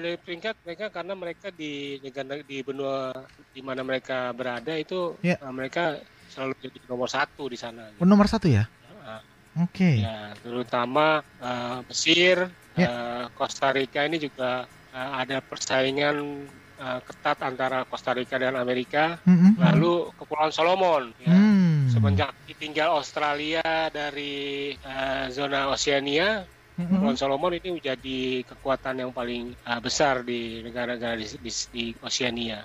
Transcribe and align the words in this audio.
dari 0.00 0.16
peringkat 0.20 0.54
mereka 0.64 0.86
karena 0.92 1.14
mereka 1.16 1.48
di 1.50 1.98
negara 2.00 2.40
di 2.44 2.56
benua 2.62 3.12
di 3.52 3.60
mana 3.64 3.80
mereka 3.82 4.30
berada 4.36 4.72
itu 4.76 5.16
Ya. 5.24 5.36
uh, 5.40 5.52
mereka 5.52 5.98
selalu 6.28 6.52
jadi 6.60 6.78
nomor 6.90 7.08
satu 7.08 7.48
di 7.48 7.58
sana. 7.58 7.88
Oh, 7.96 8.06
nomor 8.08 8.28
satu 8.28 8.46
ya? 8.50 8.68
Uh, 9.02 9.64
Oke. 9.64 10.04
ya, 10.04 10.36
terutama 10.44 11.24
uh, 11.40 11.80
Mesir, 11.88 12.50
Ya. 12.76 12.88
uh, 12.92 13.24
Costa 13.32 13.72
Rica 13.72 14.04
ini 14.04 14.20
juga 14.20 14.68
uh, 14.92 15.10
ada 15.16 15.40
persaingan 15.40 16.44
uh, 16.76 17.00
ketat 17.00 17.40
antara 17.40 17.88
Costa 17.88 18.12
Rica 18.12 18.36
dan 18.36 18.52
Amerika. 18.56 19.16
Mm-mm. 19.24 19.56
Lalu 19.56 20.12
Kepulauan 20.20 20.52
Solomon. 20.52 21.12
Ya. 21.24 21.32
Hmm. 21.32 21.88
Semenjak 21.88 22.36
ditinggal 22.44 22.92
Australia 23.00 23.88
dari 23.88 24.76
uh, 24.84 25.32
zona 25.32 25.72
Oceania, 25.72 26.44
Mm-mm. 26.76 26.92
Kepulauan 26.92 27.16
Solomon 27.16 27.56
ini 27.56 27.80
menjadi 27.80 28.44
kekuatan 28.44 29.00
yang 29.00 29.08
paling 29.08 29.56
uh, 29.64 29.80
besar 29.80 30.20
di 30.20 30.60
negara-negara 30.60 31.16
di, 31.16 31.24
di, 31.40 31.52
di 31.72 31.84
Oceania. 32.04 32.60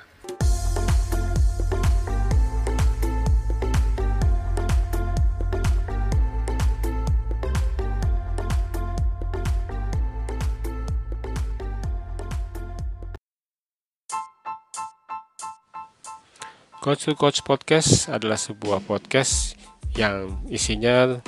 Coach 16.82 17.08
to 17.08 17.16
Coach 17.16 17.46
Podcast 17.48 18.12
adalah 18.12 18.36
sebuah 18.36 18.84
podcast 18.84 19.56
yang 19.96 20.44
isinya 20.52 21.22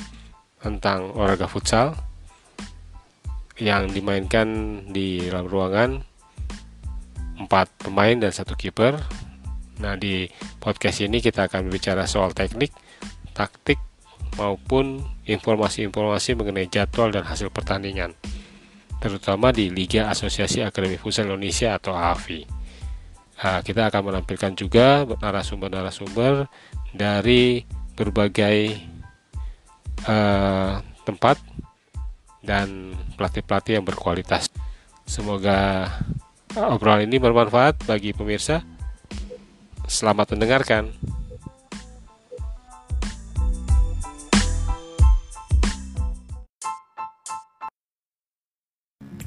tentang 0.59 1.15
olahraga 1.15 1.47
futsal 1.47 1.95
yang 3.63 3.87
dimainkan 3.87 4.47
di 4.91 5.23
dalam 5.23 5.47
ruangan 5.47 5.89
empat 7.39 7.71
pemain 7.87 8.19
dan 8.19 8.35
satu 8.35 8.59
kiper. 8.59 8.99
Nah 9.79 9.95
di 9.95 10.27
podcast 10.59 10.99
ini 10.99 11.23
kita 11.23 11.47
akan 11.47 11.71
berbicara 11.71 12.03
soal 12.03 12.35
teknik, 12.35 12.75
taktik 13.31 13.79
maupun 14.35 14.99
informasi-informasi 15.23 16.35
mengenai 16.35 16.67
jadwal 16.67 17.09
dan 17.15 17.23
hasil 17.23 17.55
pertandingan, 17.55 18.11
terutama 18.99 19.55
di 19.55 19.71
Liga 19.71 20.11
Asosiasi 20.11 20.59
Akademi 20.59 20.99
Futsal 20.99 21.31
Indonesia 21.31 21.79
atau 21.79 21.95
AFI. 21.95 22.43
Nah, 23.43 23.59
kita 23.59 23.91
akan 23.91 24.13
menampilkan 24.13 24.55
juga 24.55 25.03
narasumber-narasumber 25.03 26.47
dari 26.95 27.65
berbagai 27.93 28.57
eh, 30.07 30.73
tempat 31.03 31.37
dan 32.43 32.93
pelatih-pelatih 33.15 33.79
yang 33.79 33.85
berkualitas. 33.87 34.51
Semoga 35.07 35.87
obrolan 36.53 37.07
ini 37.07 37.17
bermanfaat 37.17 37.87
bagi 37.87 38.11
pemirsa. 38.11 38.61
Selamat 39.87 40.35
mendengarkan. 40.35 40.91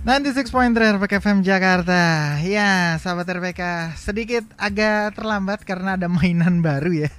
96.3 0.07 1.03
RPK 1.03 1.19
FM 1.19 1.43
Jakarta. 1.43 2.39
Ya 2.39 2.95
sahabat 3.03 3.27
RPK 3.27 3.91
Sedikit 3.99 4.47
agak 4.55 5.19
terlambat 5.19 5.67
karena 5.67 5.99
ada 5.99 6.07
mainan 6.07 6.63
baru 6.63 6.95
ya. 6.95 7.11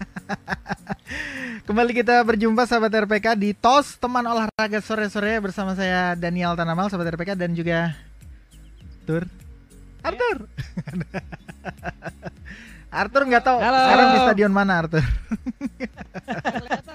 Kembali 1.67 1.91
kita 1.91 2.23
berjumpa 2.23 2.63
sahabat 2.63 2.87
RPK 3.03 3.35
di 3.35 3.51
TOS 3.51 3.99
Teman 3.99 4.23
Olahraga 4.23 4.79
Sore-Sore 4.79 5.35
Bersama 5.43 5.75
saya 5.75 6.15
Daniel 6.15 6.55
Tanamal 6.55 6.87
sahabat 6.87 7.11
RPK 7.11 7.35
Dan 7.35 7.59
juga 7.59 7.91
Tur 9.03 9.27
Arthur! 9.99 10.47
Arthur 13.03 13.23
nggak 13.27 13.43
tahu 13.43 13.57
Halo. 13.59 13.79
sekarang 13.83 14.07
di 14.07 14.19
stadion 14.23 14.53
mana 14.55 14.87
Arthur? 14.87 15.03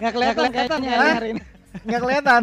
Nggak 0.01 0.13
kelihatan 0.17 0.45
kayaknya 0.57 0.93
Hah? 0.97 1.15
hari 1.21 1.29
ini. 1.37 1.43
nggak 1.85 2.01
kelihatan 2.01 2.43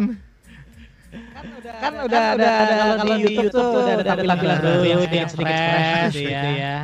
Kan 1.80 1.92
udah 2.04 2.22
ada, 2.36 2.48
ada 2.64 2.76
kalau 3.00 3.16
di 3.16 3.32
YouTube 3.34 3.50
tuh 3.54 3.66
udah 3.80 3.94
ada 3.96 4.04
tampilan 4.04 4.58
baru 4.60 4.82
yang 4.84 5.00
sedikit 5.06 5.28
sedikit 5.32 5.56
fresh 5.56 6.14
gitu 6.18 6.48
ya. 6.58 6.76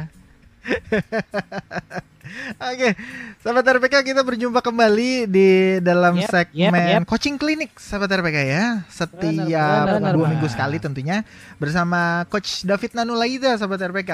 Oke, 2.59 2.93
sahabat 3.41 3.65
RPK 3.79 4.13
kita 4.13 4.21
berjumpa 4.21 4.61
kembali 4.61 5.31
di 5.31 5.79
dalam 5.81 6.19
Yep, 6.19 6.29
segmen 6.29 6.75
yep, 6.75 7.01
yep. 7.01 7.09
coaching 7.09 7.39
klinik, 7.39 7.73
sahabat 7.79 8.13
RPK 8.19 8.39
ya. 8.45 8.65
Setiap 8.91 9.85
Benar, 9.87 9.99
benar, 10.03 10.13
dua 10.13 10.27
benar. 10.27 10.33
minggu 10.37 10.49
sekali 10.51 10.77
tentunya 10.83 11.23
bersama 11.57 12.27
Coach 12.29 12.67
David 12.67 12.93
Nanulaida, 12.99 13.55
sahabat 13.57 13.81
RPK. 13.89 14.11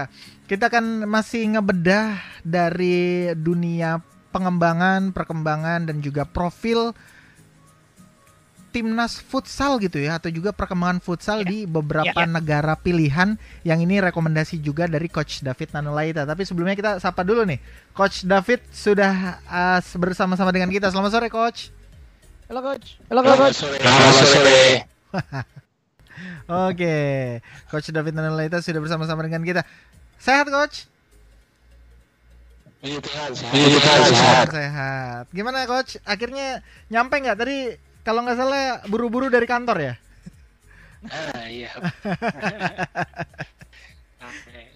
Kita 0.46 0.68
akan 0.68 1.08
masih 1.08 1.56
ngebedah 1.56 2.20
dari 2.44 3.32
dunia 3.34 3.98
pengembangan, 4.30 5.12
perkembangan 5.12 5.88
dan 5.88 6.00
juga 6.04 6.28
profil 6.28 6.92
timnas 8.72 9.20
futsal 9.20 9.76
gitu 9.76 10.00
ya 10.00 10.16
atau 10.16 10.32
juga 10.32 10.50
perkembangan 10.50 11.04
futsal 11.04 11.44
Ya. 11.44 11.52
di 11.52 11.58
beberapa 11.68 12.08
Ya, 12.16 12.24
ya. 12.24 12.32
negara 12.32 12.72
pilihan 12.74 13.36
yang 13.62 13.78
ini 13.84 14.00
rekomendasi 14.00 14.56
juga 14.58 14.88
dari 14.88 15.12
coach 15.12 15.44
David 15.44 15.76
Nanulaita. 15.76 16.24
Tapi 16.24 16.48
sebelumnya 16.48 16.72
kita 16.72 16.96
sapa 16.96 17.20
dulu 17.20 17.44
nih. 17.44 17.60
Coach 17.92 18.24
David 18.24 18.64
sudah 18.72 19.44
uh, 19.44 19.80
bersama-sama 20.00 20.48
dengan 20.50 20.72
kita. 20.72 20.88
Selamat 20.88 21.12
sore 21.12 21.28
coach. 21.28 21.68
Halo 22.48 22.64
coach. 22.64 22.96
Halo 23.12 23.20
coach. 23.20 23.60
Selamat 23.60 24.24
sore. 24.24 24.88
Oke. 26.72 26.96
Coach 27.68 27.92
David 27.92 28.16
Nanulaita 28.16 28.64
sudah 28.64 28.80
bersama-sama 28.80 29.20
dengan 29.20 29.44
kita. 29.44 29.62
Sehat 30.16 30.48
coach? 30.48 30.88
Sehat, 32.82 34.50
sehat. 34.50 35.24
Gimana 35.30 35.70
coach? 35.70 36.02
Akhirnya 36.02 36.60
nyampe 36.90 37.14
nggak 37.14 37.38
tadi 37.38 37.78
kalau 38.02 38.26
nggak 38.26 38.38
salah 38.38 38.82
buru-buru 38.90 39.30
dari 39.30 39.46
kantor 39.46 39.78
ya? 39.78 39.94
Ah 41.10 41.46
iya. 41.50 41.70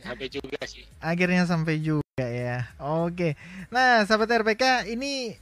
sampai, 0.07 0.27
juga 0.31 0.59
sih. 0.67 0.83
Akhirnya 0.99 1.47
sampai 1.47 1.79
juga 1.83 2.27
ya. 2.27 2.67
Oke. 2.79 3.39
Nah, 3.71 4.03
sahabat 4.07 4.31
RPK 4.31 4.91
ini 4.91 5.35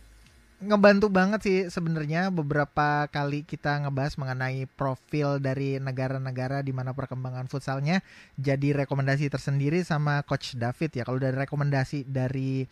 ngebantu 0.65 1.13
banget 1.13 1.41
sih 1.45 1.59
sebenarnya 1.69 2.33
beberapa 2.33 3.05
kali 3.13 3.45
kita 3.45 3.85
ngebahas 3.85 4.17
mengenai 4.17 4.65
profil 4.65 5.37
dari 5.37 5.77
negara-negara 5.77 6.65
di 6.65 6.73
mana 6.73 6.97
perkembangan 6.97 7.51
futsalnya 7.53 8.01
jadi 8.41 8.87
rekomendasi 8.87 9.29
tersendiri 9.29 9.85
sama 9.85 10.25
coach 10.25 10.57
David 10.57 10.97
ya. 10.97 11.05
Kalau 11.05 11.21
dari 11.21 11.37
rekomendasi 11.37 12.09
dari 12.09 12.65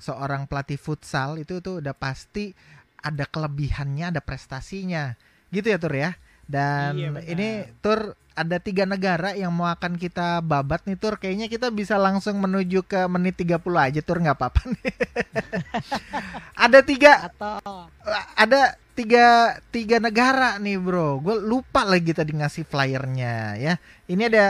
seorang 0.00 0.48
pelatih 0.48 0.80
futsal 0.80 1.36
itu 1.36 1.60
tuh 1.60 1.84
udah 1.84 1.92
pasti 1.92 2.56
ada 3.00 3.24
kelebihannya, 3.26 4.12
ada 4.14 4.20
prestasinya. 4.20 5.16
Gitu 5.50 5.66
ya 5.72 5.78
Tur 5.80 5.94
ya. 5.96 6.10
Dan 6.50 6.98
Iya, 6.98 7.08
benar. 7.14 7.30
ini 7.30 7.48
Tur 7.80 8.14
ada 8.34 8.56
tiga 8.56 8.88
negara 8.88 9.36
yang 9.36 9.52
mau 9.52 9.68
akan 9.68 10.00
kita 10.00 10.40
babat 10.40 10.86
nih 10.88 10.96
Tur. 10.96 11.20
Kayaknya 11.20 11.46
kita 11.50 11.68
bisa 11.68 12.00
langsung 12.00 12.40
menuju 12.40 12.86
ke 12.86 13.04
menit 13.10 13.36
30 13.38 13.60
aja 13.76 14.00
Tur 14.00 14.18
nggak 14.22 14.36
apa-apa 14.38 14.62
nih. 14.70 14.94
ada 16.64 16.78
tiga 16.80 17.12
Atau 17.28 17.58
ada 18.36 18.74
tiga 18.96 19.56
tiga 19.72 19.96
negara 20.00 20.56
nih 20.60 20.76
bro. 20.76 21.20
Gue 21.20 21.40
lupa 21.40 21.84
lagi 21.88 22.12
tadi 22.12 22.32
ngasih 22.36 22.64
flyernya 22.68 23.56
ya. 23.56 23.74
Ini 24.08 24.28
ada 24.28 24.46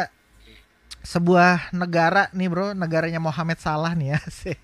sebuah 1.00 1.72
negara 1.72 2.28
nih 2.36 2.48
bro, 2.52 2.76
negaranya 2.76 3.20
Mohamed 3.22 3.58
Salah 3.60 3.96
nih 3.96 4.16
ya. 4.16 4.18
Asik. 4.20 4.58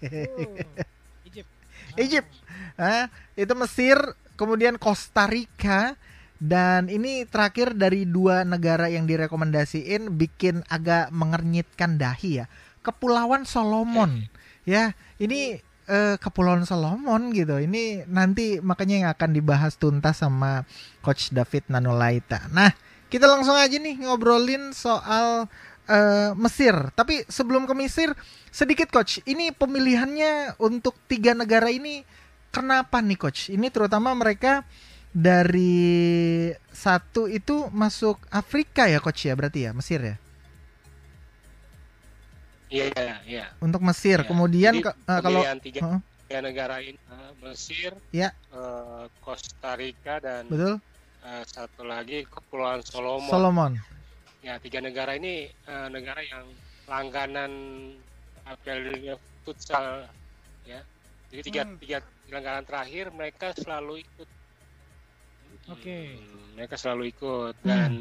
Egypt. 1.29 1.51
Egypt. 1.97 2.31
Hah? 2.77 3.09
itu 3.37 3.53
Mesir, 3.57 3.97
kemudian 4.37 4.81
Costa 4.81 5.29
Rica 5.29 5.97
dan 6.37 6.93
ini 6.93 7.25
terakhir 7.25 7.73
dari 7.73 8.05
dua 8.05 8.45
negara 8.45 8.93
yang 8.93 9.09
direkomendasiin 9.09 10.13
bikin 10.21 10.61
agak 10.69 11.09
mengernyitkan 11.09 11.97
dahi 11.97 12.45
ya. 12.45 12.47
Kepulauan 12.85 13.49
Solomon. 13.49 14.29
Ya, 14.69 14.93
ini 15.17 15.59
eh, 15.89 16.17
Kepulauan 16.21 16.69
Solomon 16.69 17.33
gitu. 17.33 17.57
Ini 17.57 18.05
nanti 18.07 18.61
makanya 18.61 18.97
yang 19.01 19.11
akan 19.17 19.31
dibahas 19.33 19.81
tuntas 19.81 20.21
sama 20.21 20.69
Coach 21.01 21.33
David 21.33 21.73
Nanulaita. 21.73 22.53
Nah, 22.53 22.71
kita 23.09 23.25
langsung 23.25 23.57
aja 23.57 23.75
nih 23.81 24.05
ngobrolin 24.05 24.77
soal 24.77 25.49
eh, 25.89 26.31
Mesir. 26.37 26.93
Tapi 26.93 27.25
sebelum 27.33 27.65
ke 27.65 27.73
Mesir, 27.73 28.13
sedikit 28.53 28.93
Coach. 28.93 29.25
Ini 29.25 29.57
pemilihannya 29.57 30.61
untuk 30.61 31.01
tiga 31.09 31.33
negara 31.33 31.73
ini 31.73 32.05
kenapa 32.57 33.05
nih 33.05 33.19
Coach? 33.21 33.53
Ini 33.53 33.69
terutama 33.69 34.17
mereka 34.17 34.65
dari 35.13 36.49
satu 36.73 37.29
itu 37.29 37.69
masuk 37.73 38.17
Afrika 38.33 38.89
ya 38.89 39.01
Coach 39.01 39.29
ya 39.29 39.37
berarti 39.37 39.69
ya 39.69 39.77
Mesir 39.77 40.01
ya. 40.01 40.17
Iya, 42.67 43.23
iya. 43.29 43.45
Untuk 43.63 43.79
Mesir. 43.85 44.25
Ya, 44.25 44.27
Kemudian 44.27 44.73
jadi 44.75 44.85
ke- 44.91 44.97
eh, 45.07 45.21
kalau 45.23 45.43
tiga, 45.63 45.81
tiga 46.27 46.39
negara 46.43 46.77
ini 46.83 46.99
eh, 46.99 47.33
Mesir, 47.45 47.93
Ya. 48.11 48.35
eh, 48.51 49.05
Costa 49.23 49.79
Rica 49.79 50.19
dan 50.19 50.51
betul 50.51 50.83
eh, 51.23 51.43
satu 51.47 51.87
lagi 51.87 52.27
Kepulauan 52.27 52.83
Solomon. 52.83 53.31
Solomon. 53.31 53.73
Ya, 54.43 54.59
tiga 54.59 54.83
negara 54.83 55.15
ini 55.15 55.47
eh, 55.47 55.89
negara 55.93 56.21
yang 56.27 56.51
langganan 56.91 57.53
Piala 58.63 58.95
Dunia 58.95 59.15
futsal 59.43 60.07
ya. 60.67 60.83
Jadi 61.31 61.43
tiga 61.51 61.63
Hmm. 61.67 61.79
tiga 61.79 61.99
penyelenggaraan 62.27 62.67
terakhir 62.67 63.15
mereka 63.15 63.55
selalu 63.55 64.03
ikut. 64.03 64.29
Oke. 65.71 65.99
Hmm, 66.19 66.59
mereka 66.59 66.75
selalu 66.75 67.15
ikut 67.15 67.55
Hmm. 67.63 67.67
dan 67.67 67.93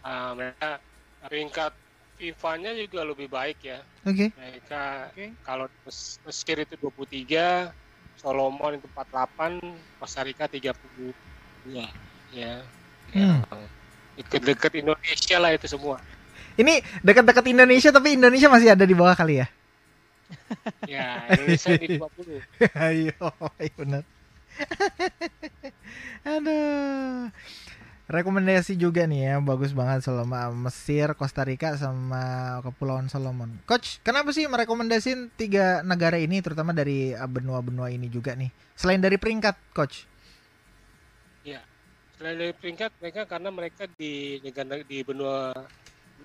ah, 0.00 0.32
mereka 0.32 0.80
peringkat 1.24 1.72
FIFA-nya 2.14 2.72
juga 2.78 3.04
lebih 3.04 3.28
baik 3.28 3.58
ya. 3.60 3.80
Oke. 4.08 4.32
Mereka 4.32 5.12
Oke. 5.12 5.24
kalau 5.44 5.66
Mes- 5.84 6.20
Mesir 6.24 6.56
itu 6.62 6.74
23, 6.80 7.72
Solomon 8.16 8.78
itu 8.78 8.86
48, 8.96 9.60
Costa 10.00 10.22
Rica 10.22 10.48
32. 10.48 11.12
Ya. 12.32 12.62
Hmm. 13.12 13.42
Dekat-dekat 14.14 14.72
Indonesia 14.78 15.36
lah 15.42 15.50
itu 15.52 15.66
semua. 15.66 15.98
Ini 16.54 16.80
dekat-dekat 17.02 17.50
Indonesia 17.50 17.90
tapi 17.90 18.14
Indonesia 18.14 18.46
masih 18.46 18.72
ada 18.78 18.86
di 18.86 18.94
bawah 18.94 19.14
kali 19.18 19.42
ya. 19.42 19.46
Ya, 20.88 21.28
Indonesia 21.32 21.72
di 21.76 21.86
20. 22.00 22.40
Ayo, 22.76 23.12
iya 23.60 23.74
benar. 23.76 24.02
Aduh. 26.34 27.28
Rekomendasi 28.04 28.76
juga 28.76 29.08
nih 29.08 29.32
ya, 29.32 29.34
bagus 29.40 29.72
banget 29.72 30.04
selama 30.04 30.52
Mesir, 30.52 31.16
Costa 31.16 31.40
Rica 31.40 31.72
sama 31.80 32.60
Kepulauan 32.60 33.08
Solomon. 33.08 33.48
Coach, 33.64 34.04
kenapa 34.04 34.28
sih 34.28 34.44
merekomendasin 34.44 35.32
tiga 35.40 35.80
negara 35.80 36.20
ini 36.20 36.44
terutama 36.44 36.76
dari 36.76 37.16
uh, 37.16 37.24
benua-benua 37.24 37.88
ini 37.88 38.12
juga 38.12 38.36
nih? 38.36 38.52
Selain 38.76 39.00
dari 39.00 39.16
peringkat, 39.16 39.56
coach. 39.72 40.04
Selain 42.14 42.38
dari 42.38 42.54
peringkat 42.54 42.94
mereka 43.02 43.26
karena 43.26 43.50
mereka 43.50 43.90
di 43.98 44.38
negara 44.38 44.78
di 44.86 45.02
benua 45.02 45.50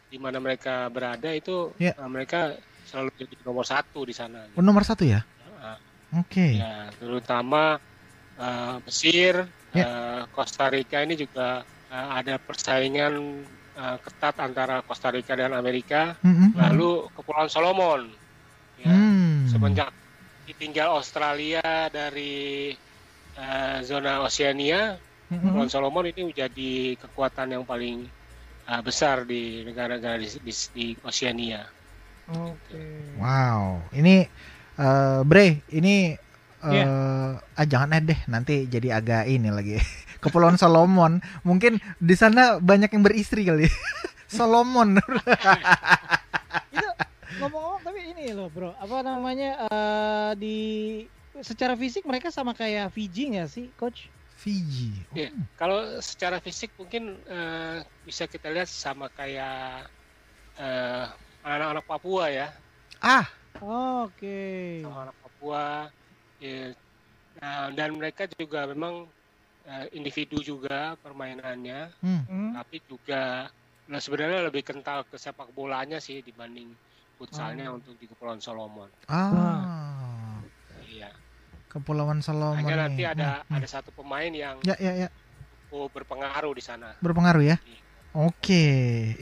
di 0.07 0.21
mana 0.21 0.37
mereka 0.37 0.85
berada 0.93 1.33
itu 1.33 1.73
Ya. 1.81 1.97
eh, 1.97 2.09
mereka 2.09 2.53
selalu 2.89 3.09
jadi 3.13 3.35
nomor 3.45 3.65
satu 3.69 4.01
di 4.01 4.13
sana. 4.17 4.49
Oh, 4.57 4.65
nomor 4.65 4.81
satu 4.81 5.05
ya? 5.05 5.21
Ah, 5.61 5.77
Oke. 6.17 6.57
Ya, 6.57 6.89
terutama 6.97 7.77
eh, 8.33 8.75
Mesir, 8.81 9.45
Ya. 9.69 9.85
eh, 9.85 10.21
Costa 10.33 10.65
Rica 10.73 11.05
ini 11.05 11.13
juga 11.13 11.61
eh, 11.85 12.07
ada 12.17 12.41
persaingan 12.41 13.13
eh, 13.77 13.97
ketat 14.01 14.41
antara 14.41 14.81
Costa 14.81 15.13
Rica 15.13 15.37
dan 15.37 15.53
Amerika. 15.53 16.17
Mm-mm. 16.25 16.57
Lalu 16.57 17.13
Kepulauan 17.13 17.51
Solomon, 17.53 18.01
ya, 18.73 18.89
Hmm. 18.89 19.45
semenjak 19.45 19.93
ditinggal 20.49 20.97
Australia 20.97 21.61
dari 21.93 22.73
eh, 23.37 23.77
zona 23.85 24.25
Oceania, 24.25 24.97
Mm-mm. 25.29 25.37
Kepulauan 25.45 25.69
Solomon 25.69 26.09
ini 26.09 26.33
menjadi 26.33 26.97
kekuatan 26.97 27.53
yang 27.53 27.65
paling 27.69 28.09
besar 28.85 29.25
di 29.25 29.65
negara-negara 29.65 30.21
di, 30.21 30.29
di, 30.45 30.53
di 30.73 30.85
Oceania. 31.01 31.65
Oke. 32.29 32.83
Wow, 33.17 33.81
ini 33.91 34.29
eh 34.77 35.19
Bre, 35.25 35.65
ini 35.73 36.13
eh 36.59 36.69
Iya. 36.75 36.85
ah 37.41 37.65
jangan 37.65 37.95
eh 37.95 38.03
deh, 38.03 38.19
nanti 38.27 38.67
jadi 38.67 38.99
agak 39.01 39.25
ini 39.25 39.49
lagi. 39.49 39.75
Kepulauan 40.23 40.59
Solomon, 40.59 41.23
mungkin 41.47 41.79
di 41.97 42.13
sana 42.13 42.59
banyak 42.59 42.91
yang 42.91 43.03
beristri 43.03 43.47
kali. 43.47 43.65
Solomon. 44.29 44.99
Itu 46.75 46.87
ngomong-ngomong 47.39 47.81
tapi 47.81 47.99
ini 48.13 48.35
loh 48.35 48.51
bro, 48.51 48.75
apa 48.75 48.99
namanya 49.01 49.65
eh, 49.65 50.31
di 50.37 50.57
secara 51.39 51.73
fisik 51.79 52.03
mereka 52.03 52.29
sama 52.29 52.51
kayak 52.51 52.91
Fiji 52.91 53.31
nggak 53.33 53.49
sih, 53.49 53.71
coach? 53.79 54.11
Fiji. 54.35 54.91
Iya. 55.15 55.31
Kalau 55.55 55.99
secara 56.03 56.43
fisik 56.43 56.71
mungkin 56.75 57.15
eh, 57.25 57.81
bisa 58.03 58.27
kita 58.27 58.51
lihat 58.51 58.67
sama 58.67 59.07
kayak 59.11 59.87
eh, 60.59 61.07
anak-anak 61.51 61.85
Papua 61.85 62.23
ya, 62.27 62.47
Ah, 62.99 63.25
Oke. 64.03 64.79
sama 64.83 65.07
anak 65.07 65.15
Papua. 65.17 65.65
ya. 66.37 66.71
Nah, 67.39 67.71
dan 67.71 67.95
mereka 67.95 68.27
juga 68.29 68.67
memang 68.67 69.07
eh, 69.61 69.85
individu 69.93 70.39
juga 70.39 70.97
permainannya, 70.99 71.93
hmm. 72.01 72.21
Hmm. 72.25 72.51
tapi 72.57 72.81
juga 72.83 73.47
nah 73.85 73.97
sebenarnya 73.97 74.45
lebih 74.45 74.61
kental 74.61 75.01
ke 75.05 75.17
sepak 75.17 75.49
bolanya 75.49 75.97
sih 75.97 76.21
dibanding 76.21 76.73
futsalnya 77.15 77.69
untuk 77.69 77.93
di 77.95 78.05
Kepulauan 78.05 78.39
Solomon. 78.39 78.89
Ah. 79.05 80.39
Iya. 80.81 81.09
Kepulauan 81.67 82.19
Solomon. 82.19 82.57
Hanya 82.57 82.87
nanti 82.87 83.03
ada 83.03 83.41
Hmm, 83.41 83.45
hmm. 83.45 83.57
ada 83.57 83.67
satu 83.67 83.89
pemain 83.91 84.29
yang 84.29 84.57
Ya, 84.63 84.73
ya, 84.79 84.93
ya. 84.95 85.09
oh, 85.69 85.85
berpengaruh 85.85 86.53
di 86.53 86.63
sana. 86.63 86.97
Berpengaruh 86.97 87.43
ya. 87.45 87.57
Oke, 88.09 88.65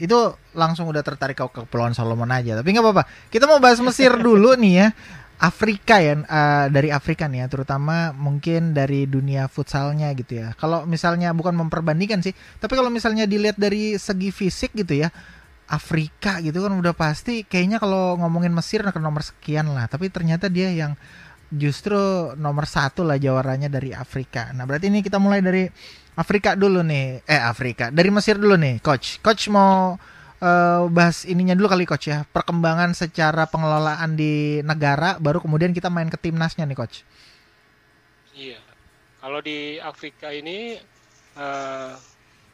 itu 0.00 0.18
langsung 0.56 0.88
udah 0.88 1.04
tertarik 1.04 1.36
ke 1.36 1.44
Kepulauan 1.44 1.92
Solomon 1.92 2.32
aja. 2.32 2.56
Tapi 2.56 2.72
nggak 2.72 2.84
apa-apa. 2.84 3.04
Kita 3.28 3.44
mau 3.44 3.60
bahas 3.60 3.76
Mesir 3.84 4.16
dulu 4.26 4.56
nih 4.56 4.74
ya. 4.74 4.88
Afrika 5.38 6.02
ya, 6.02 6.18
eh, 6.18 6.66
dari 6.66 6.90
Afrika 6.90 7.30
nih 7.30 7.46
ya, 7.46 7.46
terutama 7.46 8.10
mungkin 8.10 8.74
dari 8.74 9.06
dunia 9.06 9.46
futsalnya 9.46 10.10
gitu 10.18 10.42
ya. 10.42 10.50
Kalau 10.58 10.82
misalnya 10.82 11.30
bukan 11.30 11.54
memperbandingkan 11.54 12.26
sih, 12.26 12.34
tapi 12.58 12.74
kalau 12.74 12.90
misalnya 12.90 13.22
dilihat 13.22 13.54
dari 13.54 13.94
segi 14.02 14.34
fisik 14.34 14.74
gitu 14.74 15.06
ya, 15.06 15.14
Afrika 15.70 16.42
gitu 16.42 16.64
kan 16.64 16.74
udah 16.74 16.90
pasti 16.90 17.46
kayaknya 17.46 17.78
kalau 17.78 18.18
ngomongin 18.18 18.50
Mesir 18.50 18.82
ke 18.82 18.98
nomor 18.98 19.22
sekian 19.22 19.70
lah. 19.70 19.86
Tapi 19.86 20.10
ternyata 20.10 20.50
dia 20.50 20.74
yang 20.74 20.98
justru 21.52 22.32
nomor 22.34 22.66
satu 22.68 23.04
lah 23.04 23.16
jawarannya 23.20 23.70
dari 23.70 23.94
Afrika. 23.94 24.52
Nah 24.52 24.66
berarti 24.66 24.90
ini 24.90 25.06
kita 25.06 25.22
mulai 25.22 25.38
dari 25.38 25.70
Afrika 26.18 26.58
dulu 26.58 26.82
nih. 26.82 27.22
Eh 27.22 27.38
Afrika 27.38 27.94
dari 27.94 28.10
Mesir 28.10 28.34
dulu 28.34 28.58
nih, 28.58 28.82
coach. 28.82 29.22
Coach 29.22 29.46
mau 29.54 29.94
eh, 30.42 30.82
bahas 30.90 31.22
ininya 31.22 31.54
dulu 31.54 31.70
kali 31.70 31.86
coach 31.86 32.10
ya. 32.10 32.26
Perkembangan 32.26 32.90
secara 32.98 33.46
pengelolaan 33.46 34.18
di 34.18 34.58
negara, 34.66 35.14
baru 35.22 35.38
kemudian 35.38 35.70
kita 35.70 35.86
main 35.86 36.10
ke 36.10 36.18
timnasnya 36.18 36.66
nih 36.66 36.74
coach. 36.74 37.06
Iya. 38.34 38.58
Kalau 39.18 39.38
di 39.42 39.78
Afrika 39.78 40.34
ini 40.34 40.74
eh, 41.38 41.92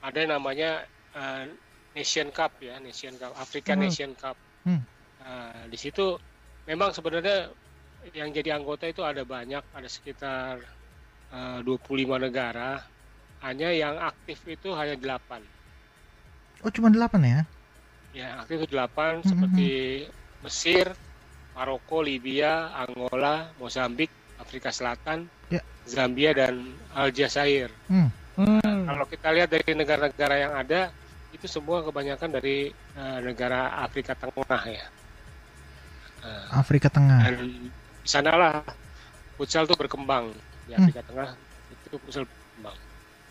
ada 0.04 0.16
yang 0.20 0.36
namanya 0.36 0.84
eh, 1.16 1.48
Nation 1.96 2.28
Cup 2.34 2.60
ya, 2.60 2.76
Nation 2.84 3.16
Cup, 3.16 3.32
African 3.40 3.80
Hmm. 3.80 3.84
Nation 3.88 4.12
Cup. 4.12 4.36
Hmm. 4.68 4.84
Eh, 5.24 5.64
di 5.72 5.78
situ 5.80 6.20
memang 6.68 6.92
sebenarnya 6.92 7.48
yang 8.12 8.28
jadi 8.28 8.60
anggota 8.60 8.84
itu 8.84 9.00
ada 9.00 9.24
banyak, 9.24 9.64
ada 9.72 9.88
sekitar 9.88 10.60
eh, 11.32 11.58
25 11.64 12.20
negara. 12.20 12.92
Hanya 13.44 13.68
yang 13.70 14.00
aktif 14.00 14.40
itu 14.48 14.72
hanya 14.72 14.96
8. 14.96 15.44
Oh 16.64 16.72
cuma 16.72 16.88
delapan 16.88 17.20
ya? 17.22 17.40
Ya, 18.16 18.28
aktif 18.40 18.64
itu 18.64 18.72
8 18.72 19.20
Hmm, 19.20 19.20
seperti 19.20 19.68
Mesir, 20.40 20.86
Maroko, 21.52 22.00
Libya, 22.00 22.72
Angola, 22.72 23.52
Mozambik, 23.60 24.08
Afrika 24.40 24.72
Selatan, 24.72 25.28
Ya. 25.52 25.60
Zambia 25.84 26.32
dan 26.32 26.64
Aljazair. 26.90 27.68
Hmm. 27.86 28.08
Hmm. 28.34 28.88
Kalau 28.88 29.04
kita 29.04 29.28
lihat 29.30 29.52
dari 29.52 29.76
negara-negara 29.76 30.34
yang 30.40 30.52
ada, 30.56 30.88
itu 31.30 31.44
semua 31.44 31.84
kebanyakan 31.84 32.32
dari 32.32 32.72
eh, 32.72 33.18
negara 33.20 33.76
Afrika 33.78 34.16
Tengah 34.16 34.62
ya. 34.64 34.86
Eh, 36.24 36.44
Afrika 36.50 36.88
Tengah. 36.88 37.20
dan 37.20 37.44
di 37.44 37.68
sanalah 38.02 38.64
futsal 39.36 39.68
itu 39.68 39.76
berkembang 39.76 40.32
di 40.64 40.72
Hmm. 40.72 40.80
Afrika 40.80 41.04
Tengah 41.04 41.28
itu 41.84 41.96
futsal 42.00 42.24
berkembang. 42.24 42.76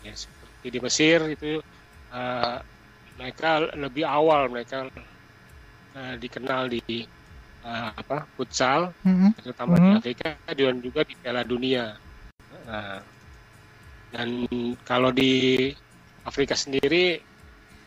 Ya, 0.04 0.12
seperti 0.12 0.66
di 0.68 0.78
Mesir 0.84 1.18
itu 1.32 1.64
eh, 2.12 2.56
mereka 3.16 3.64
lebih 3.72 4.04
awal 4.04 4.52
mereka 4.52 4.84
eh, 5.96 6.14
dikenal 6.20 6.68
di 6.68 7.08
eh, 7.64 7.88
apa 7.96 8.28
futsal 8.36 8.92
Hmm. 9.00 9.32
terutama 9.40 9.80
di 9.80 9.88
Hmm. 9.88 9.96
Afrika 10.00 10.28
dan 10.44 10.76
juga 10.84 11.00
di 11.08 11.14
Piala 11.16 11.42
Dunia. 11.44 11.96
Nah, 12.52 13.00
dan 14.12 14.28
kalau 14.84 15.10
di 15.10 15.72
Afrika 16.24 16.54
sendiri, 16.56 17.20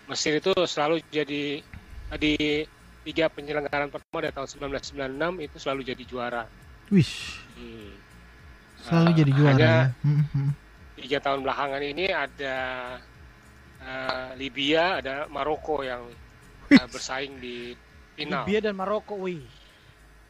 Mesir 0.10 0.38
itu 0.38 0.54
selalu 0.66 1.02
jadi 1.10 1.62
di 2.18 2.34
tiga 3.06 3.32
penyelenggaraan 3.32 3.90
pertama 3.94 4.26
dari 4.26 4.34
tahun 4.36 4.50
1996 4.74 5.46
itu 5.46 5.56
selalu 5.58 5.82
jadi 5.88 6.04
juara. 6.04 6.44
Wish, 6.92 7.42
Hmm. 7.54 7.96
selalu 8.82 9.10
Ah, 9.10 9.18
jadi 9.18 9.32
juara 9.34 9.50
hanya 9.56 9.68
ya. 9.68 9.86
Hmm, 10.04 10.24
hmm. 10.34 10.67
Tiga 11.08 11.24
tahun 11.24 11.40
belakangan 11.40 11.80
ini 11.88 12.12
ada 12.12 12.56
eh, 13.80 14.30
Libya, 14.36 15.00
ada 15.00 15.24
Maroko 15.32 15.80
yang 15.88 16.04
eh, 16.68 16.88
bersaing 16.92 17.40
di 17.40 17.72
final. 18.20 18.44
Libya 18.44 18.60
dan 18.68 18.76
Maroko, 18.76 19.16
wih. 19.16 19.40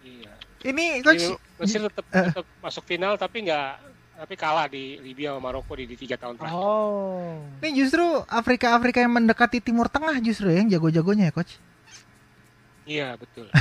Iya. 0.05 0.33
Ini 0.69 1.01
coach, 1.01 1.33
Mesir 1.57 1.81
tetap, 1.89 2.05
eh. 2.13 2.29
tetap 2.29 2.45
masuk 2.61 2.85
final 2.85 3.17
tapi 3.17 3.49
nggak 3.49 3.69
tapi 4.17 4.33
kalah 4.33 4.69
di 4.69 5.01
Libya 5.01 5.33
sama 5.33 5.49
Maroko 5.49 5.73
di, 5.73 5.89
di 5.89 5.97
tiga 5.97 6.17
tahun 6.17 6.37
terakhir. 6.37 6.57
Oh. 6.57 7.41
ini 7.61 7.69
justru 7.81 8.05
Afrika 8.29 8.77
Afrika 8.77 9.01
yang 9.01 9.13
mendekati 9.13 9.61
Timur 9.61 9.89
Tengah 9.89 10.17
justru 10.21 10.53
ya 10.53 10.61
yang 10.61 10.69
jago-jagonya 10.69 11.29
ya 11.29 11.33
coach. 11.33 11.57
Iya 12.87 13.19
betul. 13.19 13.51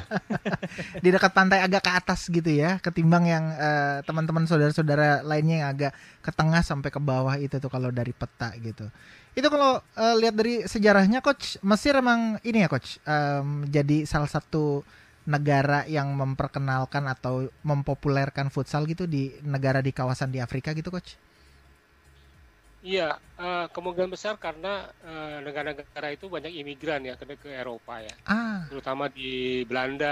di 1.04 1.08
dekat 1.12 1.32
pantai 1.36 1.60
agak 1.60 1.84
ke 1.84 1.92
atas 1.92 2.24
gitu 2.32 2.48
ya, 2.48 2.80
ketimbang 2.80 3.28
yang 3.28 3.44
eh, 3.52 4.00
teman-teman 4.08 4.48
saudara-saudara 4.48 5.20
lainnya 5.20 5.56
yang 5.60 5.68
agak 5.76 5.92
ke 6.24 6.32
tengah 6.32 6.64
sampai 6.64 6.88
ke 6.88 6.96
bawah 6.96 7.36
itu 7.36 7.60
tuh 7.60 7.68
kalau 7.68 7.92
dari 7.92 8.16
peta 8.16 8.56
gitu. 8.56 8.88
Itu 9.36 9.52
kalau 9.52 9.84
eh, 9.92 10.14
lihat 10.24 10.34
dari 10.40 10.64
sejarahnya, 10.64 11.20
coach 11.20 11.60
Mesir 11.60 11.92
emang 12.00 12.40
ini 12.40 12.64
ya, 12.64 12.68
coach, 12.72 12.96
em, 13.04 13.68
jadi 13.68 14.08
salah 14.08 14.32
satu 14.32 14.80
negara 15.28 15.84
yang 15.84 16.08
memperkenalkan 16.16 17.04
atau 17.12 17.52
mempopulerkan 17.60 18.48
futsal 18.48 18.88
gitu 18.88 19.04
di 19.04 19.36
negara 19.44 19.84
di 19.84 19.92
kawasan 19.92 20.32
di 20.32 20.40
Afrika 20.40 20.72
gitu, 20.72 20.88
coach. 20.88 21.20
Iya, 22.80 23.02
eh, 23.40 23.64
kemungkinan 23.74 24.10
besar 24.16 24.34
karena 24.44 24.68
eh, 25.04 25.36
negara-negara 25.44 26.08
itu 26.16 26.24
banyak 26.34 26.52
imigran 26.60 27.00
ya 27.08 27.12
ke, 27.20 27.24
ke 27.36 27.48
Eropa 27.60 28.00
ya, 28.00 28.14
Ah, 28.24 28.64
terutama 28.68 29.04
di 29.12 29.22
Belanda, 29.68 30.08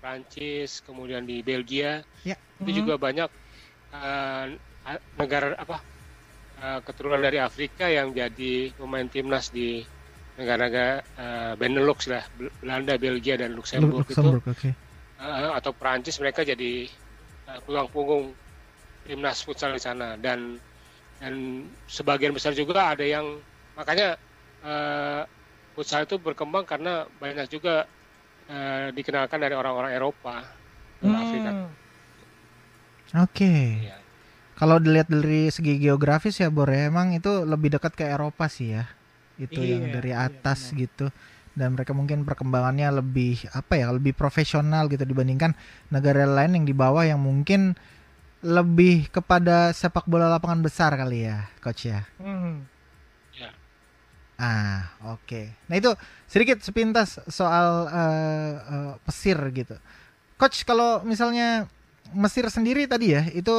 Prancis, 0.00 0.84
kemudian 0.86 1.24
di 1.30 1.40
Belgia. 1.48 2.04
Ya. 2.24 2.36
Itu 2.60 2.70
Mhm. 2.70 2.78
juga 2.84 2.94
banyak 3.06 3.30
a- 4.88 5.04
negara 5.16 5.54
apa 5.56 5.76
eh, 6.58 6.80
keturunan 6.86 7.22
dari 7.22 7.38
Afrika 7.42 7.86
yang 7.90 8.12
jadi 8.16 8.74
pemain 8.78 9.08
timnas 9.08 9.50
di 9.54 9.84
negara-negara 10.38 10.94
eh, 11.22 11.52
Benelux 11.60 12.00
lah, 12.12 12.24
Bel- 12.36 12.54
Belanda, 12.62 12.94
Belgia 13.00 13.36
dan 13.40 13.52
Luxembourg, 13.58 14.06
Luxembourg, 14.08 14.42
oke. 14.46 14.70
itu 14.70 14.78
eh, 15.20 15.50
atau 15.58 15.72
Prancis 15.76 16.16
mereka 16.22 16.42
jadi 16.46 16.88
tulang 17.66 17.88
punggung 17.90 18.38
timnas 19.06 19.42
futsal 19.46 19.74
di 19.76 19.82
sana 19.82 20.16
dan 20.20 20.60
dan 21.20 21.34
sebagian 21.86 22.32
besar 22.36 22.52
juga 22.56 22.92
ada 22.96 23.04
yang 23.04 23.26
makanya 23.78 24.16
eh, 24.64 25.22
futsal 25.74 26.04
itu 26.06 26.16
berkembang 26.20 26.64
karena 26.66 26.90
banyak 27.22 27.46
juga 27.54 27.86
eh, 28.48 28.92
dikenalkan 28.96 29.40
dari 29.44 29.54
orang-orang 29.56 29.92
Eropa 29.94 30.36
Hmm. 31.00 31.16
Afrika. 31.16 31.50
Oke. 33.16 33.54
Ya. 33.80 33.96
Kalau 34.54 34.76
dilihat 34.76 35.08
dari 35.08 35.48
segi 35.48 35.80
geografis 35.80 36.36
ya 36.38 36.52
Bor 36.52 36.68
ya, 36.68 36.92
emang 36.92 37.16
itu 37.16 37.30
lebih 37.48 37.72
dekat 37.74 37.96
ke 37.96 38.04
Eropa 38.06 38.46
sih 38.52 38.76
ya. 38.76 38.84
Itu 39.40 39.64
yang 39.64 39.88
Iya, 39.88 39.94
dari 39.96 40.12
iya, 40.12 40.26
atas 40.28 40.70
benar. 40.70 40.80
gitu. 40.84 41.06
Dan 41.56 41.68
mereka 41.74 41.92
mungkin 41.96 42.22
perkembangannya 42.28 42.88
lebih 43.02 43.48
apa 43.56 43.74
ya, 43.80 43.90
lebih 43.90 44.12
profesional 44.14 44.86
gitu 44.92 45.02
dibandingkan 45.02 45.56
negara 45.90 46.28
lain 46.28 46.60
yang 46.62 46.66
di 46.68 46.74
bawah 46.76 47.02
yang 47.02 47.18
mungkin 47.24 47.74
lebih 48.40 49.08
kepada 49.08 49.68
sepak 49.70 50.08
bola 50.08 50.28
lapangan 50.28 50.64
besar 50.64 50.96
kali 50.96 51.28
ya, 51.28 51.48
coach 51.60 51.88
ya. 51.88 52.08
Hmm. 52.16 52.64
Ah, 54.40 54.88
oke. 55.04 55.52
Nah 55.68 55.76
itu 55.76 55.92
sedikit 56.24 56.64
sepintas 56.64 57.20
soal 57.28 57.84
eh, 57.92 58.52
eh, 58.56 58.92
Mesir 59.04 59.36
gitu. 59.52 59.76
Coach, 60.40 60.64
kalau 60.64 61.04
misalnya 61.04 61.68
Mesir 62.16 62.48
sendiri 62.48 62.88
tadi 62.88 63.12
ya, 63.12 63.28
itu 63.36 63.52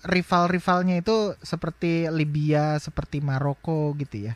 rival-rivalnya 0.00 1.04
itu 1.04 1.36
seperti 1.44 2.08
Libya, 2.08 2.80
seperti 2.80 3.20
Maroko 3.20 3.92
gitu 4.00 4.32
ya. 4.32 4.34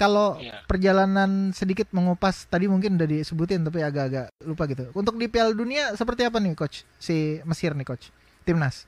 Kalau 0.00 0.40
Iya. 0.40 0.64
perjalanan 0.64 1.52
sedikit 1.52 1.92
mengupas 1.92 2.48
tadi 2.48 2.64
mungkin 2.64 2.96
udah 2.96 3.04
disebutin 3.04 3.60
tapi 3.60 3.84
agak-agak 3.84 4.32
lupa 4.48 4.64
gitu. 4.64 4.88
Untuk 4.96 5.20
di 5.20 5.28
Piala 5.28 5.52
Dunia 5.52 5.92
seperti 5.92 6.24
apa 6.24 6.40
nih 6.40 6.56
coach? 6.56 6.88
Si 6.96 7.36
Mesir 7.44 7.76
nih 7.76 7.84
coach. 7.84 8.08
Timnas. 8.44 8.86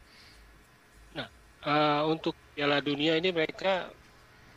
Eh, 1.62 2.02
untuk 2.10 2.34
Piala 2.58 2.82
Dunia 2.82 3.14
ini 3.14 3.30
mereka 3.30 3.86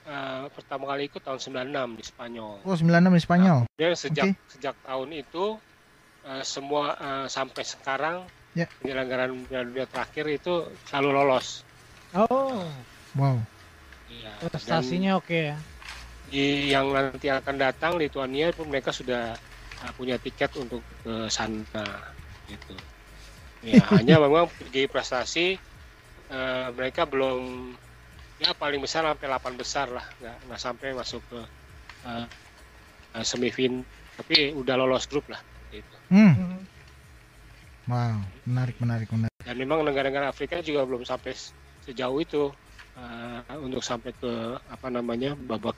eh, 0.09 0.43
pertama 0.49 0.89
kali 0.89 1.05
ikut 1.05 1.21
tahun 1.21 1.37
96 1.37 1.89
di 1.93 2.03
Spanyol. 2.03 2.53
Oh, 2.65 2.73
96 2.73 3.13
di 3.13 3.21
Spanyol. 3.21 3.57
Dan 3.77 3.93
sejak 3.93 4.25
Oke. 4.25 4.41
sejak 4.49 4.75
tahun 4.81 5.09
itu 5.13 5.45
eh, 6.25 6.41
semua 6.41 6.97
eh, 6.97 7.27
sampai 7.29 7.63
sekarang 7.63 8.17
Ya. 8.57 8.65
penyelenggaraan 8.81 9.45
Piala 9.45 9.65
Dunia 9.69 9.85
terakhir 9.85 10.25
itu 10.33 10.53
selalu 10.89 11.09
lolos. 11.13 11.47
Oh, 12.15 12.65
Wow. 13.13 13.37
Iya. 14.09 14.31
prestasinya 14.49 15.19
oke 15.21 15.37
ya. 15.53 15.57
Di 16.25 16.73
yang 16.73 16.89
nanti 16.89 17.29
akan 17.29 17.55
datang 17.59 18.01
Lituania 18.01 18.49
pun 18.49 18.65
mereka 18.71 18.89
sudah 18.89 19.37
uh, 19.83 19.91
punya 19.93 20.17
tiket 20.17 20.49
untuk 20.57 20.81
ke 21.05 21.29
sana 21.29 22.01
gitu. 22.49 22.73
Ya, 23.65 23.81
hanya 23.97 24.15
memang 24.21 24.45
segi 24.61 24.85
prestasi 24.93 25.39
uh, 26.33 26.67
mereka 26.77 27.01
belum 27.11 27.39
ya 28.43 28.51
paling 28.61 28.79
besar 28.85 29.01
sampai 29.07 29.27
8 29.31 29.53
besar 29.61 29.87
lah, 29.95 30.05
nggak 30.19 30.35
nggak 30.45 30.61
sampai 30.65 30.87
masuk 30.99 31.21
ke 31.31 31.39
uh, 32.07 32.25
uh, 33.15 33.25
semifinal, 33.31 33.85
tapi 34.17 34.35
udah 34.61 34.75
lolos 34.81 35.05
grup 35.11 35.25
lah 35.33 35.41
gitu. 35.73 35.97
Hmm. 36.09 36.33
Hmm. 36.35 36.65
Wow, 37.85 38.33
menarik 38.49 38.77
menarik 38.81 39.09
menarik. 39.13 39.33
Dan 39.45 39.55
memang 39.61 39.85
negara-negara 39.85 40.27
Afrika 40.33 40.57
juga 40.65 40.81
belum 40.89 41.05
sampai 41.05 41.31
se- 41.37 41.53
sejauh 41.85 42.17
itu 42.17 42.49
uh, 42.97 43.45
untuk 43.61 43.85
sampai 43.85 44.11
ke 44.17 44.31
apa 44.65 44.87
namanya 44.89 45.37
babak 45.37 45.77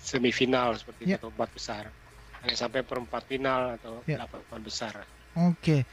semifinal 0.00 0.76
seperti 0.80 1.12
Ya. 1.12 1.16
itu 1.20 1.26
empat 1.28 1.50
besar. 1.52 1.84
Hanya 2.40 2.56
sampai 2.56 2.80
perempat 2.88 3.22
final 3.28 3.76
atau 3.80 4.04
Ya. 4.08 4.16
delapan 4.16 4.60
besar. 4.64 4.94
Oke. 5.36 5.84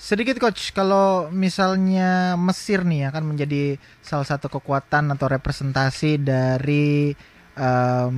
Sedikit 0.00 0.40
coach, 0.40 0.72
kalau 0.72 1.28
misalnya 1.28 2.32
Mesir 2.40 2.88
nih 2.88 3.12
akan 3.12 3.36
menjadi 3.36 3.76
salah 4.00 4.24
satu 4.24 4.48
kekuatan 4.48 5.12
atau 5.12 5.28
representasi 5.28 6.16
dari 6.16 7.12
em, 7.52 8.16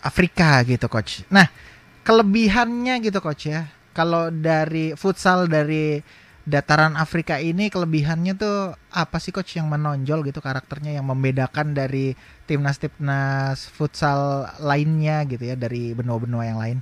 Afrika 0.00 0.64
gitu 0.64 0.88
coach. 0.88 1.20
Nah, 1.28 1.52
kelebihannya 2.00 2.96
gitu 3.04 3.20
coach 3.20 3.52
ya. 3.52 3.68
Kalau 3.92 4.32
dari 4.32 4.96
futsal 4.96 5.52
dari 5.52 6.00
dataran 6.48 6.96
Afrika 6.96 7.44
ini 7.44 7.68
kelebihannya 7.68 8.32
tuh 8.40 8.72
apa 8.88 9.20
sih 9.20 9.36
coach 9.36 9.60
yang 9.60 9.68
menonjol 9.68 10.24
gitu 10.24 10.40
karakternya 10.40 10.96
yang 10.96 11.04
membedakan 11.12 11.76
dari 11.76 12.16
timnas-timnas 12.48 13.68
futsal 13.68 14.48
lainnya 14.64 15.28
gitu 15.28 15.44
ya 15.44 15.60
dari 15.60 15.92
benua-benua 15.92 16.48
yang 16.48 16.56
lain? 16.56 16.78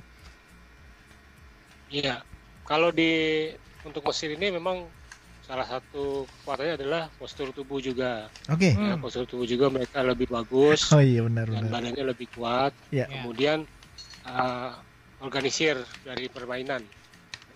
Iya. 1.91 2.23
Kalau 2.63 2.95
di 2.95 3.11
untuk 3.85 4.01
Mesir 4.09 4.33
ini 4.33 4.49
memang 4.49 4.89
salah 5.45 5.65
satu 5.69 6.25
kekuatannya 6.25 6.73
adalah 6.81 7.01
postur 7.21 7.53
tubuh 7.53 7.77
juga. 7.77 8.25
Oke. 8.49 8.73
Ya, 8.73 8.97
Hmm. 8.97 9.01
postur 9.01 9.29
tubuh 9.29 9.45
juga 9.45 9.69
mereka 9.69 10.01
lebih 10.01 10.25
bagus 10.25 10.89
Oh 10.89 11.01
iya 11.01 11.21
benar 11.21 11.45
dan 11.45 11.69
benar. 11.69 11.71
badannya 11.71 12.03
lebih 12.11 12.27
kuat. 12.33 12.73
Ya. 12.89 13.05
Ya. 13.05 13.21
Kemudian 13.21 13.61
uh, 14.25 14.71
organisir 15.21 15.77
dari 16.01 16.25
permainan. 16.27 16.81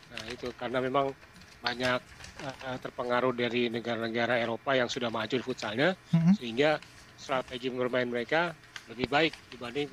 Nah, 0.09 0.24
itu 0.29 0.53
karena 0.53 0.79
memang 0.81 1.13
banyak 1.59 2.00
uh, 2.45 2.77
terpengaruh 2.77 3.33
dari 3.33 3.74
negara-negara 3.74 4.38
Eropa 4.38 4.77
yang 4.77 4.88
sudah 4.89 5.09
maju 5.09 5.33
di 5.33 5.43
futsalnya 5.43 5.98
Mm-mm. 6.13 6.33
sehingga 6.38 6.77
strategi 7.17 7.67
bermain 7.74 8.07
mereka 8.07 8.53
lebih 8.86 9.09
baik 9.09 9.33
dibanding 9.50 9.89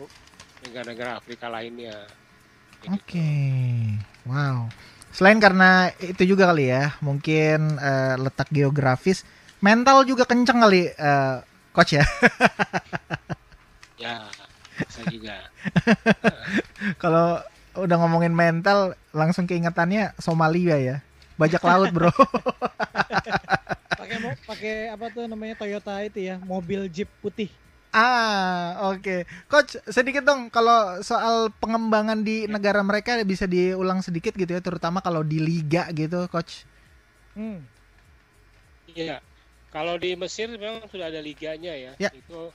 negara-negara 0.63 1.17
Afrika 1.21 1.49
lainnya. 1.49 2.07
Oke, 2.87 3.29
wow. 4.29 4.69
Selain 5.17 5.41
karena 5.41 5.89
itu 5.97 6.37
juga 6.37 6.53
kali 6.53 6.69
ya, 6.69 6.93
mungkin 7.01 7.81
eh, 7.81 8.21
letak 8.21 8.53
geografis, 8.53 9.25
mental 9.65 10.05
juga 10.05 10.29
kenceng 10.29 10.61
kali, 10.61 10.93
eh, 10.93 11.37
coach 11.73 11.97
ya. 11.97 12.05
Ya, 13.97 14.29
bisa 14.77 15.09
juga. 15.09 15.41
Kalau 17.03 17.41
udah 17.81 17.97
ngomongin 17.97 18.37
mental, 18.37 18.93
langsung 19.09 19.49
keingetannya 19.49 20.13
Somalia 20.21 20.77
ya, 20.77 20.97
bajak 21.41 21.65
laut 21.65 21.89
bro. 21.97 22.13
Pakai 23.97 24.21
pakai 24.45 24.75
apa 24.93 25.09
tuh 25.09 25.25
namanya 25.25 25.57
Toyota 25.57 25.97
itu 26.05 26.29
ya, 26.29 26.37
mobil 26.45 26.93
Jeep 26.93 27.09
putih. 27.25 27.49
Ah, 27.97 28.93
oke, 28.93 29.25
coach 29.49 29.81
sedikit 29.89 30.21
dong 30.23 30.53
kalau 30.53 31.01
soal 31.01 31.49
pengembangan 31.57 32.21
di 32.21 32.45
negara 32.45 32.85
mereka 32.85 33.17
bisa 33.25 33.49
diulang 33.49 34.05
sedikit 34.05 34.37
gitu 34.37 34.53
ya, 34.53 34.61
terutama 34.61 35.01
kalau 35.01 35.25
di 35.25 35.41
liga 35.41 35.89
gitu, 35.97 36.29
coach. 36.29 36.69
Hmm. 37.33 37.65
Iya. 38.93 39.25
Kalau 39.73 39.97
di 40.01 40.17
Mesir 40.17 40.49
memang 40.53 40.85
sudah 40.89 41.09
ada 41.09 41.21
liganya 41.21 41.73
ya. 41.73 41.93
Ya. 41.97 42.11
Itu 42.13 42.53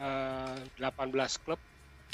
eh, 0.00 0.56
18 0.80 1.44
klub 1.44 1.60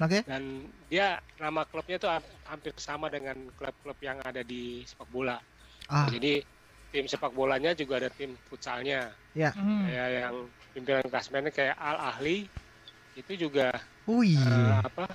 Oke, 0.02 0.26
dan 0.26 0.66
dia 0.90 1.22
nama 1.38 1.62
klubnya 1.62 2.02
itu 2.02 2.10
ha- 2.10 2.34
hampir 2.50 2.74
sama 2.82 3.06
dengan 3.06 3.38
klub-klub 3.54 3.94
yang 4.02 4.18
ada 4.26 4.42
di 4.42 4.82
sepak 4.82 5.06
bola. 5.06 5.38
ah, 5.86 6.10
Jadi 6.10 6.42
tim 6.90 7.06
sepak 7.06 7.30
bolanya 7.30 7.78
juga 7.78 8.02
ada 8.02 8.10
tim 8.10 8.34
futsalnya. 8.50 9.14
Hmm. 9.38 9.86
Kayak 9.86 10.10
yang 10.10 10.36
pimpinan 10.74 11.06
klasmennya 11.06 11.52
kayak 11.54 11.76
Al 11.78 11.98
Ahli 12.10 12.50
itu 13.14 13.32
juga 13.38 13.70
iya, 14.34 14.82
apa 14.82 15.06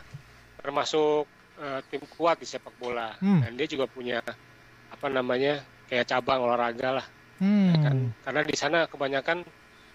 termasuk 0.60 1.28
eh, 1.60 1.80
tim 1.90 2.04
kuat 2.08 2.40
di 2.42 2.48
sepak 2.48 2.76
bola 2.80 3.16
Hmm. 3.22 3.42
dan 3.44 3.52
dia 3.60 3.68
juga 3.68 3.86
punya 3.92 4.20
apa 4.90 5.08
namanya 5.12 5.64
kayak 5.88 6.06
cabang 6.10 6.42
olahraga 6.46 6.90
lah 7.02 7.08
ya 7.70 7.76
kan 7.84 7.96
hmm, 7.98 8.12
karena 8.24 8.42
di 8.48 8.56
sana 8.58 8.80
kebanyakan 8.92 9.40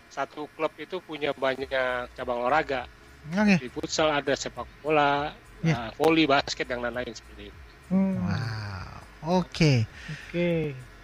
satu 0.08 0.46
klub 0.54 0.73
itu 0.78 1.00
punya 1.02 1.34
banyak 1.34 2.12
cabang 2.14 2.38
olahraga 2.44 2.87
oke. 3.25 3.56
di 3.61 3.66
futsal 3.73 4.08
ada 4.14 4.34
sepak 4.37 4.68
bola 4.82 5.34
Ya. 5.64 5.88
eh, 5.88 5.90
voli 5.96 6.25
basket 6.28 6.66
dan 6.68 6.84
lain-lain 6.84 7.14
seperti 7.16 7.42
itu 7.52 7.62
Hmm, 7.88 8.16
Wow. 8.20 9.40
Oke. 9.40 9.88
Oke. 10.08 10.49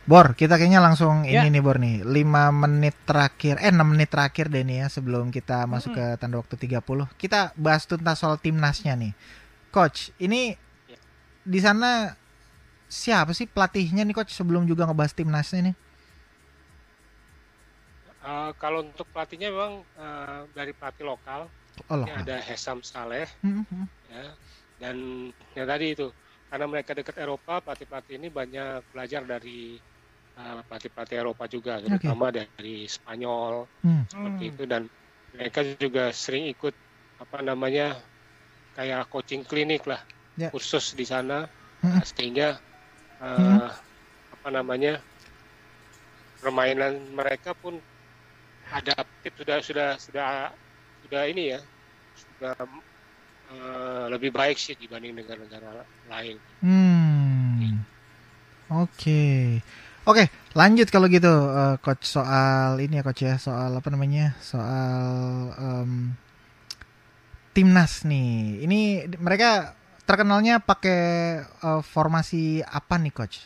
Bor, 0.08 0.34
kita 0.34 0.56
kayaknya 0.58 0.80
langsung 0.82 1.22
Ya. 1.28 1.44
ini 1.44 1.54
nih 1.54 1.62
Bor 1.62 1.76
nih. 1.78 2.02
5 2.02 2.50
menit 2.50 2.96
terakhir, 3.06 3.60
eh 3.62 3.70
6 3.70 3.94
menit 3.94 4.10
terakhir 4.10 4.50
deh 4.50 4.64
nih 4.66 4.82
ya 4.82 4.86
sebelum 4.90 5.30
kita 5.30 5.68
masuk 5.70 5.94
ke 5.94 6.04
tanda 6.18 6.40
waktu 6.40 6.56
30. 6.58 7.06
Kita 7.14 7.52
bahas 7.54 7.84
tuntas 7.86 8.18
soal 8.18 8.40
timnasnya 8.40 8.96
nih. 8.98 9.12
Coach, 9.70 10.10
ini 10.18 10.56
Ya. 10.90 10.98
di 11.46 11.60
sana 11.62 12.16
siapa 12.90 13.30
sih 13.38 13.46
pelatihnya 13.46 14.02
nih 14.02 14.16
coach 14.18 14.34
sebelum 14.34 14.66
juga 14.66 14.82
ngebahas 14.88 15.14
timnasnya 15.14 15.70
nih? 15.70 15.76
Eh, 18.20 18.50
kalau 18.60 18.84
untuk 18.84 19.08
pelatihnya 19.08 19.48
memang 19.48 19.72
eh, 19.96 20.40
dari 20.52 20.72
pelatih 20.76 21.06
lokal 21.08 21.48
Oh, 21.88 21.96
ini 22.04 22.12
lokal. 22.12 22.20
ada 22.26 22.36
Hesam 22.44 22.78
Saleh 22.84 23.24
Hmm, 23.40 23.64
hmm. 23.64 23.86
ya 24.12 24.24
dan 24.76 24.96
ya 25.56 25.64
tadi 25.64 25.96
itu 25.96 26.12
karena 26.50 26.66
mereka 26.68 26.92
dekat 26.92 27.16
Eropa 27.16 27.62
pelatih-pelatih 27.64 28.14
ini 28.20 28.28
banyak 28.28 28.84
belajar 28.92 29.22
dari 29.24 29.80
eh, 30.40 30.60
pelatih-pelatih 30.66 31.16
Eropa 31.22 31.44
juga 31.46 31.72
terutama 31.84 32.26
dari 32.32 32.88
Spanyol 32.88 33.68
Hmm. 33.84 34.04
seperti 34.08 34.42
itu 34.52 34.62
dan 34.68 34.82
mereka 35.32 35.60
juga 35.78 36.04
sering 36.12 36.50
ikut 36.52 36.74
apa 37.20 37.38
namanya 37.44 37.86
kayak 38.76 39.06
coaching 39.12 39.42
klinik 39.44 39.84
lah 39.86 40.00
Ya. 40.40 40.48
kursus 40.48 40.96
di 40.96 41.04
sana 41.04 41.44
Hmm. 41.84 41.96
Nah, 41.96 42.04
sehingga 42.04 42.48
eh, 43.20 43.68
Hmm. 43.68 43.68
apa 44.34 44.48
namanya 44.52 44.94
permainan 46.40 47.12
mereka 47.12 47.52
pun 47.52 47.76
adaptif 48.72 49.32
sudah 49.36 49.58
sudah 49.60 49.88
sudah 50.00 50.28
sudah 51.04 51.22
ini 51.28 51.56
ya 51.56 51.60
sudah 52.16 52.54
eh, 53.50 54.04
lebih 54.12 54.30
baik 54.32 54.56
sih 54.56 54.74
dibanding 54.76 55.12
negara-negara 55.16 55.84
lain. 56.08 56.36
Hmm. 56.62 57.84
Oke. 58.70 59.60
Oke, 60.08 60.32
lanjut 60.56 60.88
kalau 60.88 61.12
gitu 61.12 61.28
eh, 61.28 61.76
coach 61.84 62.08
soal 62.08 62.80
ini 62.80 62.98
ya 62.98 63.04
coach 63.04 63.20
ya, 63.20 63.36
soal 63.36 63.76
apa 63.76 63.88
namanya? 63.92 64.32
Soal 64.40 65.52
em, 65.60 66.16
timnas 67.52 68.08
nih. 68.08 68.64
Ini 68.64 68.80
mereka 69.20 69.76
terkenalnya 70.08 70.56
pakai 70.64 71.02
eh, 71.44 71.82
formasi 71.84 72.64
apa 72.64 72.96
nih 72.96 73.12
coach? 73.12 73.36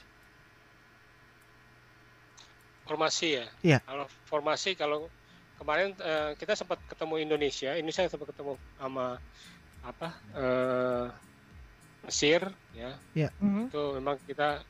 Formasi 2.87 3.29
ya. 3.43 3.47
Iya. 3.67 3.79
Kalau 3.83 4.07
formasi 4.31 4.79
kalau 4.79 5.11
kemarin 5.59 5.91
eh, 5.99 6.39
kita 6.39 6.55
sempat 6.55 6.79
ketemu 6.87 7.19
Indonesia, 7.19 7.75
Indonesia 7.75 8.07
sempat 8.07 8.31
ketemu 8.31 8.55
sama 8.79 9.19
apa 9.83 10.09
eh, 10.39 11.07
Mesir 12.07 12.47
ya. 12.79 12.95
Mhm. 13.43 13.75
Itu 13.75 13.99
memang 13.99 14.23
kita 14.23 14.63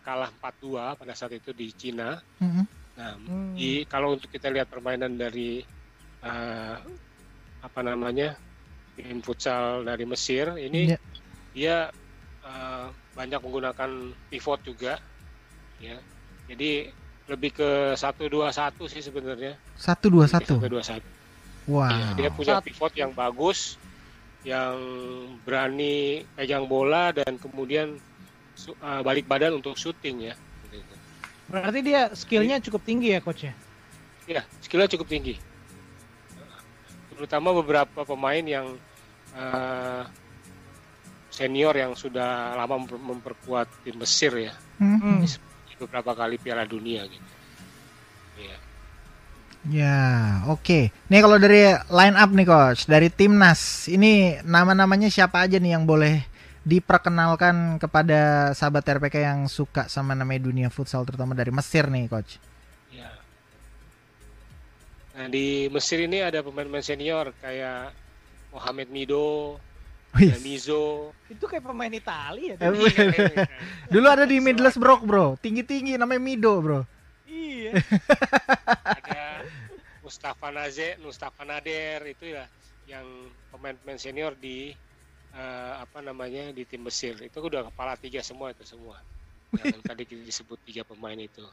kalah 0.00 0.30
4-2 0.38 0.98
pada 0.98 1.12
saat 1.12 1.32
itu 1.32 1.50
di 1.52 1.70
Cina. 1.72 2.18
Mm-mm. 2.38 2.64
Nah, 2.92 3.16
Hmm. 3.16 3.56
di 3.56 3.88
kalau 3.88 4.14
untuk 4.14 4.28
kita 4.28 4.52
lihat 4.52 4.68
permainan 4.68 5.16
dari 5.16 5.64
eh, 6.22 6.76
apa 7.62 7.80
namanya 7.80 8.36
tim 8.94 9.18
futsal 9.18 9.82
dari 9.82 10.04
Mesir 10.04 10.54
ini 10.54 10.92
Ya. 10.92 10.98
dia 11.50 11.76
eh, 12.42 12.86
banyak 13.14 13.38
menggunakan 13.38 13.90
pivot 14.28 14.60
juga, 14.62 14.98
ya. 15.78 15.96
Jadi 16.46 16.90
lebih 17.30 17.54
ke 17.54 17.70
satu 17.94 18.26
dua 18.26 18.50
satu 18.50 18.90
sih 18.90 18.98
sebenarnya. 18.98 19.54
Satu 19.78 20.10
dua 20.10 20.26
satu. 20.26 20.58
Satu 20.58 20.68
dua 20.68 20.82
satu. 20.82 21.08
Wow. 21.70 21.86
Iya, 21.86 22.08
dia 22.18 22.30
punya 22.34 22.54
pivot 22.58 22.92
yang 22.98 23.14
bagus, 23.14 23.78
yang 24.42 24.74
berani 25.46 26.26
pegang 26.34 26.66
bola 26.66 27.14
dan 27.14 27.38
kemudian 27.38 27.94
eh, 28.56 29.00
balik 29.02 29.26
badan 29.26 29.58
untuk 29.58 29.74
syuting 29.74 30.32
ya. 30.32 30.34
Berarti 31.50 31.80
dia 31.84 32.08
skillnya 32.16 32.62
cukup 32.64 32.80
tinggi 32.80 33.12
ya 33.12 33.20
coach 33.20 33.44
ya? 33.44 33.52
Ya, 34.24 34.42
skillnya 34.64 34.88
cukup 34.88 35.08
tinggi. 35.10 35.36
Terutama 37.12 37.52
beberapa 37.52 38.02
pemain 38.02 38.40
yang 38.40 38.72
eh, 39.32 40.02
senior 41.32 41.72
yang 41.76 41.92
sudah 41.96 42.52
lama 42.56 42.76
memper- 42.84 43.00
memperkuat 43.00 43.68
tim 43.84 43.96
Mesir 43.96 44.32
ya, 44.36 44.52
Hmm. 44.76 45.00
Hmm. 45.00 45.24
beberapa 45.80 46.14
kali 46.14 46.38
Piala 46.38 46.62
Dunia 46.62 47.02
gitu. 47.10 47.30
Iya. 48.38 48.56
Ya, 49.62 49.98
oke. 50.46 50.90
Nih 51.10 51.20
kalau 51.22 51.38
dari 51.38 51.70
line 51.74 52.16
up 52.18 52.30
nih 52.30 52.46
coach, 52.46 52.86
dari 52.86 53.10
timnas, 53.10 53.86
ini 53.86 54.38
nama-namanya 54.42 55.10
siapa 55.10 55.42
aja 55.42 55.58
nih 55.58 55.74
yang 55.74 55.82
boleh 55.86 56.22
diperkenalkan 56.62 57.82
kepada 57.82 58.52
sahabat 58.54 58.86
RPK 58.86 59.18
yang 59.18 59.50
suka 59.50 59.90
sama 59.90 60.14
namanya 60.14 60.46
dunia 60.46 60.68
futsal 60.70 61.02
terutama 61.02 61.34
dari 61.34 61.50
Mesir 61.50 61.90
nih 61.90 62.06
coach. 62.06 62.38
Ya. 62.94 63.10
Nah 65.18 65.26
di 65.26 65.66
Mesir 65.68 66.06
ini 66.06 66.22
ada 66.22 66.38
pemain-pemain 66.40 66.86
senior 66.86 67.34
kayak 67.42 67.90
Mohamed 68.54 68.88
Mido, 68.94 69.58
ada 70.14 70.38
Mizo. 70.44 71.10
Itu 71.26 71.50
kayak 71.50 71.66
pemain 71.66 71.90
Italia 71.90 72.54
ya? 72.54 72.56
Eh, 72.60 72.68
Dulu. 72.70 72.84
Wih. 72.84 73.48
Dulu 73.90 74.06
ada 74.06 74.24
di 74.28 74.38
Middlesbrough 74.38 75.02
bro, 75.02 75.26
tinggi-tinggi 75.42 75.98
namanya 75.98 76.22
Mido 76.22 76.54
bro. 76.62 76.80
iya. 77.26 77.74
ada 78.84 79.42
Mustafa 80.04 80.52
Naze, 80.52 81.00
Mustafa 81.00 81.42
Nader 81.42 82.04
itu 82.06 82.28
ya 82.28 82.44
yang 82.86 83.06
pemain-pemain 83.50 83.96
senior 83.96 84.36
di 84.36 84.76
eh, 85.32 85.72
apa 85.80 85.98
namanya 86.04 86.52
di 86.52 86.62
tim 86.68 86.84
Mesir 86.84 87.16
itu 87.20 87.36
udah 87.40 87.68
kepala 87.72 87.96
tiga 87.96 88.20
semua 88.20 88.52
itu 88.52 88.64
semua 88.64 89.00
yang 89.58 89.80
tadi 89.84 90.08
kita 90.08 90.22
disebut 90.24 90.58
tiga 90.64 90.82
pemain 90.84 91.16
itu 91.16 91.44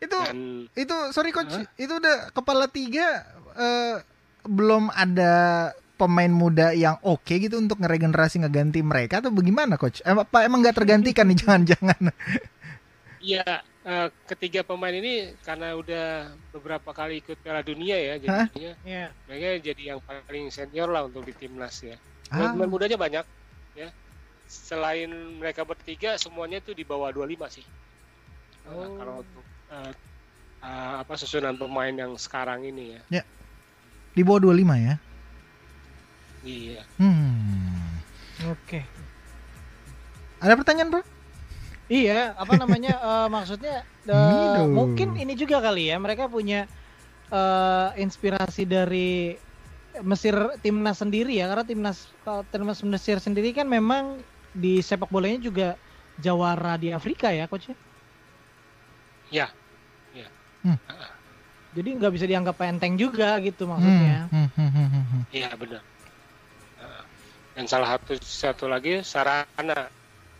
Itu 0.00 0.18
dan 0.20 0.68
itu 0.76 0.96
sorry 1.16 1.32
coach, 1.32 1.54
Hah? 1.54 1.64
itu 1.80 1.92
udah 1.96 2.28
kepala 2.34 2.68
tiga 2.68 3.24
eh, 3.56 3.96
belum 4.44 4.92
ada 4.92 5.72
pemain 5.94 6.28
muda 6.28 6.74
yang 6.74 6.98
oke 7.06 7.30
gitu 7.30 7.56
untuk 7.56 7.78
ngeregenerasi 7.80 8.42
ngeganti 8.42 8.82
mereka 8.82 9.22
atau 9.22 9.30
bagaimana 9.30 9.78
coach? 9.78 10.02
Eh, 10.02 10.12
apa 10.12 10.44
emang 10.44 10.60
nggak 10.60 10.76
tergantikan 10.76 11.30
nih 11.30 11.38
jangan-jangan? 11.40 12.00
Iya, 13.24 13.64
eh, 13.88 14.08
ketiga 14.28 14.60
pemain 14.68 14.92
ini 14.92 15.32
karena 15.40 15.72
udah 15.72 16.28
beberapa 16.52 16.92
kali 16.92 17.24
ikut 17.24 17.40
Piala 17.40 17.64
Dunia 17.64 17.96
ya, 17.96 18.14
jadinya 18.20 18.76
Iya. 18.84 19.16
mereka 19.24 19.64
jadi 19.64 19.82
yang 19.96 20.00
paling 20.04 20.52
senior 20.52 20.92
lah 20.92 21.08
untuk 21.08 21.24
di 21.24 21.32
timnas 21.32 21.80
ya. 21.80 21.96
Ah. 22.34 22.50
Pemain 22.50 22.66
mudanya 22.66 22.98
banyak 22.98 23.24
ya. 23.78 23.88
Selain 24.44 25.08
mereka 25.38 25.62
bertiga, 25.62 26.18
semuanya 26.18 26.58
itu 26.58 26.74
di 26.74 26.82
bawah 26.82 27.14
25 27.14 27.46
sih. 27.48 27.64
Nah, 28.66 28.74
Oh. 28.74 28.96
kalau 28.98 29.14
untuk 29.22 29.44
eh, 29.70 29.92
eh, 30.62 30.94
apa 31.00 31.14
susunan 31.14 31.54
pemain 31.54 31.94
yang 31.94 32.12
sekarang 32.18 32.66
ini 32.66 32.98
ya. 33.10 33.22
Di 34.14 34.22
bawah 34.22 34.50
25 34.50 34.74
ya? 34.78 34.94
Iya. 36.44 36.82
Hmm. 37.00 37.98
Oke. 38.52 38.84
Ada 40.44 40.54
pertanyaan 40.60 40.90
bro? 40.92 41.02
Iya, 41.88 42.36
apa 42.36 42.52
namanya? 42.56 42.94
eh, 43.08 43.28
maksudnya 43.32 43.84
Mido. 44.04 44.68
mungkin 44.68 45.16
ini 45.16 45.32
juga 45.34 45.60
kali 45.64 45.88
ya. 45.88 45.96
Mereka 45.96 46.28
punya 46.28 46.68
eh, 47.32 47.88
inspirasi 47.96 48.68
dari 48.68 49.34
Mesir 50.02 50.34
timnas 50.58 50.98
sendiri 50.98 51.38
ya, 51.38 51.46
karena 51.46 51.62
timnas 51.62 52.10
kalau 52.26 52.42
timnas 52.50 52.82
Mesir 52.82 53.22
sendiri 53.22 53.54
kan 53.54 53.68
memang 53.70 54.18
di 54.50 54.82
sepak 54.82 55.06
bolanya 55.06 55.38
juga 55.38 55.68
jawara 56.18 56.74
di 56.74 56.90
Afrika 56.90 57.30
ya, 57.30 57.46
coach. 57.46 57.70
Ya. 59.30 59.50
Jadi 61.74 61.88
nggak 61.98 62.12
bisa 62.14 62.26
dianggap 62.26 62.54
enteng 62.62 62.94
juga 62.94 63.34
gitu 63.42 63.66
maksudnya. 63.66 64.30
Hmm, 64.30 64.46
hmm, 64.50 64.70
hmm, 64.70 64.88
hmm, 64.90 65.04
hmm. 65.10 65.22
Iya 65.30 65.50
benar. 65.58 65.82
Dan 67.54 67.66
salah 67.70 67.98
satu 67.98 68.14
satu 68.18 68.64
lagi 68.70 69.02
sarana 69.02 69.90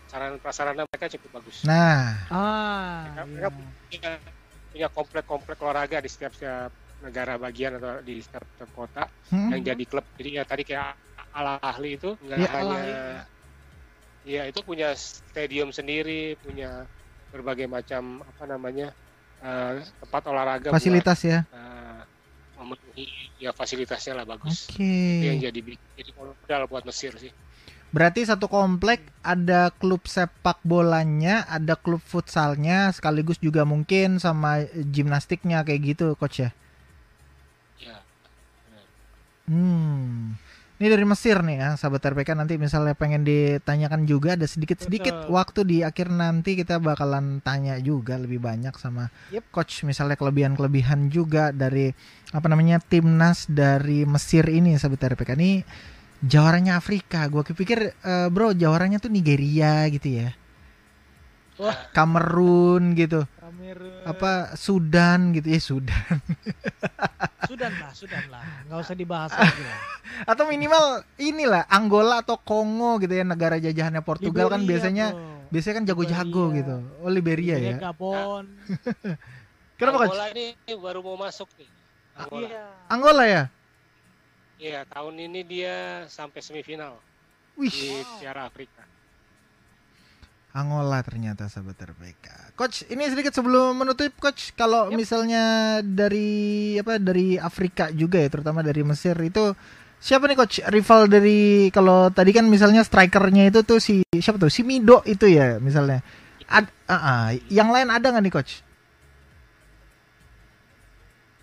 sarana 0.07 0.35
prasarana 0.39 0.83
mereka 0.87 1.11
cukup 1.15 1.39
bagus. 1.39 1.63
Nah, 1.67 2.23
Mereka- 2.27 3.19
Ah, 3.19 3.25
mereka 3.27 3.49
iya. 3.51 3.59
punya, 3.87 4.11
punya 4.71 4.87
komplek-komplek 4.91 5.57
olahraga 5.59 5.99
di 5.99 6.07
setiap 6.11 6.31
setiap 6.35 6.71
negara 7.05 7.37
bagian 7.37 7.77
atau 7.77 8.01
di 8.01 8.17
setiap, 8.17 8.43
kota 8.73 9.05
hmm. 9.29 9.53
yang 9.53 9.61
jadi 9.61 9.83
klub. 9.85 10.05
Jadi 10.17 10.29
ya 10.41 10.43
tadi 10.43 10.63
kayak 10.65 10.91
Al 11.35 11.61
Ahli 11.61 11.99
itu 11.99 12.17
nggak 12.17 12.37
Ya, 12.41 12.49
hanya 12.57 12.81
ya 14.25 14.41
itu 14.49 14.59
punya 14.65 14.97
stadium 14.97 15.69
sendiri, 15.69 16.33
punya 16.41 16.89
berbagai 17.29 17.69
macam 17.69 18.25
apa 18.25 18.43
namanya 18.49 18.89
eh, 19.45 19.85
tempat 20.01 20.23
olahraga 20.31 20.73
fasilitas 20.73 21.19
ya. 21.21 21.45
buat, 21.45 21.53
eh, 21.53 22.01
memenuhi 22.57 23.05
ya 23.37 23.51
fasilitasnya 23.53 24.23
lah 24.23 24.25
bagus. 24.25 24.71
Oke. 24.71 24.81
Itu 25.21 25.25
yang 25.29 25.39
jadi 25.43 25.59
jadi 25.99 26.11
modal 26.17 26.61
buat 26.65 26.83
Mesir 26.87 27.13
sih. 27.21 27.29
Berarti 27.95 28.27
satu 28.27 28.51
komplek 28.51 29.07
ada 29.23 29.71
klub 29.71 30.03
sepak 30.03 30.59
bolanya, 30.67 31.47
ada 31.47 31.79
klub 31.79 32.03
futsalnya, 32.03 32.91
sekaligus 32.91 33.39
juga 33.39 33.63
mungkin 33.63 34.19
sama 34.19 34.67
gimnastiknya 34.91 35.63
kayak 35.63 35.95
gitu, 35.95 36.11
coach 36.19 36.43
ya. 36.43 36.51
Hmm. 39.45 40.37
Ini 40.75 40.91
dari 40.91 41.07
Mesir 41.07 41.39
nih 41.39 41.55
ya, 41.55 41.69
sahabat 41.79 42.03
RPK 42.03 42.35
nanti 42.35 42.59
misalnya 42.59 42.99
pengen 42.99 43.23
ditanyakan 43.23 44.03
juga 44.03 44.35
ada 44.35 44.43
sedikit-sedikit 44.43 45.31
waktu 45.31 45.63
di 45.63 45.77
akhir 45.87 46.11
nanti 46.11 46.59
kita 46.59 46.83
bakalan 46.83 47.39
tanya 47.39 47.79
juga 47.79 48.19
lebih 48.19 48.43
banyak 48.43 48.75
sama 48.75 49.07
Yep. 49.31 49.55
coach 49.55 49.87
misalnya 49.87 50.19
kelebihan-kelebihan 50.19 51.07
juga 51.07 51.55
dari 51.55 51.95
apa 52.35 52.47
namanya 52.51 52.83
timnas 52.83 53.47
dari 53.47 54.03
Mesir 54.03 54.43
ini 54.51 54.75
sahabat 54.75 55.15
RPK 55.15 55.39
ini 55.39 55.63
jawarannya 56.19 56.75
Afrika. 56.75 57.23
Gua 57.31 57.47
kepikir 57.47 57.95
eh, 57.95 58.27
bro 58.27 58.51
jawarannya 58.51 58.99
tuh 58.99 59.15
Nigeria 59.15 59.87
gitu 59.87 60.27
ya. 60.27 60.35
Wah. 61.55 61.87
Kamerun 61.95 62.99
gitu. 62.99 63.23
Kamerun. 63.39 64.03
Apa 64.03 64.59
Sudan 64.59 65.31
gitu 65.31 65.47
ya 65.55 65.59
Sudan. 65.63 66.19
Sudan 67.65 67.81
lah, 67.81 67.91
Sudan 67.97 68.25
lah. 68.29 68.43
Nggak 68.69 68.79
usah 68.85 68.95
dibahas 68.95 69.31
lagi 69.33 69.61
lah. 69.65 69.79
Atau 70.31 70.43
minimal 70.47 71.01
inilah 71.17 71.63
Angola 71.67 72.21
atau 72.21 72.37
Kongo 72.39 73.01
gitu 73.01 73.11
ya 73.11 73.25
negara 73.25 73.59
jajahannya 73.59 73.99
Portugal 74.05 74.47
kan 74.47 74.63
Liberia, 74.63 74.69
biasanya 74.71 75.05
bro. 75.11 75.49
biasanya 75.51 75.75
kan 75.75 75.85
jago-jago 75.91 76.43
Liberia. 76.47 76.57
gitu. 76.61 76.75
Oh 77.03 77.11
Liberia 77.11 77.55
Liberia, 77.57 77.75
ya. 77.75 77.77
Gabon. 77.81 78.45
Kenapa 79.81 79.97
coach? 79.97 80.15
Angola 80.15 80.25
ini 80.31 80.45
baru 80.79 80.99
mau 81.03 81.17
masuk 81.19 81.49
nih. 81.59 81.69
Angola. 82.15 82.47
Iya. 82.47 82.63
Angola 82.87 83.23
ya? 83.27 83.43
Iya, 84.55 84.79
tahun 84.87 85.15
ini 85.19 85.41
dia 85.43 86.07
sampai 86.07 86.39
semifinal 86.39 86.95
Wih, 87.59 87.67
di 87.67 87.99
Piala 88.23 88.47
Afrika. 88.47 88.87
Angola 90.55 91.03
ternyata 91.03 91.51
sahabat 91.51 91.75
RPK. 91.75 92.55
Coach, 92.55 92.87
ini 92.87 93.03
sedikit 93.11 93.35
sebelum 93.35 93.75
menutup 93.75 94.15
coach, 94.23 94.55
kalau 94.55 94.87
Yap. 94.87 94.95
misalnya 94.95 95.43
dari 95.83 96.79
apa 96.79 96.95
dari 96.95 97.35
Afrika 97.35 97.91
juga 97.91 98.23
ya, 98.23 98.31
terutama 98.31 98.63
dari 98.63 98.79
Mesir 98.87 99.19
itu 99.19 99.51
siapa 99.99 100.31
nih 100.31 100.39
coach 100.39 100.63
rival 100.71 101.11
dari 101.11 101.67
kalau 101.75 102.07
tadi 102.07 102.31
kan 102.31 102.47
misalnya 102.47 102.87
strikernya 102.87 103.51
itu 103.51 103.67
tuh 103.67 103.83
si 103.83 103.99
siapa 104.15 104.39
tuh 104.39 104.47
si 104.47 104.63
Mido 104.63 105.03
itu 105.03 105.27
ya 105.27 105.59
misalnya. 105.59 105.99
Ad, 106.47 106.71
ah, 106.87 106.95
ah. 106.95 107.25
yang 107.51 107.67
lain 107.75 107.91
ada 107.91 108.15
nggak 108.15 108.23
nih 108.23 108.33
coach? 108.39 108.63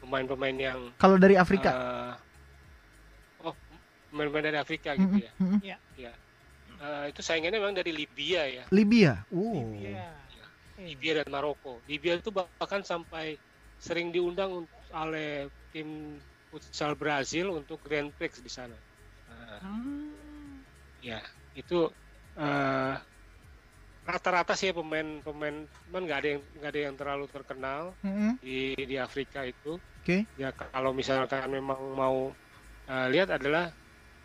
Pemain-pemain 0.00 0.56
yang 0.56 0.80
Kalau 0.96 1.20
dari 1.20 1.36
Afrika? 1.36 1.68
eh, 1.68 2.12
oh, 3.44 3.54
pemain-pemain 4.08 4.44
dari 4.48 4.56
Afrika 4.56 4.96
gitu 4.96 5.20
ya. 5.20 5.32
Mm-mm, 5.36 5.60
mm-mm. 5.60 5.82
Eh, 6.82 7.04
itu 7.14 7.20
saingannya 7.22 7.62
memang 7.62 7.78
dari 7.78 7.94
Libya 7.94 8.42
ya. 8.50 8.64
Libya. 8.74 9.22
Oh. 9.30 9.54
Libya. 9.54 10.10
Eh, 10.74 10.90
Libya 10.90 11.22
dan 11.22 11.28
Maroko. 11.30 11.78
Libya 11.86 12.18
itu 12.18 12.34
bahkan 12.34 12.82
sampai 12.82 13.38
sering 13.78 14.10
diundang 14.10 14.50
un- 14.50 14.70
oleh 14.90 15.46
tim 15.70 16.18
futsal 16.50 16.98
Brazil 16.98 17.54
untuk 17.54 17.78
Grand 17.86 18.10
Prix 18.18 18.42
di 18.42 18.50
sana. 18.50 18.74
Nah, 19.30 19.62
hmm. 19.62 20.66
ya, 20.98 21.22
itu 21.54 21.86
eh, 22.34 22.94
rata-rata 24.02 24.58
sih 24.58 24.66
ya 24.70 24.74
pemain-pemain, 24.74 25.56
cuman 25.70 26.00
nggak 26.02 26.18
ada 26.18 26.28
yang 26.34 26.42
nggak 26.58 26.70
ada 26.74 26.80
yang 26.90 26.96
terlalu 26.98 27.26
terkenal 27.30 27.82
Mm-mm. 28.02 28.34
di 28.42 28.74
di 28.74 28.96
Afrika 28.98 29.46
itu. 29.46 29.78
Oke. 30.02 30.26
Ya 30.34 30.50
kalau 30.50 30.90
misalkan 30.90 31.46
memang 31.46 31.78
mau 31.94 32.34
eh, 32.90 33.06
lihat 33.14 33.38
adalah 33.38 33.70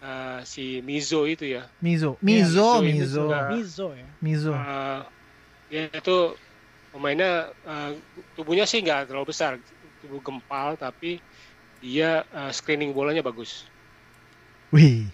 eh, 0.08 0.39
si 0.48 0.80
Mizo 0.82 1.28
itu 1.28 1.43
ya. 1.43 1.67
Mizo. 1.84 2.15
Iya, 2.17 2.24
Mizo, 2.24 2.48
Mizo 2.48 2.67
ini 2.82 2.91
Mizo. 3.04 3.24
sudah- 3.28 3.50
Mizo 3.52 3.88
ya. 3.91 4.08
Mizo. 4.24 4.52
Eh, 4.56 5.02
ya 5.67 5.82
itu 5.91 6.17
pemainnya 6.89 7.32
eh, 7.52 7.91
tubuhnya 8.34 8.63
sih 8.63 8.80
nggak 8.80 9.12
terlalu 9.12 9.28
besar, 9.30 9.60
tubuh 10.00 10.24
gempal 10.24 10.80
tapi 10.80 11.20
dia 11.78 12.24
eh, 12.24 12.52
screening 12.52 12.96
bolanya 12.96 13.20
bagus. 13.22 13.67
Wih. 14.72 15.08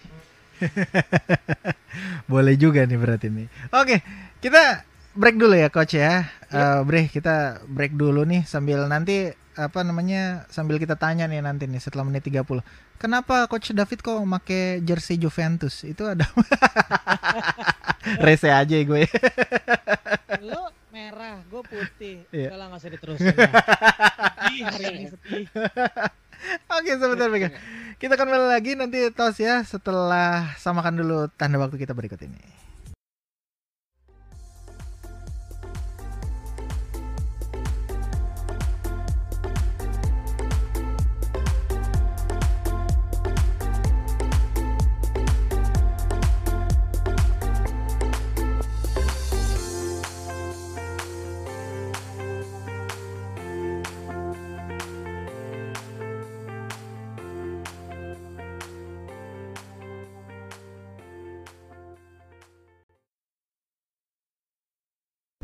Boleh 2.30 2.54
juga 2.54 2.82
nih 2.86 2.98
berarti 2.98 3.28
nih. 3.30 3.46
Oke, 3.70 4.00
kita 4.38 4.82
break 5.14 5.36
dulu 5.38 5.54
ya 5.54 5.68
coach 5.70 5.94
ya. 5.94 6.26
Eh 6.50 6.80
Bre, 6.86 7.10
kita 7.10 7.62
break 7.66 7.94
dulu 7.94 8.22
nih 8.22 8.42
sambil 8.46 8.86
nanti 8.86 9.30
apa 9.54 9.86
namanya 9.86 10.46
sambil 10.50 10.82
kita 10.82 10.98
tanya 10.98 11.30
nih 11.30 11.38
nanti 11.38 11.70
nih 11.70 11.78
setelah 11.78 12.02
menit 12.02 12.26
30. 12.26 12.62
Kenapa 12.98 13.44
coach 13.50 13.74
David 13.74 14.00
kok 14.00 14.22
make 14.24 14.80
jersey 14.82 15.20
Juventus? 15.20 15.84
Itu 15.84 16.08
ada 16.08 16.24
Rese 18.24 18.48
aja 18.52 18.76
gue. 18.76 19.04
Lo 20.44 20.72
merah, 20.92 21.40
gue 21.48 21.62
putih. 21.64 22.24
Iya. 22.30 22.54
Udah 22.54 22.58
lah 22.58 22.66
nggak 22.72 22.80
usah 22.80 22.92
diterusin. 22.92 23.34
Sedih 23.34 24.62
hari 24.64 24.84
ini 24.92 25.06
sedih. 25.10 25.44
Oke, 26.68 26.92
sebentar 27.00 27.28
Bega. 27.32 27.48
Kita 27.96 28.14
kembali 28.20 28.52
lagi 28.52 28.76
nanti 28.76 29.08
tos 29.10 29.40
ya 29.40 29.64
setelah 29.64 30.52
samakan 30.60 31.00
dulu 31.00 31.18
tanda 31.34 31.56
waktu 31.56 31.80
kita 31.80 31.96
berikut 31.96 32.20
ini. 32.20 32.63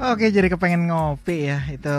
Oke, 0.01 0.33
jadi 0.33 0.49
kepengen 0.49 0.89
ngopi 0.89 1.53
ya 1.53 1.61
itu. 1.69 1.93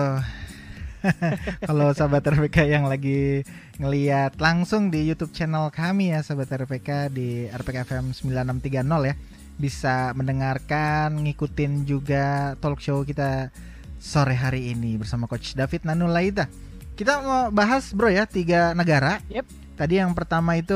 Kalau 1.69 1.93
sahabat 1.93 2.25
RPK 2.25 2.65
yang 2.65 2.89
lagi 2.89 3.45
ngeliat 3.77 4.41
langsung 4.41 4.89
di 4.89 5.05
YouTube 5.05 5.29
channel 5.37 5.69
kami 5.69 6.09
ya 6.09 6.25
sahabat 6.25 6.49
RPK 6.65 7.13
di 7.13 7.45
RPK 7.53 7.85
FM 7.85 8.09
9630 8.09 9.05
ya 9.05 9.13
bisa 9.61 10.17
mendengarkan, 10.17 11.13
ngikutin 11.21 11.85
juga 11.85 12.57
talk 12.57 12.81
show 12.81 13.05
kita 13.05 13.53
sore 14.01 14.33
hari 14.33 14.73
ini 14.73 14.97
bersama 14.97 15.29
Coach 15.29 15.53
David 15.53 15.85
Nanulaita. 15.85 16.49
Kita 16.97 17.21
mau 17.21 17.53
bahas 17.53 17.93
bro 17.93 18.09
ya 18.09 18.25
tiga 18.25 18.73
negara. 18.73 19.21
Yep. 19.29 19.45
Tadi 19.77 20.01
yang 20.01 20.17
pertama 20.17 20.57
itu 20.57 20.73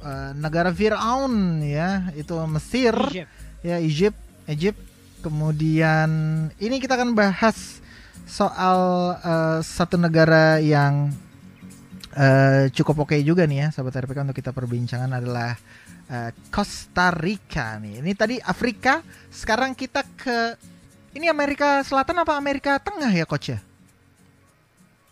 eh, 0.00 0.32
negara 0.32 0.72
Firaun 0.72 1.60
ya, 1.60 2.08
itu 2.16 2.32
Mesir 2.48 2.96
Egypt. 3.12 3.32
ya 3.60 3.76
Egypt, 3.76 4.18
Egypt. 4.48 4.80
Kemudian 5.26 6.10
ini 6.62 6.78
kita 6.78 6.94
akan 6.94 7.18
bahas 7.18 7.82
soal 8.30 8.78
eh, 9.18 9.58
satu 9.58 9.98
negara 9.98 10.62
yang 10.62 11.10
eh, 12.14 12.70
cukup 12.70 13.02
oke 13.02 13.18
juga 13.26 13.42
nih 13.42 13.66
ya, 13.66 13.68
sahabat 13.74 14.06
RPK 14.06 14.22
untuk 14.22 14.38
kita 14.38 14.54
perbincangan 14.54 15.10
adalah 15.10 15.58
eh, 16.06 16.30
Costa 16.46 17.10
Rica 17.10 17.74
nih. 17.82 18.06
Ini 18.06 18.12
tadi 18.14 18.38
Afrika, 18.38 19.02
sekarang 19.34 19.74
kita 19.74 20.06
ke 20.14 20.54
ini 21.18 21.26
Amerika 21.26 21.82
Selatan 21.82 22.22
apa 22.22 22.38
Amerika 22.38 22.78
Tengah 22.78 23.10
ya 23.10 23.26
coach 23.26 23.50
ya? 23.50 23.58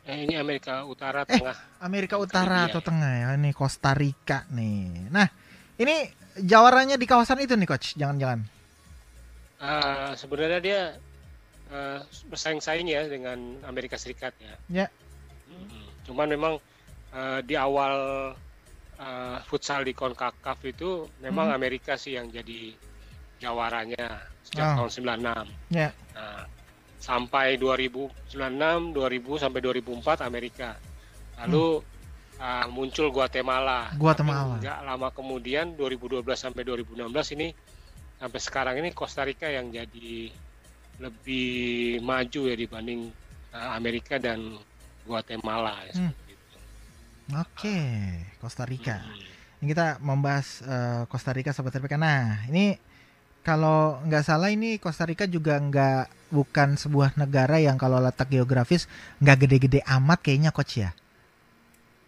Eh, 0.06 0.30
ini 0.30 0.38
Amerika 0.38 0.86
Utara 0.86 1.26
Eh. 1.26 1.42
Tengah. 1.42 1.58
Amerika 1.82 2.22
Utara 2.22 2.70
Iya, 2.70 2.76
atau. 2.76 2.86
Tengah 2.86 3.12
ya? 3.18 3.26
Ini 3.34 3.50
Costa 3.50 3.90
Rica 3.98 4.46
nih. 4.54 5.10
Nah, 5.10 5.26
ini 5.74 6.06
jawarannya 6.38 6.94
di 6.94 7.06
kawasan 7.08 7.42
itu 7.42 7.58
nih 7.58 7.66
coach, 7.66 7.98
jangan-jangan. 7.98 8.53
Ah, 9.64 10.12
sebenarnya 10.12 10.60
dia 10.60 10.80
eh, 11.72 11.98
bersaing-saing 12.28 12.84
ya 12.84 13.08
dengan 13.08 13.64
Amerika 13.64 13.96
Serikat 13.96 14.36
ya. 14.36 14.54
Ya. 14.68 14.86
Mm. 15.48 15.88
Cuman 16.04 16.28
memang 16.28 16.54
eh, 17.10 17.40
di 17.40 17.56
awal 17.56 17.96
eh, 19.00 19.38
futsal 19.48 19.82
di 19.82 19.96
Concacaf 19.96 20.60
itu 20.68 21.08
memang 21.18 21.48
Hmm. 21.48 21.56
Amerika 21.56 21.96
sih 21.96 22.14
yang 22.14 22.28
jadi 22.28 22.76
jawaranya 23.40 24.22
sejak 24.44 24.64
Oh. 24.76 24.86
tahun 24.86 24.90
96. 24.92 25.46
Ya. 25.72 25.90
Nah, 26.14 26.44
sampai 27.00 27.56
2096, 27.58 28.92
2000 28.92 29.36
sampai 29.40 29.60
2004 29.60 30.20
Amerika. 30.22 30.76
Lalu 31.40 31.82
ah, 32.38 32.68
muncul 32.68 33.08
Guatemala. 33.10 33.90
Hmm. 33.90 33.98
Guatemala. 33.98 34.54
Tapi 34.60 34.68
nggak 34.68 34.78
lama 34.84 35.08
kemudian 35.10 35.72
2012 35.74 36.36
sampai 36.38 36.62
2016 36.62 37.34
ini 37.34 37.48
sampai 38.18 38.40
sekarang 38.40 38.74
ini 38.80 38.90
Costa 38.94 39.22
Rica 39.22 39.46
yang 39.46 39.68
jadi 39.68 40.30
lebih 41.02 41.98
maju 42.00 42.40
ya 42.46 42.54
dibanding 42.54 43.10
ah, 43.50 43.74
Amerika 43.74 44.18
dan 44.18 44.58
Guatemala 45.04 45.84
ya, 45.90 45.92
Hmm. 45.98 46.10
seperti 46.14 46.32
itu. 46.32 46.56
Oke, 47.34 47.78
Costa 48.40 48.64
Rica. 48.64 48.96
Hmm. 49.02 49.20
Ini 49.60 49.66
kita 49.68 49.86
membahas 50.00 50.60
eh, 50.62 51.02
Costa 51.08 51.32
Rica 51.32 51.50
sahabat 51.52 51.76
RPK. 51.80 51.94
Nah, 51.96 52.44
ini 52.48 52.76
kalau 53.44 54.00
nggak 54.08 54.24
salah 54.24 54.48
ini 54.48 54.80
Costa 54.80 55.04
Rica 55.04 55.28
juga 55.28 55.60
nggak 55.60 56.32
bukan 56.32 56.80
sebuah 56.80 57.20
negara 57.20 57.60
yang 57.60 57.76
kalau 57.76 58.00
letak 58.00 58.32
geografis 58.32 58.88
nggak 59.20 59.44
gede-gede 59.44 59.80
amat 59.84 60.18
kayaknya 60.24 60.50
coach 60.50 60.80
ya. 60.80 60.90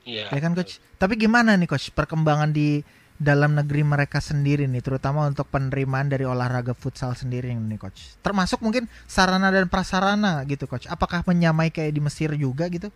Iya. 0.07 0.31
Ya 0.33 0.41
kan 0.41 0.57
coach. 0.57 0.79
Tapi 0.97 1.19
gimana 1.19 1.59
nih 1.59 1.69
coach 1.69 1.93
perkembangan 1.93 2.55
di 2.55 2.81
dalam 3.17 3.57
negeri 3.57 3.81
mereka 3.81 4.21
sendiri 4.21 4.69
nih, 4.69 4.85
terutama 4.85 5.25
untuk 5.25 5.49
penerimaan 5.49 6.13
dari 6.13 6.29
olahraga 6.29 6.77
futsal 6.77 7.17
sendiri 7.17 7.49
nih 7.53 7.81
coach. 7.81 8.21
Termasuk 8.21 8.61
mungkin 8.61 8.85
sarana 9.09 9.49
dan 9.49 9.73
prasarana 9.73 10.45
gitu 10.45 10.69
coach. 10.69 10.85
Apakah 10.87 11.25
menyamai 11.25 11.73
kayak 11.73 11.97
di 11.97 12.01
Mesir 12.05 12.31
juga 12.37 12.69
gitu? 12.69 12.93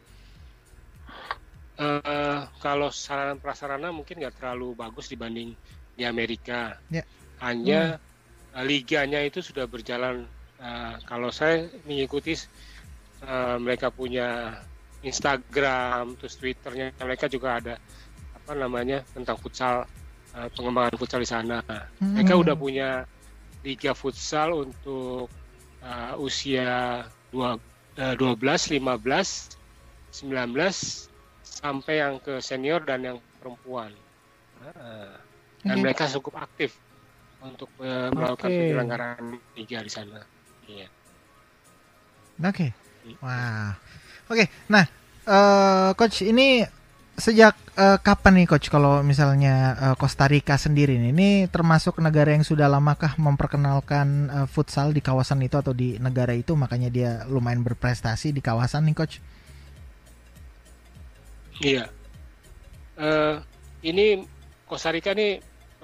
Uh, 1.80 2.44
kalau 2.60 2.92
sarana 2.92 3.40
prasarana 3.40 3.88
mungkin 3.88 4.20
nggak 4.20 4.36
terlalu 4.36 4.76
bagus 4.76 5.08
dibanding 5.08 5.56
di 5.96 6.04
Amerika. 6.04 6.76
Ya. 6.92 7.08
Hanya 7.40 7.96
hmm. 7.96 8.68
liganya 8.68 9.24
itu 9.24 9.40
sudah 9.40 9.64
berjalan. 9.64 10.28
Uh, 10.60 11.00
kalau 11.08 11.32
saya 11.32 11.72
mengikuti 11.88 12.36
uh, 13.24 13.56
mereka 13.56 13.88
punya 13.88 14.60
Instagram, 15.00 16.20
terus 16.20 16.36
Twitternya 16.36 16.92
mereka 17.00 17.32
juga 17.32 17.56
ada 17.56 17.80
apa 18.36 18.52
namanya 18.52 19.00
tentang 19.16 19.40
futsal 19.40 19.88
uh, 20.36 20.48
pengembangan 20.54 20.98
futsal 20.98 21.20
di 21.22 21.28
sana. 21.28 21.62
Hmm. 21.98 22.18
Mereka 22.18 22.34
udah 22.36 22.54
punya 22.54 23.04
liga 23.64 23.92
futsal 23.92 24.68
untuk 24.68 25.28
uh, 25.84 26.14
usia 26.16 27.04
dua, 27.30 27.60
uh, 28.00 28.14
12, 28.16 28.80
15, 28.80 28.80
19 28.80 29.52
sampai 31.44 31.94
yang 32.00 32.16
ke 32.22 32.40
senior 32.40 32.80
dan 32.82 33.04
yang 33.04 33.18
perempuan. 33.40 33.92
Uh, 34.60 35.16
dan 35.64 35.76
okay. 35.76 35.84
mereka 35.84 36.08
cukup 36.08 36.40
aktif 36.40 36.76
untuk 37.40 37.68
uh, 37.80 38.12
melakukan 38.12 38.48
okay. 38.48 38.60
penyelenggaraan 38.68 39.24
liga 39.56 39.78
di 39.80 39.92
sana. 39.92 40.20
Iya. 40.68 40.88
Oke. 42.40 42.72
Okay. 42.72 43.14
Wah. 43.20 43.76
Oke. 44.28 44.44
Okay. 44.44 44.46
Nah, 44.68 44.84
uh, 45.28 45.90
coach 45.96 46.24
ini 46.24 46.64
sejak 47.20 47.54
uh, 47.76 48.00
kapan 48.00 48.42
nih 48.42 48.48
coach 48.50 48.72
kalau 48.72 49.04
misalnya 49.04 49.76
uh, 49.76 49.96
Costa 50.00 50.26
Rica 50.26 50.56
sendiri 50.56 50.96
nih 50.96 51.12
ini 51.12 51.28
termasuk 51.46 52.00
negara 52.00 52.32
yang 52.32 52.42
sudah 52.42 52.66
lamakah 52.66 53.14
memperkenalkan 53.20 54.32
uh, 54.32 54.46
futsal 54.48 54.90
di 54.90 55.04
kawasan 55.04 55.44
itu 55.44 55.60
atau 55.60 55.76
di 55.76 56.00
negara 56.00 56.32
itu 56.32 56.56
makanya 56.56 56.88
dia 56.88 57.10
lumayan 57.28 57.60
berprestasi 57.60 58.32
di 58.32 58.40
kawasan 58.40 58.88
nih 58.88 58.96
coach? 58.96 59.20
Iya. 61.60 61.92
Uh, 62.96 63.44
ini 63.84 64.24
Costa 64.64 64.90
Rica 64.90 65.12
nih 65.12 65.40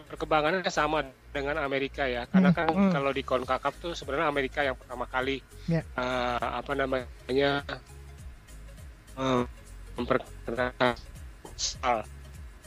perkembangannya 0.08 0.64
sama 0.72 1.04
dengan 1.32 1.60
Amerika 1.60 2.08
ya 2.08 2.24
karena 2.30 2.52
hmm, 2.52 2.56
kan 2.56 2.66
hmm. 2.72 2.92
kalau 2.96 3.10
di 3.12 3.20
Concacaf 3.20 3.74
tuh 3.76 3.92
sebenarnya 3.92 4.32
Amerika 4.32 4.64
yang 4.64 4.76
pertama 4.78 5.04
kali 5.04 5.44
yeah. 5.68 5.84
Ya. 5.84 6.00
uh, 6.00 6.60
apa 6.64 6.72
namanya 6.72 7.50
uh, 9.20 9.44
memperkenalkan 9.96 10.96
futsal. 11.56 12.04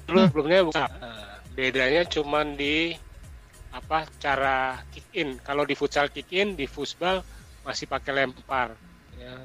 Dulu 0.10 0.18
hmm. 0.18 0.28
sebelumnya 0.34 0.60
bukan. 0.66 0.90
Uh, 0.98 1.38
bedanya 1.54 2.02
cuma 2.10 2.42
di 2.42 2.98
apa 3.70 4.10
cara 4.18 4.82
kick 4.90 5.06
in. 5.14 5.38
Kalau 5.46 5.62
di 5.62 5.78
futsal 5.78 6.10
kick 6.10 6.34
in, 6.34 6.58
di 6.58 6.66
futsal 6.66 7.22
masih 7.62 7.86
pakai 7.86 8.26
lempar, 8.26 8.74
ya, 9.22 9.38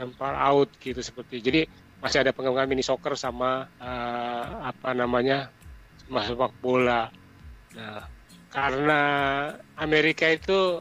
lempar 0.00 0.32
out 0.40 0.72
gitu 0.80 1.04
seperti. 1.04 1.44
Jadi 1.44 1.60
masih 2.00 2.24
ada 2.24 2.32
pengembangan 2.32 2.72
mini 2.72 2.80
soccer 2.80 3.12
sama 3.12 3.68
uh, 3.76 4.64
apa 4.64 4.96
namanya 4.96 5.52
sepak 6.08 6.56
bola. 6.64 7.12
Nah, 7.76 8.08
karena 8.48 9.02
Amerika 9.76 10.24
itu 10.32 10.80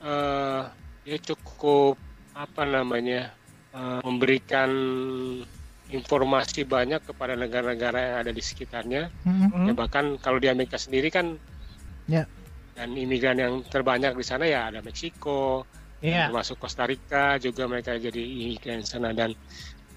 uh, 0.00 0.62
ya 1.04 1.18
cukup 1.20 2.00
apa 2.32 2.64
namanya 2.64 3.36
uh, 3.76 4.00
memberikan 4.00 4.72
informasi 5.92 6.64
banyak 6.64 7.04
kepada 7.04 7.36
negara-negara 7.36 7.98
yang 8.00 8.16
ada 8.24 8.32
di 8.32 8.40
sekitarnya. 8.40 9.12
Mm-hmm. 9.28 9.68
Ya, 9.68 9.72
bahkan 9.76 10.04
kalau 10.18 10.40
di 10.40 10.48
Amerika 10.48 10.80
sendiri 10.80 11.12
kan, 11.12 11.36
yeah. 12.08 12.24
dan 12.72 12.96
imigran 12.96 13.36
yang 13.36 13.60
terbanyak 13.68 14.16
di 14.16 14.24
sana 14.24 14.48
ya 14.48 14.72
ada 14.72 14.80
Meksiko, 14.80 15.68
yeah. 16.00 16.32
termasuk 16.32 16.56
Costa 16.56 16.88
Rica 16.88 17.36
juga 17.36 17.68
mereka 17.68 17.94
jadi 18.00 18.18
imigran 18.18 18.80
di 18.80 18.88
sana 18.88 19.12
dan 19.12 19.36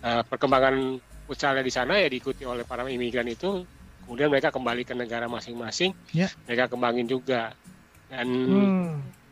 uh, 0.04 0.22
perkembangan 0.28 1.00
futsalnya 1.26 1.64
di 1.64 1.74
sana 1.74 1.98
ya 1.98 2.12
diikuti 2.12 2.44
oleh 2.44 2.68
para 2.68 2.84
imigran 2.86 3.26
itu. 3.32 3.64
Kemudian 4.06 4.30
mereka 4.30 4.54
kembali 4.54 4.86
ke 4.86 4.94
negara 4.94 5.26
masing-masing, 5.26 5.96
yeah. 6.14 6.30
mereka 6.46 6.70
kembangin 6.70 7.10
juga. 7.10 7.58
Dan 8.06 8.28
mm. 8.30 8.90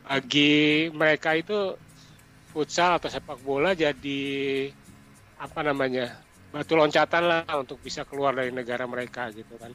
bagi 0.10 0.90
mereka 0.90 1.38
itu 1.38 1.78
futsal 2.50 2.98
atau 2.98 3.10
sepak 3.10 3.38
bola 3.46 3.78
jadi 3.78 4.22
apa 5.38 5.60
namanya 5.62 6.18
batu 6.54 6.78
loncatan 6.78 7.24
lah 7.26 7.44
untuk 7.58 7.82
bisa 7.82 8.06
keluar 8.06 8.38
dari 8.38 8.54
negara 8.54 8.86
mereka 8.86 9.34
gitu 9.34 9.58
kan. 9.58 9.74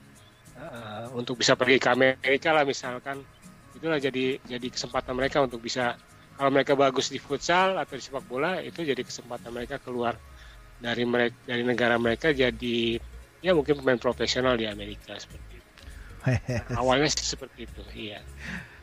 Uh, 0.59 1.19
untuk 1.19 1.39
bisa 1.39 1.59
pergi 1.59 1.83
ke 1.83 1.91
Amerika 1.91 2.55
lah 2.55 2.63
misalkan. 2.63 3.19
Itulah 3.75 3.99
jadi 3.99 4.39
jadi 4.47 4.67
kesempatan 4.71 5.19
mereka 5.19 5.43
untuk 5.43 5.59
bisa 5.59 5.99
kalau 6.39 6.55
mereka 6.55 6.79
bagus 6.79 7.11
di 7.11 7.19
futsal 7.19 7.75
atau 7.75 7.99
di 7.99 8.03
sepak 8.03 8.23
bola 8.31 8.63
itu 8.63 8.87
jadi 8.87 9.03
kesempatan 9.03 9.51
mereka 9.51 9.83
keluar 9.83 10.15
dari 10.79 11.03
mereka 11.03 11.35
dari 11.51 11.67
negara 11.67 11.99
mereka 11.99 12.31
jadi 12.31 13.03
ya 13.43 13.51
mungkin 13.55 13.83
pemain 13.83 13.99
profesional 13.99 14.55
di 14.55 14.71
Amerika 14.71 15.19
seperti 15.19 15.59
itu. 15.59 15.83
Nah, 16.23 16.79
awalnya 16.79 17.11
sih 17.11 17.27
seperti 17.27 17.67
itu 17.67 17.83
iya. 17.95 18.23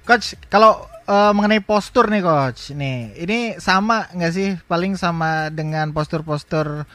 Coach, 0.06 0.38
kalau 0.54 0.86
uh, 1.10 1.34
mengenai 1.34 1.66
postur 1.66 2.06
nih 2.14 2.22
coach, 2.22 2.78
nih 2.78 3.18
ini 3.26 3.58
sama 3.58 4.06
nggak 4.14 4.34
sih 4.36 4.54
paling 4.70 4.94
sama 4.94 5.50
dengan 5.50 5.90
postur-postur 5.96 6.86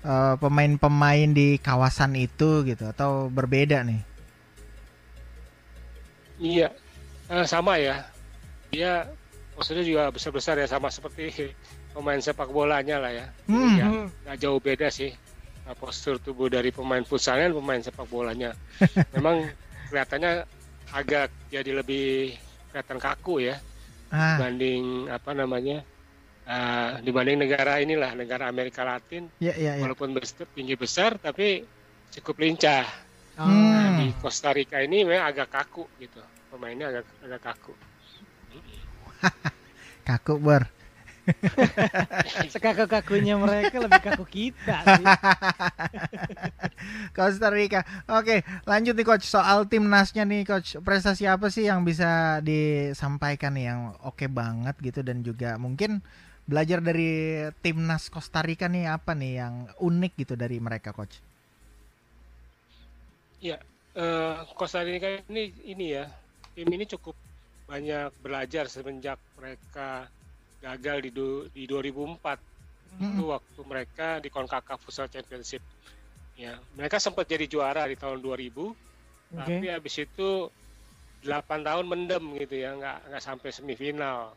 pemain 0.00 0.32
eh, 0.32 0.36
pemain-pemain 0.40 1.28
di 1.32 1.60
kawasan 1.60 2.16
itu 2.16 2.64
gitu 2.64 2.88
atau 2.88 3.28
berbeda 3.28 3.84
nih? 3.84 4.00
Iya, 6.40 6.68
uh, 7.28 7.44
sama 7.44 7.76
ya. 7.76 8.08
Dia 8.72 9.04
maksudnya 9.52 9.84
juga 9.84 10.08
besar-besar 10.08 10.56
ya 10.56 10.64
sama 10.64 10.88
seperti 10.88 11.52
pemain 11.92 12.16
sepak 12.16 12.48
bolanya 12.48 12.96
lah 12.96 13.12
ya. 13.12 13.26
Hmm. 13.44 13.76
Ya, 13.76 13.86
nggak 14.24 14.36
jauh 14.40 14.56
beda 14.56 14.88
sih 14.88 15.12
uh, 15.68 15.76
postur 15.76 16.16
tubuh 16.16 16.48
dari 16.48 16.72
pemain 16.72 17.04
futsalnya 17.04 17.52
dan 17.52 17.56
pemain 17.60 17.82
sepak 17.84 18.08
bolanya. 18.08 18.56
Memang 19.14 19.52
kelihatannya 19.92 20.48
agak 20.90 21.28
jadi 21.52 21.70
lebih 21.76 22.34
kelihatan 22.70 22.98
kaku 22.98 23.34
ya 23.50 23.58
ah. 24.14 24.38
dibanding 24.38 25.10
apa 25.10 25.30
namanya 25.34 25.82
uh, 26.50 26.90
dibanding 27.00 27.38
negara 27.46 27.78
inilah 27.78 28.18
negara 28.18 28.50
Amerika 28.50 28.82
Latin 28.82 29.30
ya, 29.38 29.54
ya, 29.54 29.78
ya. 29.78 29.82
walaupun 29.86 30.10
besar, 30.10 30.50
tinggi 30.50 30.74
besar 30.74 31.14
tapi 31.22 31.62
cukup 32.10 32.42
lincah 32.42 32.84
hmm. 33.38 33.46
nah, 33.46 33.88
di 34.02 34.06
Costa 34.18 34.50
Rica 34.50 34.82
ini 34.82 35.06
memang 35.06 35.30
agak 35.30 35.48
kaku 35.54 35.86
gitu 36.02 36.18
pemainnya 36.50 36.90
agak 36.90 37.06
agak 37.22 37.40
kaku 37.54 37.74
kaku 40.08 40.34
ber 40.42 40.66
Sekaku-kakunya 42.52 43.38
mereka 43.38 43.78
lebih 43.78 44.02
kaku 44.02 44.24
kita 44.26 44.82
sih. 44.82 45.06
Costa 47.16 47.48
Rica. 47.52 47.86
Oke, 48.10 48.42
lanjut 48.66 48.94
nih 48.96 49.06
coach 49.06 49.26
soal 49.26 49.68
timnasnya 49.68 50.26
nih 50.26 50.42
coach. 50.42 50.80
Prestasi 50.82 51.30
apa 51.30 51.52
sih 51.52 51.68
yang 51.68 51.86
bisa 51.86 52.42
disampaikan 52.42 53.54
nih 53.54 53.64
yang 53.70 53.80
oke 54.02 54.18
okay 54.18 54.28
banget 54.30 54.74
gitu 54.80 55.00
dan 55.06 55.22
juga 55.22 55.54
mungkin 55.60 56.02
belajar 56.48 56.82
dari 56.82 57.44
timnas 57.64 58.08
Costa 58.08 58.42
Rica 58.42 58.66
nih 58.66 58.90
apa 58.90 59.14
nih 59.14 59.32
yang 59.40 59.54
unik 59.78 60.12
gitu 60.20 60.34
dari 60.34 60.58
mereka 60.58 60.90
coach? 60.90 61.20
Ya, 63.40 63.56
uh, 63.96 64.44
Costa 64.52 64.84
Rica 64.84 65.20
ini 65.30 65.54
ini 65.64 65.96
ya 65.96 66.10
tim 66.52 66.68
ini 66.68 66.84
cukup 66.84 67.16
banyak 67.70 68.10
belajar 68.20 68.66
semenjak 68.66 69.16
mereka 69.38 70.10
gagal 70.60 71.08
di 71.08 71.10
du, 71.14 71.46
di 71.54 71.64
2004 71.64 72.18
hmm. 72.98 73.00
itu 73.16 73.22
waktu 73.30 73.60
mereka 73.64 74.08
di 74.20 74.28
Concacaf 74.28 74.82
Futsal 74.82 75.08
Championship. 75.08 75.62
Ya, 76.36 76.56
mereka 76.74 76.96
sempat 76.96 77.28
jadi 77.28 77.44
juara 77.44 77.84
di 77.84 78.00
tahun 78.00 78.24
2000, 78.24 78.24
okay. 78.24 78.72
tapi 79.36 79.66
habis 79.68 79.94
itu 80.00 80.48
8 81.22 81.68
tahun 81.68 81.84
mendem 81.84 82.24
gitu 82.40 82.56
ya, 82.64 82.72
nggak 82.76 83.12
nggak 83.12 83.22
sampai 83.24 83.50
semifinal. 83.52 84.32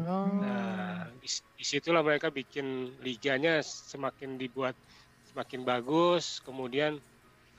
Oh. 0.00 0.24
Nah, 0.40 1.04
di 1.20 1.64
situlah 1.64 2.00
mereka 2.00 2.32
bikin 2.32 2.96
liganya 3.04 3.60
semakin 3.60 4.40
dibuat 4.40 4.72
semakin 5.28 5.68
bagus. 5.68 6.40
Kemudian 6.40 6.96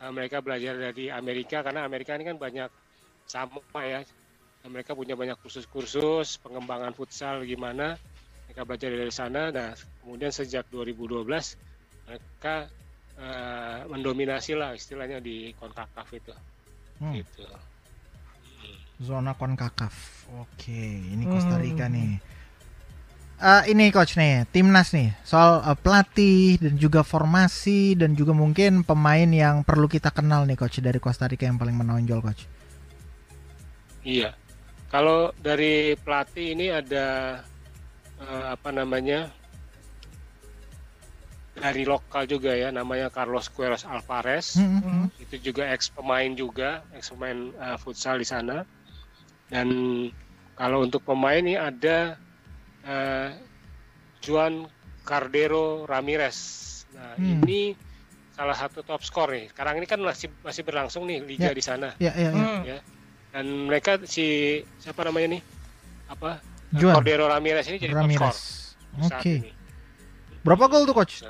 uh, 0.02 0.12
mereka 0.14 0.42
belajar 0.42 0.74
dari 0.74 1.14
Amerika 1.14 1.62
karena 1.62 1.86
Amerika 1.86 2.18
ini 2.18 2.26
kan 2.26 2.38
banyak 2.42 2.70
sama 3.30 3.62
ya. 3.86 4.02
Mereka 4.64 4.96
punya 4.96 5.14
banyak 5.20 5.36
kursus-kursus 5.44 6.40
pengembangan 6.40 6.96
futsal 6.96 7.44
gimana. 7.44 8.00
Mereka 8.48 8.64
belajar 8.64 8.90
dari 8.96 9.14
sana. 9.14 9.52
Nah, 9.52 9.76
kemudian 10.02 10.32
sejak 10.32 10.72
2012 10.72 11.28
mereka 12.08 12.72
uh, 13.20 13.80
mendominasi 13.92 14.56
lah 14.56 14.74
istilahnya 14.74 15.20
di 15.20 15.52
Concacaf 15.60 16.08
itu. 16.16 16.34
Hmm. 16.98 17.14
Gitu 17.14 17.46
zona 19.04 19.36
konkakaf. 19.36 20.26
Oke, 20.40 21.04
ini 21.14 21.28
Costa 21.28 21.60
Rica 21.60 21.86
hmm. 21.86 21.94
nih. 21.94 22.12
Eh, 23.44 23.76
ini 23.76 23.92
coach 23.92 24.16
nih, 24.16 24.48
timnas 24.56 24.96
nih, 24.96 25.12
soal 25.28 25.60
eh, 25.68 25.76
pelatih 25.76 26.64
dan 26.64 26.80
juga 26.80 27.04
formasi 27.04 27.92
dan 28.00 28.16
juga 28.16 28.32
mungkin 28.32 28.88
pemain 28.88 29.28
yang 29.28 29.68
perlu 29.68 29.92
kita 29.92 30.16
kenal 30.16 30.48
nih 30.48 30.56
coach 30.56 30.80
dari 30.80 30.96
Costa 31.04 31.28
Rica 31.28 31.44
yang 31.44 31.60
paling 31.60 31.76
menonjol 31.76 32.24
coach. 32.24 32.48
Iya. 34.08 34.32
Kalau 34.88 35.36
dari 35.42 35.98
pelatih 36.00 36.56
ini 36.56 36.72
ada 36.72 37.42
eh, 38.24 38.46
apa 38.48 38.70
namanya? 38.72 39.28
Dari 41.54 41.84
lokal 41.84 42.26
juga 42.26 42.56
ya, 42.56 42.72
namanya 42.72 43.12
Carlos 43.12 43.52
Queiroz 43.52 43.84
Alvarez. 43.84 44.56
Hmm, 44.56 44.80
hmm. 44.80 45.06
Itu 45.20 45.52
juga 45.52 45.68
ex 45.68 45.92
pemain 45.92 46.32
juga, 46.32 46.80
ex 46.96 47.12
pemain 47.12 47.52
eh, 47.52 47.76
futsal 47.76 48.24
di 48.24 48.28
sana. 48.30 48.64
Dan 49.48 49.68
kalau 50.54 50.84
untuk 50.84 51.04
pemain 51.04 51.38
ini 51.38 51.56
ada 51.56 52.16
eh, 52.84 53.30
Juan 54.20 54.68
Cardero 55.02 55.84
Ramirez. 55.84 56.36
Nah, 56.92 57.16
Hmm. 57.16 57.40
ini 57.40 57.72
salah 58.32 58.54
satu 58.54 58.82
top 58.82 59.00
skor 59.02 59.32
nih. 59.32 59.48
Sekarang 59.50 59.78
ini 59.78 59.86
kan 59.86 59.98
masih 59.98 60.28
masih 60.40 60.62
berlangsung 60.62 61.04
nih 61.04 61.20
liga 61.22 61.50
Ya. 61.50 61.56
di 61.56 61.64
sana. 61.64 61.90
Ya, 61.98 62.12
ya, 62.12 62.30
ya. 62.30 62.32
Hmm. 62.34 62.62
Ya. 62.64 62.80
Dan 63.32 63.68
mereka 63.68 64.04
si 64.04 64.26
siapa 64.78 65.04
namanya 65.04 65.36
nih? 65.36 65.42
Apa? 66.08 66.44
Juan 66.72 66.96
Cordero 66.98 67.26
Ramirez 67.26 67.66
ini 67.68 67.78
jadi 67.78 67.94
top 67.94 68.04
skor 68.04 68.04
Ramirez. 68.04 68.40
saat 69.02 69.22
Oke. 69.22 69.34
ini. 69.40 69.52
Berapa 70.42 70.64
gol 70.68 70.84
tuh 70.84 70.94
coach? 70.94 71.24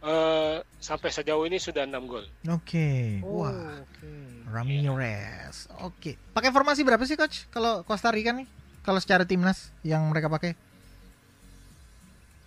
Eh, 0.00 0.56
sampai 0.80 1.12
sejauh 1.12 1.44
ini 1.44 1.60
sudah 1.60 1.84
6 1.84 2.08
gol. 2.08 2.24
Oke. 2.48 3.20
Oh, 3.20 3.44
Wah, 3.44 3.52
oke. 3.78 4.16
Ramirez. 4.50 5.70
Oke. 5.80 6.18
Pakai 6.30 6.50
formasi 6.50 6.82
berapa 6.82 7.02
sih 7.02 7.14
coach 7.14 7.46
kalau 7.48 7.82
Costa 7.82 8.10
Rica 8.10 8.30
nih? 8.30 8.46
Kalau 8.80 8.98
secara 8.98 9.22
timnas 9.22 9.70
yang 9.80 10.02
mereka 10.06 10.26
pakai? 10.26 10.56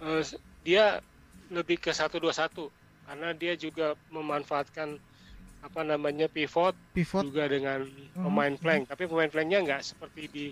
Eh, 0.02 0.24
dia 0.62 1.00
lebih 1.48 1.78
ke 1.78 1.92
1-2-1 1.92 2.68
karena 3.04 3.30
dia 3.32 3.54
juga 3.54 3.94
memanfaatkan 4.10 4.98
apa 5.64 5.82
namanya 5.82 6.28
pivot 6.28 6.76
Pivot. 6.92 7.24
juga 7.24 7.48
dengan 7.48 7.88
Hmm. 8.14 8.28
pemain 8.28 8.54
flank. 8.54 8.84
Tapi 8.86 9.08
pemain 9.08 9.30
flanknya 9.30 9.60
nggak 9.62 9.82
seperti 9.82 10.22
di 10.28 10.46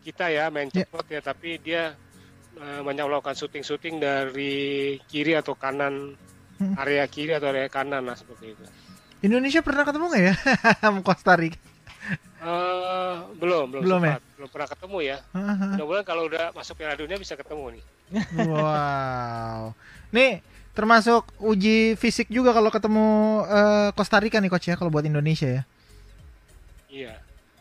kita 0.00 0.30
ya 0.30 0.48
main 0.48 0.70
Ya. 0.70 0.82
cepat 0.82 1.04
ya, 1.10 1.20
tapi 1.20 1.58
dia 1.58 1.92
eh, 2.56 2.80
banyak 2.80 3.04
melakukan 3.04 3.36
syuting-syuting 3.36 4.00
dari 4.00 4.54
kiri 5.04 5.36
atau 5.36 5.52
kanan 5.52 6.16
Hmm. 6.56 6.72
area 6.78 7.04
kiri 7.04 7.36
atau 7.36 7.52
area 7.52 7.68
kanan 7.68 8.00
lah 8.00 8.16
seperti 8.16 8.56
itu. 8.56 8.64
Indonesia 9.20 9.60
pernah 9.60 9.82
ketemu 9.82 10.04
nggak 10.06 10.22
ya 10.22 10.34
sama 10.82 11.00
Costa 11.00 11.34
Rica? 11.34 11.58
Eh, 12.38 13.14
belum, 13.34 13.74
belum, 13.74 13.82
Belum 13.82 14.00
ya? 14.00 14.22
belum 14.38 14.48
pernah 14.48 14.68
ketemu 14.68 14.98
ya. 15.02 15.18
Mudah-mudahan 15.34 16.06
kalau 16.06 16.30
udah 16.30 16.54
masuk 16.54 16.78
Piala 16.78 16.94
Dunia 16.94 17.18
bisa 17.18 17.34
ketemu 17.34 17.74
nih. 17.74 17.84
wow. 18.46 19.74
Nih 20.12 20.38
termasuk 20.70 21.26
uji 21.40 21.96
fisik 21.96 22.28
juga 22.28 22.52
kalau 22.52 22.68
ketemu 22.68 23.06
eh, 23.42 23.88
Costa 23.92 24.20
Rica 24.20 24.38
nih 24.38 24.46
coach 24.46 24.68
ya 24.68 24.76
kalau 24.76 24.92
buat 24.92 25.02
Indonesia 25.02 25.48
ya. 25.50 25.62
Iya. 26.86 27.14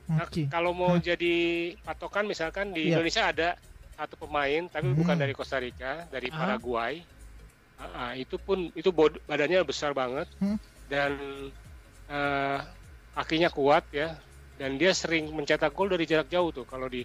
Nah, 0.06 0.22
Oke. 0.22 0.46
kalau 0.46 0.70
mau 0.70 0.94
Hah? 0.94 1.02
jadi 1.02 1.36
patokan 1.82 2.30
misalkan 2.30 2.70
di 2.70 2.86
Iya. 2.86 3.02
Indonesia 3.02 3.24
ada 3.26 3.50
satu 3.96 4.20
pemain 4.20 4.70
tapi 4.70 4.86
Hmm. 4.86 5.00
bukan 5.00 5.18
dari 5.18 5.34
Costa 5.34 5.58
Rica, 5.58 6.06
dari. 6.08 6.30
Paraguay. 6.30 7.02
Ah, 7.76 7.90
ah, 7.90 8.12
itu 8.14 8.38
pun 8.38 8.70
itu 8.72 8.88
bod- 8.88 9.20
badannya 9.26 9.60
besar 9.64 9.92
banget 9.92 10.30
Hmm. 10.38 10.56
Dan 10.86 11.18
kakinya 13.16 13.50
kuat 13.50 13.88
ya 13.90 14.14
dan 14.56 14.76
dia 14.76 14.92
sering 14.92 15.32
mencetak 15.32 15.72
gol 15.72 15.92
dari 15.92 16.04
jarak 16.04 16.28
jauh 16.28 16.52
tuh 16.52 16.64
kalau 16.64 16.88
di 16.88 17.04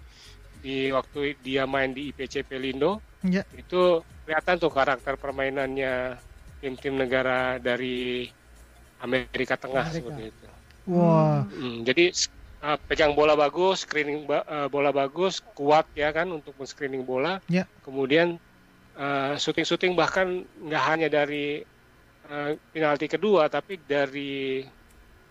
di 0.61 0.93
waktu 0.93 1.41
dia 1.41 1.65
main 1.65 1.91
di 1.91 2.13
IPC 2.13 2.45
Pelindo 2.45 3.01
Ya. 3.21 3.45
itu 3.53 4.01
kelihatan 4.25 4.57
tuh 4.57 4.73
karakter 4.73 5.21
permainannya 5.21 6.17
tim-tim 6.57 6.97
negara 6.97 7.61
dari 7.61 8.25
Amerika 9.05 9.61
Tengah 9.61 9.93
Amerika. 9.93 9.97
seperti 10.09 10.23
itu. 10.33 10.47
Wah. 10.89 11.45
Hmm, 11.45 11.85
jadi 11.85 12.17
uh, 12.65 12.81
pegang 12.89 13.13
bola 13.13 13.37
bagus, 13.37 13.85
screening 13.85 14.25
ba- 14.25 14.45
uh, 14.49 14.69
bola 14.73 14.89
bagus, 14.89 15.45
kuat 15.53 15.85
ya 15.93 16.17
kan 16.17 16.33
untuk 16.33 16.57
men-screening 16.57 17.05
bola. 17.05 17.45
Ya. 17.53 17.69
Kemudian 17.85 18.41
uh, 18.97 19.37
syuting-syuting 19.37 19.93
bahkan 19.93 20.49
nggak 20.65 20.85
hanya 20.89 21.09
dari 21.13 21.61
uh, 22.31 22.51
penalti 22.71 23.07
kedua, 23.07 23.47
tapi 23.47 23.77
dari 23.77 24.63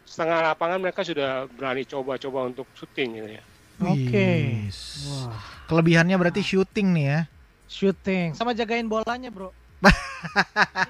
setengah 0.04 0.52
lapangan 0.52 0.80
mereka 0.80 1.02
sudah 1.02 1.48
berani 1.48 1.84
coba-coba 1.84 2.46
untuk 2.46 2.68
syuting 2.74 3.10
gitu 3.16 3.30
ya. 3.32 3.44
Oke. 3.80 4.30
Wis. 4.68 5.08
Wah, 5.08 5.40
Kelebihannya 5.66 6.16
berarti 6.16 6.42
shooting 6.42 6.92
nih 6.92 7.06
ya. 7.08 7.20
shooting. 7.66 8.34
Sama 8.34 8.52
jagain 8.52 8.86
bolanya, 8.86 9.30
Bro. 9.30 9.54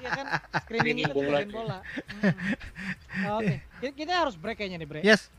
iya 0.02 0.10
kan? 0.10 0.26
Screening 0.66 1.04
itu 1.04 1.12
jagain 1.14 1.48
bola. 1.48 1.78
Hmm. 2.18 2.34
Oke. 3.38 3.54
Kita- 3.78 3.94
Kita 3.94 4.12
harus 4.18 4.34
break 4.34 4.58
kayaknya 4.58 4.80
nih, 4.80 4.88
Bre. 4.88 5.00
Yes. 5.00 5.30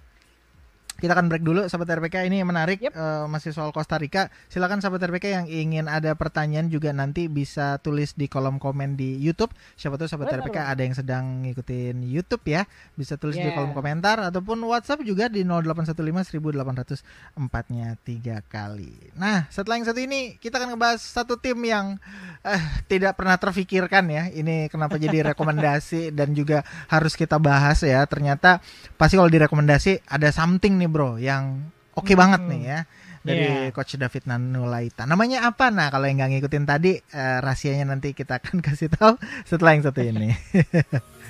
Kita 1.02 1.18
akan 1.18 1.28
break 1.28 1.42
dulu 1.42 1.66
sahabat 1.66 1.98
RPK 1.98 2.30
ini 2.30 2.46
menarik 2.46 2.78
Yep. 2.86 2.94
eh, 2.94 3.26
masih 3.26 3.52
soal 3.52 3.74
Costa 3.74 3.98
Rica. 3.98 4.30
Silakan 4.48 4.80
sahabat 4.80 5.02
RPK 5.10 5.26
yang 5.34 5.46
ingin 5.50 5.90
ada 5.90 6.14
pertanyaan 6.14 6.70
juga 6.70 6.94
nanti 6.94 7.26
bisa 7.26 7.82
tulis 7.82 8.14
di 8.14 8.30
kolom 8.30 8.62
komen 8.62 8.94
di 8.94 9.18
YouTube. 9.18 9.50
Siapa 9.74 9.98
tahu 9.98 10.06
sahabat 10.06 10.46
RPK 10.46 10.58
ada 10.62 10.82
yang 10.86 10.94
sedang 10.94 11.42
ngikutin 11.42 12.06
YouTube 12.06 12.46
ya, 12.46 12.70
bisa 12.94 13.18
tulis 13.18 13.34
di 13.34 13.42
Yeah. 13.42 13.58
kolom 13.58 13.74
komentar 13.74 14.22
ataupun 14.22 14.62
WhatsApp 14.62 15.02
juga 15.02 15.26
di 15.26 15.42
0815 15.42 16.30
1800 16.30 17.02
empatnya 17.34 17.98
tiga 18.06 18.46
kali. 18.46 18.94
Nah, 19.18 19.50
setelah 19.50 19.82
yang 19.82 19.88
satu 19.90 19.98
ini 19.98 20.38
kita 20.38 20.62
akan 20.62 20.78
ngebahas 20.78 21.02
satu 21.02 21.42
tim 21.42 21.58
yang 21.66 21.98
eh, 22.46 22.62
tidak 22.86 23.18
pernah 23.18 23.42
terfikirkan 23.42 24.06
ya. 24.08 24.30
Ini 24.30 24.70
kenapa 24.70 25.02
jadi 25.02 25.24
rekomendasi 25.34 26.14
dan 26.14 26.38
juga 26.38 26.62
harus 26.86 27.18
kita 27.18 27.42
bahas 27.42 27.82
ya. 27.82 28.06
Ternyata 28.06 28.62
pasti 28.94 29.18
kalau 29.18 29.32
direkomendasi 29.32 30.06
ada 30.06 30.30
something 30.30 30.78
nih 30.78 30.91
bro 30.92 31.18
yang 31.18 31.72
oke 31.96 32.12
Hmm. 32.12 32.20
banget 32.20 32.42
nih 32.46 32.62
ya 32.62 32.80
dari 33.22 33.46
Yeah. 33.46 33.70
coach 33.70 33.94
David 33.96 34.26
Nanulaita. 34.26 35.06
Namanya 35.06 35.46
apa? 35.46 35.70
Nah 35.70 35.94
kalau 35.94 36.10
yang 36.10 36.18
nggak 36.18 36.42
ngikutin 36.42 36.66
tadi 36.66 36.98
eh, 36.98 37.38
rahasianya 37.38 37.86
nanti 37.86 38.12
kita 38.12 38.42
akan 38.42 38.60
kasih 38.66 38.90
tahu 38.90 39.14
setelah 39.46 39.78
yang 39.78 39.84
satu 39.86 40.02
ini. 40.02 40.34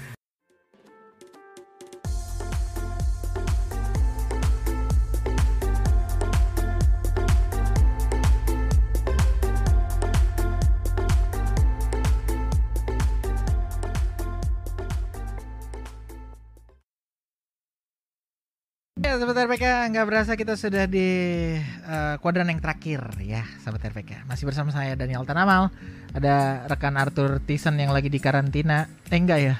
Ya, 19.01 19.17
sahabat 19.17 19.49
RPK, 19.49 19.65
nggak 19.89 20.05
berasa 20.05 20.37
kita 20.37 20.53
sudah 20.53 20.85
di 20.85 21.09
eh, 21.57 22.15
kuadran 22.21 22.53
yang 22.53 22.61
terakhir 22.61 23.01
ya, 23.17 23.41
sahabat 23.65 23.89
RPK. 23.89 24.29
Masih 24.29 24.45
bersama 24.45 24.69
saya 24.69 24.93
Daniel 24.93 25.25
Tanamal, 25.25 25.73
ada 26.13 26.69
rekan 26.69 26.93
Arthur 27.01 27.41
Tison 27.41 27.73
yang 27.81 27.89
lagi 27.89 28.13
di 28.13 28.21
karantina. 28.21 28.85
Eh 29.09 29.17
enggak 29.17 29.39
ya? 29.41 29.55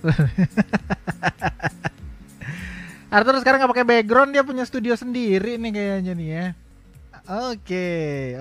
Arthur 3.20 3.36
sekarang 3.44 3.60
nggak 3.60 3.72
pakai 3.76 3.84
background, 3.84 4.32
dia 4.32 4.40
punya 4.48 4.64
studio 4.64 4.96
sendiri 4.96 5.60
nih 5.60 5.70
kayaknya 5.76 6.12
nih 6.16 6.28
ya. 6.32 6.46
Oke, 7.52 7.88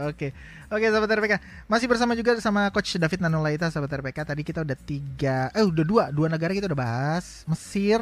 oke. 0.07 0.27
Oke 0.65 0.89
sahabat 0.89 1.21
RPK 1.21 1.33
Masih 1.69 1.85
bersama 1.85 2.17
juga 2.17 2.33
sama 2.41 2.73
Coach 2.73 2.97
David 2.97 3.21
Nanulaita 3.21 3.69
sahabat 3.69 4.01
RPK 4.01 4.33
Tadi 4.33 4.41
kita 4.41 4.65
udah 4.65 4.73
tiga 4.73 5.53
Eh 5.53 5.61
udah 5.61 5.85
dua 5.85 6.03
Dua 6.09 6.25
negara 6.25 6.57
kita 6.57 6.65
udah 6.65 6.81
bahas 6.81 7.45
Mesir 7.45 8.01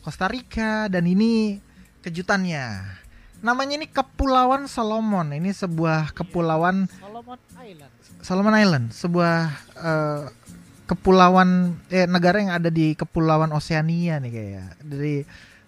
Costa 0.00 0.24
Rica 0.24 0.88
Dan 0.88 1.04
ini 1.04 1.60
kejutannya. 2.00 2.96
Namanya 3.38 3.78
ini 3.78 3.86
Kepulauan 3.86 4.66
Solomon. 4.66 5.30
Ini 5.30 5.54
sebuah 5.54 6.10
kepulauan 6.10 6.90
Solomon 6.98 7.38
Island. 7.62 7.92
Solomon 8.18 8.54
Island 8.58 8.86
Sebuah 8.90 9.36
eh, 9.78 10.22
kepulauan 10.84 11.70
eh, 11.86 12.10
Negara 12.10 12.42
yang 12.42 12.50
ada 12.50 12.66
di 12.66 12.98
kepulauan 12.98 13.54
Oseania 13.54 14.18
nih 14.18 14.30
kayak 14.32 14.68
Dari 14.82 15.16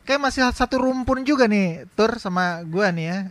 Kayak 0.03 0.19
masih 0.27 0.43
satu 0.51 0.83
rumpun 0.83 1.23
juga 1.23 1.47
nih 1.47 1.87
Tur 1.95 2.19
sama 2.19 2.67
gua 2.67 2.91
nih 2.91 3.07
ya. 3.07 3.19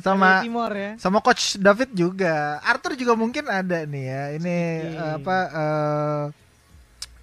Sama 0.00 0.40
Timor 0.44 0.72
ya. 0.72 0.90
sama 0.96 1.18
coach 1.20 1.56
David 1.58 1.92
juga. 1.92 2.60
Arthur 2.62 2.94
juga 2.94 3.16
mungkin 3.18 3.44
ada 3.48 3.84
nih 3.84 4.04
ya. 4.06 4.22
Ini 4.38 4.56
Sedikit. 4.86 4.96
eh, 4.96 5.12
apa 5.18 5.36
eh, 5.50 6.22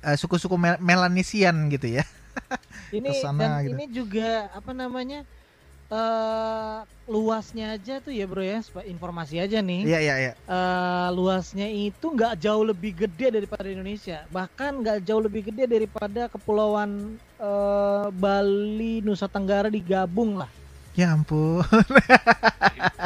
eh, 0.03 0.16
suku-suku 0.18 0.55
Mel- 0.59 0.82
Melanesian 0.82 1.70
gitu 1.72 1.88
ya 1.89 2.03
Ini 2.98 3.10
Ke 3.12 3.20
sana 3.20 3.40
dan 3.40 3.52
gitu. 3.68 3.76
ini 3.76 3.86
juga 3.92 4.48
apa 4.56 4.72
namanya? 4.72 5.22
eh 5.88 6.80
luasnya 7.08 7.80
aja 7.80 8.04
tuh 8.04 8.12
ya, 8.12 8.28
Bro 8.28 8.44
ya. 8.44 8.60
Informasi 8.84 9.40
aja 9.40 9.64
nih. 9.64 9.88
iya 9.88 10.00
iya 10.04 10.16
iya 10.20 10.34
eh, 10.36 11.08
luasnya 11.16 11.68
itu 11.72 12.12
nggak 12.12 12.44
jauh 12.44 12.68
lebih 12.68 12.92
gede 13.08 13.40
daripada 13.40 13.72
Indonesia, 13.72 14.28
bahkan 14.28 14.84
nggak 14.84 15.08
jauh 15.08 15.24
lebih 15.24 15.48
gede 15.48 15.64
daripada 15.64 16.28
kepulauan 16.28 17.16
eh, 17.40 18.06
Bali, 18.12 19.00
Nusa 19.00 19.32
Tenggara 19.32 19.72
digabung 19.72 20.36
lah. 20.36 20.52
Ya 20.98 21.14
ampun. 21.14 21.64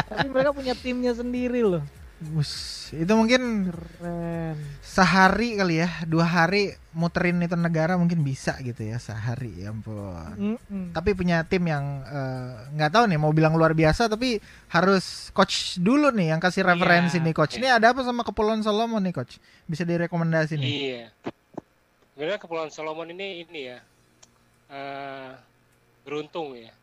Tapi 0.10 0.28
mereka 0.32 0.50
punya 0.56 0.74
timnya 0.74 1.14
sendiri 1.14 1.62
loh. 1.62 1.84
Bus, 2.22 2.88
itu 2.94 3.14
mungkin 3.18 3.70
Keren. 3.70 4.51
Sehari 4.92 5.56
kali 5.56 5.80
ya, 5.80 6.04
dua 6.04 6.28
hari 6.28 6.76
muterin 6.92 7.40
itu 7.40 7.56
negara 7.56 7.96
mungkin 7.96 8.28
bisa 8.28 8.60
gitu 8.60 8.84
ya 8.84 9.00
sehari 9.00 9.64
ya 9.64 9.72
ampun. 9.72 10.60
Mm-mm. 10.60 10.92
Tapi 10.92 11.16
punya 11.16 11.48
tim 11.48 11.64
yang 11.64 12.04
eh, 12.04 12.76
nggak 12.76 12.92
tahu 12.92 13.04
nih 13.08 13.16
mau 13.16 13.32
bilang 13.32 13.56
luar 13.56 13.72
biasa 13.72 14.12
tapi 14.12 14.44
harus 14.68 15.32
coach 15.32 15.80
dulu 15.80 16.12
nih 16.12 16.36
yang 16.36 16.44
kasih 16.44 16.68
referensi 16.68 17.24
Iya, 17.24 17.24
nih 17.24 17.34
coach. 17.34 17.56
Ini 17.56 17.72
ada 17.72 17.96
apa 17.96 18.04
sama 18.04 18.28
Kepulauan 18.28 18.68
Solomon 18.68 19.00
nih 19.00 19.16
coach? 19.16 19.40
Bisa 19.64 19.88
direkomendasi 19.88 20.60
nih. 20.60 20.72
Iya. 20.76 21.06
Sebenarnya 22.12 22.40
Kepulauan 22.44 22.72
Solomon 22.76 23.08
ini 23.16 23.48
ini 23.48 23.72
ya 23.72 23.80
eh, 24.76 25.32
beruntung 26.04 26.52
ya. 26.60 26.76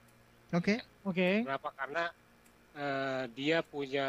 Oke. 0.57 0.81
Oke. 1.05 1.45
Kenapa? 1.45 1.77
Karena 1.77 2.09
eh, 2.73 3.23
dia 3.37 3.61
punya 3.61 4.09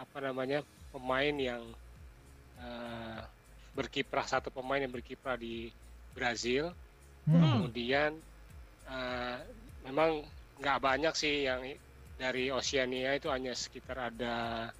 apa 0.00 0.18
namanya 0.24 0.64
pemain 0.88 1.36
yang 1.36 1.60
eh, 2.58 3.20
berkiprah 3.74 4.26
satu 4.26 4.54
pemain 4.54 4.80
yang 4.82 4.92
berkiprah 4.92 5.38
di 5.38 5.70
Brazil. 6.14 6.70
Hmm. 7.26 7.40
Kemudian 7.40 8.14
eh, 8.88 9.36
memang 9.84 10.22
nggak 10.60 10.78
banyak 10.80 11.14
sih 11.18 11.48
yang 11.48 11.62
dari 12.14 12.48
Oceania 12.54 13.18
itu 13.18 13.26
hanya 13.28 13.52
sekitar 13.52 14.14
ada 14.14 14.70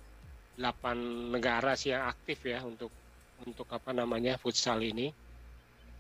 8 0.55 1.35
negara 1.35 1.75
sih 1.75 1.91
yang 1.91 2.07
aktif 2.07 2.47
ya 2.47 2.63
untuk 2.63 2.95
untuk 3.43 3.67
apa 3.75 3.91
namanya 3.91 4.39
futsal 4.39 4.79
ini. 4.79 5.11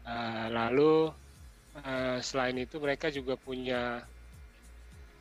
Eh, 0.04 0.46
lalu 0.52 1.10
eh, 1.82 2.18
selain 2.22 2.54
itu 2.60 2.78
mereka 2.78 3.10
juga 3.10 3.34
punya 3.34 4.04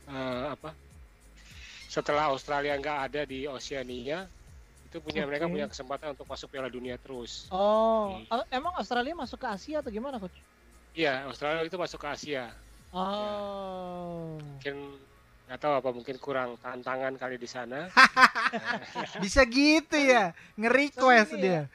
eh, 0.06 0.44
apa? 0.54 0.70
Setelah 1.90 2.30
Australia 2.30 2.78
nggak 2.78 3.00
ada 3.10 3.22
di 3.26 3.46
Oceania, 3.46 4.26
itu 4.94 5.02
punya 5.02 5.26
mereka 5.26 5.50
Oke. 5.50 5.58
punya 5.58 5.66
kesempatan 5.66 6.14
untuk 6.14 6.22
masuk 6.30 6.46
Piala 6.54 6.70
Dunia 6.70 6.94
terus. 7.02 7.50
Oh, 7.50 8.22
a- 8.30 8.46
emang 8.54 8.70
Australia 8.78 9.10
masuk 9.10 9.42
ke 9.42 9.48
Asia 9.50 9.82
atau 9.82 9.90
gimana 9.90 10.22
coach? 10.22 10.38
Iya, 10.94 11.26
Australia 11.26 11.66
itu 11.66 11.74
masuk 11.74 11.98
ke 11.98 12.08
Asia. 12.14 12.54
Oh. 12.94 14.38
mungkin 14.38 14.94
nggak 15.50 15.58
tahu 15.58 15.74
apa 15.82 15.90
mungkin 15.90 16.14
kurang 16.22 16.54
tantangan 16.62 17.18
kali 17.18 17.42
di 17.42 17.50
sana 17.50 17.90
Bisa 19.18 19.42
gitu 19.42 19.98
ya. 19.98 20.30
Nge-request 20.54 21.34
ini 21.34 21.42
dia. 21.42 21.66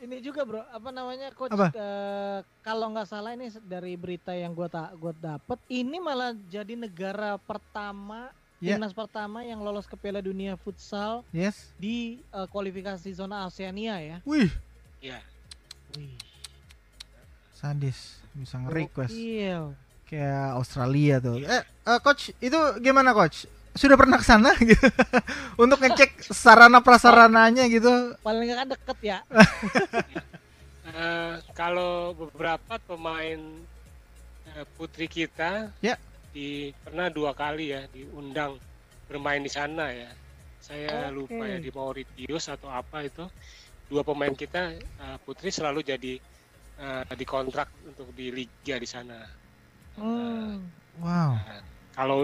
Ini 0.00 0.24
juga 0.24 0.48
bro, 0.48 0.64
apa 0.64 0.88
namanya 0.88 1.28
coach? 1.36 1.52
Apa? 1.52 1.68
eh, 1.68 2.38
kalau 2.64 2.88
nggak 2.96 3.04
salah 3.04 3.36
ini 3.36 3.52
dari 3.60 3.92
berita 4.00 4.32
yang 4.32 4.56
gua 4.56 4.72
tak 4.72 4.96
gua 4.96 5.12
dapet, 5.12 5.60
ini 5.68 6.00
malah 6.00 6.32
jadi 6.48 6.80
negara 6.80 7.36
pertama, 7.36 8.32
Ya. 8.64 8.80
timnas 8.80 8.96
pertama 8.96 9.44
yang 9.44 9.60
lolos 9.60 9.84
ke 9.84 9.92
Piala 9.92 10.18
Dunia 10.18 10.56
futsal 10.56 11.20
Yes. 11.28 11.68
di 11.76 12.16
eh, 12.24 12.46
kualifikasi 12.48 13.04
zona 13.12 13.44
Oceania 13.44 14.00
ya. 14.00 14.16
Wih, 14.24 14.48
ya 14.98 15.20
Wih. 15.92 16.16
sadis. 17.52 18.24
Bisa 18.32 18.56
nge-request. 18.58 19.12
Gokil. 19.12 19.62
Kayak 20.04 20.46
Australia 20.56 21.16
tuh. 21.18 21.38
Eh, 21.38 21.62
eh, 21.62 21.98
coach, 22.00 22.32
itu 22.38 22.58
gimana 22.80 23.12
coach? 23.12 23.44
Sudah 23.74 23.94
pernah 23.94 24.16
ke 24.16 24.24
sana 24.24 24.50
gitu? 24.64 24.86
Untuk 25.54 25.78
ngecek 25.78 26.24
sarana 26.24 26.80
prasarananya 26.80 27.68
gitu. 27.68 27.90
Paling 28.20 28.48
nggak 28.48 28.58
kan 28.58 28.68
deket 28.72 28.98
ya. 29.04 29.18
Eh, 30.84 31.34
kalau 31.58 32.14
beberapa 32.14 32.78
pemain 32.78 33.40
eh, 34.46 34.64
putri 34.76 35.10
kita 35.10 35.74
Ya. 35.80 35.98
Di 36.34 36.74
pernah 36.74 37.06
dua 37.08 37.30
kali 37.32 37.70
ya 37.70 37.86
diundang 37.86 38.58
bermain 39.06 39.38
di 39.38 39.48
sana 39.48 39.94
ya 39.94 40.10
saya 40.58 41.14
Oke. 41.14 41.14
lupa 41.14 41.44
ya 41.46 41.62
di 41.62 41.70
Mauritius 41.70 42.50
atau 42.50 42.74
apa 42.74 43.06
itu 43.06 43.22
dua 43.86 44.02
pemain 44.02 44.34
kita 44.34 44.74
eh, 44.74 45.16
putri 45.22 45.54
selalu 45.54 45.86
jadi 45.86 46.18
eh, 46.74 47.14
dikontrak 47.14 47.70
untuk 47.86 48.10
di 48.12 48.34
liga 48.34 48.76
di 48.76 48.88
sana 48.90 49.22
Hmm. 49.94 50.58
Wow. 50.98 51.38
kalau 51.94 52.18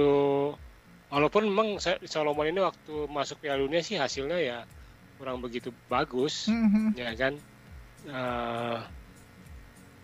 walaupun 1.07 1.47
memang 1.47 1.79
saya- 1.79 2.03
Solomon 2.03 2.51
ini 2.51 2.59
waktu 2.59 3.07
masuk 3.07 3.39
Piala 3.39 3.63
Dunia 3.63 3.79
sih 3.79 3.95
hasilnya 3.95 4.43
ya 4.43 4.59
kurang 5.15 5.39
begitu 5.39 5.71
bagus 5.87 6.51
Mhm. 6.51 6.99
ya 6.99 7.15
kan 7.15 7.39
Eh, 8.01 8.79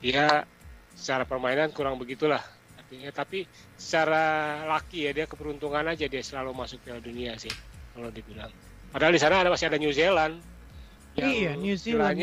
dia 0.05 0.45
secara 0.93 1.25
permainan 1.25 1.73
kurang 1.73 1.97
begitulah 1.97 2.45
artinya 2.87 3.11
tapi 3.11 3.43
secara 3.75 4.25
laki 4.65 5.05
ya 5.05 5.11
dia 5.11 5.27
keberuntungan 5.27 5.91
aja 5.91 6.07
dia 6.07 6.23
selalu 6.23 6.55
masuk 6.55 6.79
Piala 6.81 7.03
Dunia 7.03 7.35
sih 7.35 7.51
kalau 7.91 8.15
dibilang 8.15 8.47
padahal 8.95 9.11
di 9.11 9.19
sana 9.19 9.43
ada 9.43 9.51
masih 9.51 9.67
ada 9.67 9.75
New 9.75 9.91
Zealand 9.91 10.39
yang 11.19 11.27
Iya, 11.27 11.51
New 11.59 11.75
Zealand. 11.75 12.15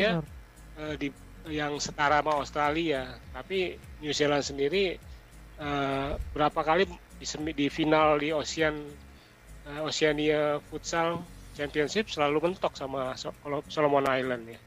eh, 0.80 0.94
di 0.96 1.08
yang 1.52 1.76
setara 1.76 2.24
sama 2.24 2.40
Australia 2.40 3.04
tapi 3.30 3.76
New 4.00 4.10
Zealand 4.10 4.40
sendiri 4.40 4.96
eh, 5.54 6.08
berapa 6.32 6.60
kali 6.60 6.88
di, 7.14 7.26
semi- 7.28 7.52
di 7.52 7.68
final 7.68 8.16
di 8.16 8.32
Ocean 8.32 8.72
eh, 9.64 9.80
Oceania 9.84 10.64
Futsal 10.64 11.20
Championship 11.52 12.08
selalu 12.08 12.48
mentok 12.50 12.72
sama 12.72 13.12
So- 13.14 13.36
Solomon 13.68 14.08
Island 14.08 14.48
ya 14.48 14.60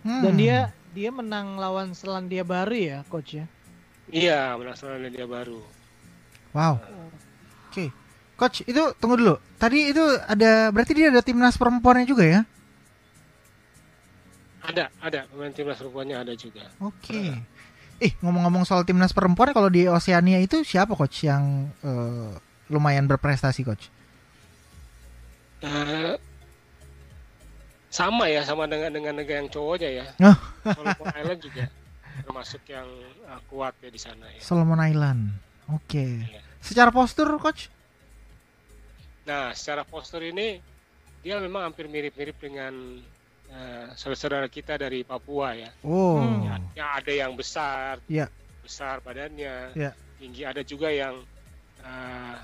Hmm. 0.00 0.24
Dan 0.24 0.40
dia 0.40 0.58
dia 0.90 1.12
menang 1.12 1.60
lawan 1.60 1.92
Selandia 1.92 2.40
Baru 2.40 2.72
ya, 2.72 3.04
coach 3.06 3.36
ya. 3.36 3.44
Iya, 4.10 4.58
menang 4.58 4.74
Selandia 4.74 5.26
Baru. 5.26 5.62
Wow. 6.50 6.82
Oke. 7.70 7.94
Coach, 8.34 8.66
itu 8.66 8.82
tunggu 8.98 9.14
dulu. 9.14 9.34
Tadi 9.60 9.94
itu 9.94 10.02
ada 10.26 10.74
berarti 10.74 10.92
dia 10.96 11.14
ada 11.14 11.22
timnas 11.22 11.54
perempuannya 11.54 12.06
juga 12.08 12.24
ya? 12.26 12.40
Ada, 14.66 14.90
ada 14.98 15.20
pemain 15.30 15.54
timnas 15.54 15.78
perempuannya 15.78 16.16
ada 16.18 16.34
juga. 16.34 16.66
Oke. 16.82 17.38
Eh, 18.00 18.12
ngomong-ngomong 18.24 18.66
soal 18.66 18.82
timnas 18.82 19.14
perempuan 19.14 19.54
kalau 19.54 19.70
di 19.70 19.86
Oceania 19.86 20.40
itu 20.42 20.64
siapa 20.66 20.96
coach 20.98 21.28
yang 21.28 21.70
eh, 21.84 22.32
lumayan 22.72 23.06
berprestasi 23.06 23.62
coach? 23.62 23.92
Eh, 25.60 26.16
sama 27.92 28.26
ya, 28.26 28.42
sama 28.42 28.66
dengan 28.66 28.90
dengan 28.90 29.20
negara 29.20 29.44
yang 29.44 29.52
cowoknya 29.52 29.90
ya. 30.02 30.06
Oh. 30.24 30.38
Solomon 30.74 31.12
Island 31.14 31.40
juga 31.44 31.64
termasuk 32.22 32.62
yang 32.66 32.88
eh, 33.24 33.40
kuat 33.46 33.74
ya 33.78 33.88
di 33.88 34.00
sana 34.00 34.26
ya. 34.28 34.40
Solomon 34.40 34.80
Island. 34.80 35.32
Oke. 35.70 36.26
Iya. 36.26 36.40
Secara 36.60 36.90
postur 36.90 37.30
coach? 37.38 37.70
Nah, 39.24 39.52
secara 39.52 39.84
postur 39.84 40.24
ini 40.24 40.58
dia 41.20 41.36
memang 41.38 41.68
hampir 41.70 41.86
mirip-mirip 41.86 42.36
dengan 42.36 42.72
eh, 43.50 43.86
saudara-saudara 43.94 44.46
kita 44.46 44.76
dari 44.76 45.02
Papua 45.02 45.54
ya. 45.54 45.70
Oh. 45.82 46.22
Hmm. 46.22 46.46
Ya, 46.46 46.54
yang 46.76 46.90
ada 46.96 47.12
yang 47.12 47.32
besar, 47.34 47.98
Iya. 48.06 48.30
besar 48.62 49.02
badannya, 49.02 49.74
Iya. 49.74 49.90
tinggi. 50.16 50.42
Ada 50.46 50.62
juga 50.62 50.88
yang 50.88 51.18
eh, 51.80 52.36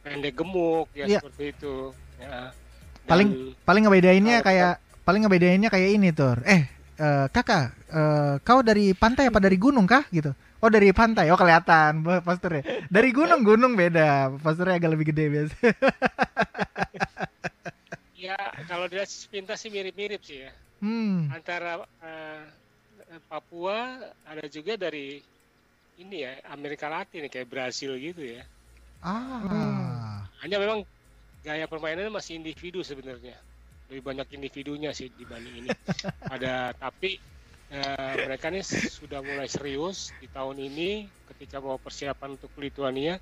pendek 0.00 0.32
gemuk 0.34 0.88
ya 0.96 1.04
Iya. 1.06 1.20
seperti 1.20 1.52
itu. 1.52 1.92
Ya. 2.16 2.50
Paling- 3.04 3.52
Paling 3.64 3.82
ngebedainnya 3.84 4.40
kayak 4.40 4.74
paling 5.02 5.24
ngebedainnya 5.24 5.68
kayak 5.68 5.88
ini 5.92 6.08
tuh. 6.10 6.38
Eh, 6.44 6.68
eh, 7.00 7.26
kakak, 7.32 7.64
eh, 7.90 8.34
kau 8.46 8.60
dari 8.60 8.92
pantai 8.92 9.32
apa 9.32 9.40
dari 9.40 9.56
gunung 9.56 9.86
kah 9.88 10.04
gitu? 10.12 10.30
Oh 10.60 10.68
dari 10.68 10.92
pantai, 10.92 11.32
oh 11.32 11.38
kelihatan 11.40 12.04
posturnya. 12.26 12.62
Dari 12.92 13.08
gunung 13.16 13.40
gunung 13.48 13.72
beda, 13.80 14.28
posturnya 14.44 14.76
agak 14.76 14.92
lebih 14.92 15.06
gede 15.12 15.24
biasa. 15.32 15.56
Ya 18.14 18.36
kalau 18.68 18.86
dia 18.92 19.04
sepintas 19.08 19.58
sih 19.64 19.72
mirip-mirip 19.72 20.20
sih 20.20 20.44
ya. 20.44 20.52
Hmm, 20.80 21.32
Antara 21.32 21.80
eh, 22.04 22.42
Papua 23.28 23.78
ada 24.28 24.44
juga 24.46 24.76
dari 24.76 25.18
ini 26.00 26.16
ya 26.24 26.32
Amerika 26.52 26.86
Latin 26.88 27.26
kayak 27.32 27.48
Brasil 27.50 27.96
gitu 27.96 28.22
ya. 28.36 28.42
ah, 29.02 30.28
Hanya 30.44 30.56
memang 30.60 30.84
gaya 31.44 31.64
permainannya 31.68 32.12
masih 32.12 32.36
individu 32.40 32.80
sebenarnya. 32.84 33.36
Lebih 33.90 34.02
banyak 34.06 34.28
individunya 34.38 34.94
sih 34.94 35.10
dibanding 35.10 35.66
ini. 35.66 35.70
Ada 36.34 36.70
tapi 36.78 37.18
eh, 37.74 38.14
mereka 38.22 38.54
nih 38.54 38.62
sudah 38.62 39.18
mulai 39.18 39.50
serius 39.50 40.14
di 40.22 40.30
tahun 40.30 40.62
ini 40.62 41.10
ketika 41.34 41.58
mau 41.58 41.74
persiapan 41.76 42.38
untuk 42.38 42.54
Lituania. 42.62 43.18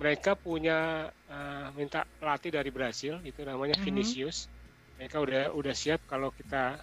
Mereka 0.00 0.40
punya 0.40 1.04
eh, 1.28 1.68
minta 1.76 2.08
pelatih 2.16 2.56
dari 2.56 2.72
Brasil 2.72 3.20
itu 3.28 3.44
namanya 3.44 3.76
Mhm. 3.76 3.84
Vinicius. 3.84 4.48
Mereka 4.96 5.20
udah 5.20 5.44
udah 5.52 5.74
siap 5.76 6.00
kalau 6.08 6.32
kita 6.32 6.80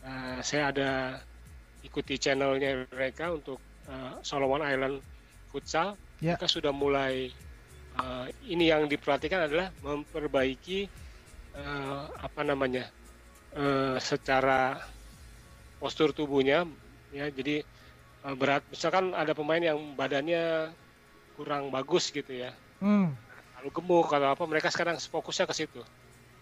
eh, 0.00 0.38
saya 0.40 0.72
ada 0.72 0.90
ikuti 1.84 2.16
channelnya 2.16 2.88
mereka 2.88 3.28
untuk 3.28 3.60
eh, 3.84 4.12
Solomon 4.24 4.64
Island 4.64 5.04
Futsal. 5.52 6.00
Ya. 6.24 6.40
Mereka 6.40 6.48
sudah 6.48 6.72
mulai 6.72 7.28
eh, 8.00 8.26
ini 8.48 8.72
yang 8.72 8.88
diperhatikan 8.88 9.44
adalah 9.44 9.68
memperbaiki 9.84 11.03
eh, 11.54 12.02
apa 12.18 12.40
namanya 12.42 12.90
eh, 13.54 13.96
secara 14.02 14.78
postur 15.78 16.10
tubuhnya 16.10 16.66
ya 17.10 17.30
jadi 17.30 17.62
eh, 18.24 18.34
berat 18.34 18.66
misalkan 18.70 19.14
ada 19.14 19.32
pemain 19.32 19.62
yang 19.62 19.78
badannya 19.94 20.74
kurang 21.34 21.70
bagus 21.70 22.10
gitu 22.10 22.30
ya 22.34 22.52
Hmm. 22.84 23.16
lalu 23.56 23.70
gemuk 23.80 24.12
atau 24.12 24.36
apa 24.36 24.44
mereka 24.44 24.68
sekarang 24.68 25.00
fokusnya 25.00 25.48
ke 25.48 25.54
situ 25.56 25.80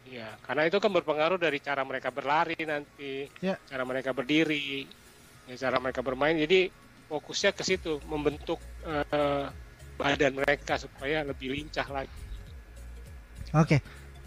ya 0.02 0.34
karena 0.42 0.66
itu 0.66 0.82
kan 0.82 0.90
berpengaruh 0.90 1.38
dari 1.38 1.62
cara 1.62 1.86
mereka 1.86 2.10
berlari 2.10 2.58
nanti 2.66 3.30
Ya. 3.38 3.54
cara 3.62 3.86
mereka 3.86 4.10
berdiri 4.10 4.90
ya, 5.46 5.54
cara 5.54 5.78
mereka 5.78 6.02
bermain 6.02 6.34
jadi 6.34 6.66
fokusnya 7.06 7.54
ke 7.54 7.62
situ 7.62 8.02
membentuk 8.10 8.58
eh, 8.82 9.46
badan 9.94 10.34
mereka 10.34 10.74
supaya 10.82 11.22
lebih 11.22 11.54
lincah 11.54 11.86
lagi 11.86 12.10
Oke. 13.54 13.78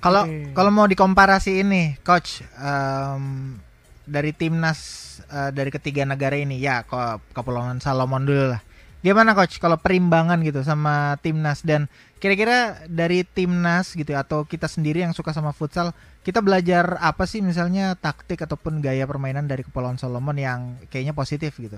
Kalau 0.03 0.23
Oke. 0.27 0.53
kalau 0.53 0.71
mau 0.71 0.85
dikomparasi 0.85 1.65
ini, 1.65 1.97
coach 2.05 2.45
em, 2.57 3.57
dari 4.05 4.31
timnas 4.31 4.79
eh, 5.27 5.49
dari 5.49 5.73
ketiga 5.73 6.05
negara 6.05 6.37
ini 6.37 6.61
ya 6.61 6.85
kok 6.85 7.21
Kepulauan 7.33 7.81
Salomon 7.81 8.23
dulu 8.23 8.53
lah. 8.53 8.61
Gimana 9.01 9.37
coach 9.37 9.61
kalau 9.61 9.77
perimbangan 9.77 10.41
gitu 10.41 10.65
sama 10.65 11.17
timnas 11.21 11.61
dan 11.61 11.85
kira-kira 12.17 12.81
dari 12.89 13.21
timnas 13.21 13.93
gitu 13.93 14.17
atau 14.17 14.49
kita 14.49 14.65
sendiri 14.65 15.05
yang 15.05 15.13
suka 15.13 15.29
sama 15.29 15.53
futsal, 15.53 15.93
kita 16.25 16.41
belajar 16.41 16.97
apa 16.97 17.29
sih 17.29 17.45
misalnya 17.45 17.93
taktik 17.93 18.41
ataupun 18.41 18.81
gaya 18.81 19.05
permainan 19.05 19.45
dari 19.45 19.61
Kepulauan 19.61 20.01
Solomon 20.01 20.33
yang 20.41 20.81
kayaknya 20.89 21.13
positif 21.13 21.53
gitu. 21.61 21.77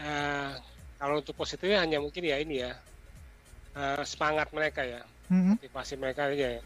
Eh, 0.00 0.50
kalau 0.98 1.22
untuk 1.22 1.38
positifnya 1.38 1.84
hanya 1.84 2.02
mungkin 2.02 2.24
ya 2.24 2.42
ini 2.42 2.64
ya 2.66 2.72
eh, 3.78 4.02
semangat 4.02 4.50
mereka 4.50 4.82
ya 4.82 5.06
Mm-mm. 5.30 5.54
motivasi 5.56 5.94
mereka 5.96 6.26
aja 6.26 6.58
ya, 6.58 6.62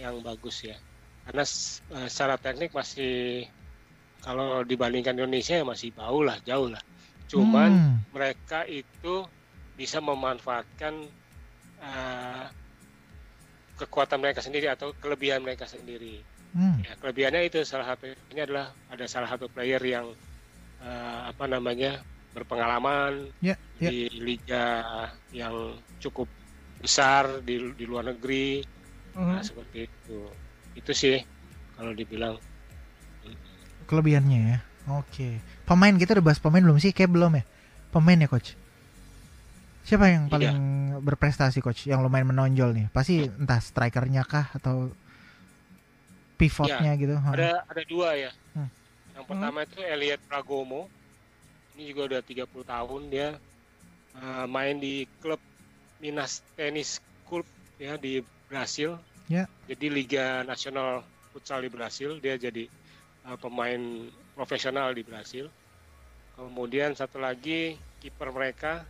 yang 0.00 0.18
bagus 0.24 0.64
ya 0.64 0.76
karena 1.28 1.44
eh, 1.94 2.08
secara 2.08 2.40
teknik 2.40 2.72
masih 2.72 3.44
kalau 4.24 4.64
dibandingkan 4.64 5.14
Indonesia 5.14 5.60
ya 5.60 5.64
masih 5.64 5.92
bau 5.92 6.24
lah 6.24 6.40
jauh 6.42 6.72
lah 6.72 6.80
cuman 7.28 7.70
Hmm. 7.76 7.96
mereka 8.14 8.64
itu 8.64 9.26
bisa 9.76 10.00
memanfaatkan 10.00 11.04
eh, 11.76 12.44
kekuatan 13.76 14.24
mereka 14.24 14.40
sendiri 14.40 14.72
atau 14.72 14.96
kelebihan 14.96 15.44
mereka 15.44 15.68
sendiri 15.68 16.24
Hmm. 16.56 16.80
ya 16.80 16.96
kelebihannya 16.96 17.52
itu 17.52 17.60
salah 17.68 17.92
satunya 17.92 18.48
adalah 18.48 18.72
ada 18.88 19.04
salah 19.04 19.28
satu 19.28 19.44
player 19.52 19.82
yang 19.84 20.08
eh, 20.80 21.20
apa 21.28 21.44
namanya 21.44 22.00
berpengalaman 22.32 23.28
Ya, 23.44 23.56
ya. 23.76 23.88
di 23.92 24.08
liga 24.16 24.80
yang 25.32 25.76
cukup 26.00 26.28
besar 26.86 27.42
di 27.42 27.74
di 27.74 27.84
luar 27.84 28.06
negeri 28.06 28.62
Hmm. 29.12 29.32
nah, 29.32 29.42
seperti 29.42 29.88
itu 29.88 30.18
itu 30.74 30.92
sih 30.92 31.16
kalau 31.72 31.90
dibilang 31.90 32.36
Kelebihannya 33.86 34.40
ya. 34.44 34.58
Oke. 34.92 35.38
Pemain 35.62 35.94
kita 35.94 36.14
udah 36.14 36.24
bahas 36.24 36.38
pemain 36.38 36.58
belum 36.58 36.76
sih? 36.76 36.90
Kayak 36.90 37.14
belum 37.14 37.38
ya. 37.38 37.44
Pemain 37.88 38.18
ya 38.18 38.26
coach. 38.26 38.58
Siapa 39.82 40.10
yang 40.10 40.26
Iya. 40.26 40.32
paling 40.34 40.56
berprestasi 41.00 41.62
coach? 41.62 41.86
Yang 41.86 42.02
lumayan 42.02 42.26
menonjol 42.26 42.74
nih. 42.74 42.86
Pasti 42.90 43.24
entah 43.24 43.62
strikernya 43.62 44.26
kah 44.26 44.50
atau 44.52 44.90
pivotnya 46.34 46.92
gitu. 46.94 47.14
Ha. 47.14 47.30
ada 47.32 47.64
ada 47.64 47.82
dua 47.86 48.12
ya 48.12 48.30
Hmm. 48.52 48.68
yang 49.14 49.24
pertama 49.24 49.64
itu 49.64 49.80
Elliot 49.80 50.20
Pragomo 50.28 50.84
ini 51.72 51.88
juga 51.88 52.12
udah 52.12 52.20
30 52.20 52.44
tahun 52.62 53.02
dia 53.08 53.28
eh, 54.12 54.44
main 54.46 54.76
di 54.76 55.08
klub 55.20 55.40
Minas 56.02 56.42
Tennis 56.56 57.00
Club 57.26 57.46
ya 57.80 57.96
di 57.96 58.20
Brasil 58.48 58.96
Ya. 59.26 59.42
jadi 59.66 59.90
Liga 59.90 60.46
Nasional 60.46 61.02
Futsal 61.34 61.66
di 61.66 61.70
Brasil 61.72 62.22
dia 62.22 62.38
jadi 62.38 62.62
eh, 63.26 63.36
pemain 63.42 64.06
profesional 64.38 64.94
di 64.94 65.02
Brasil 65.02 65.50
kemudian 66.38 66.94
satu 66.94 67.18
lagi 67.18 67.74
kiper 67.98 68.30
mereka 68.30 68.86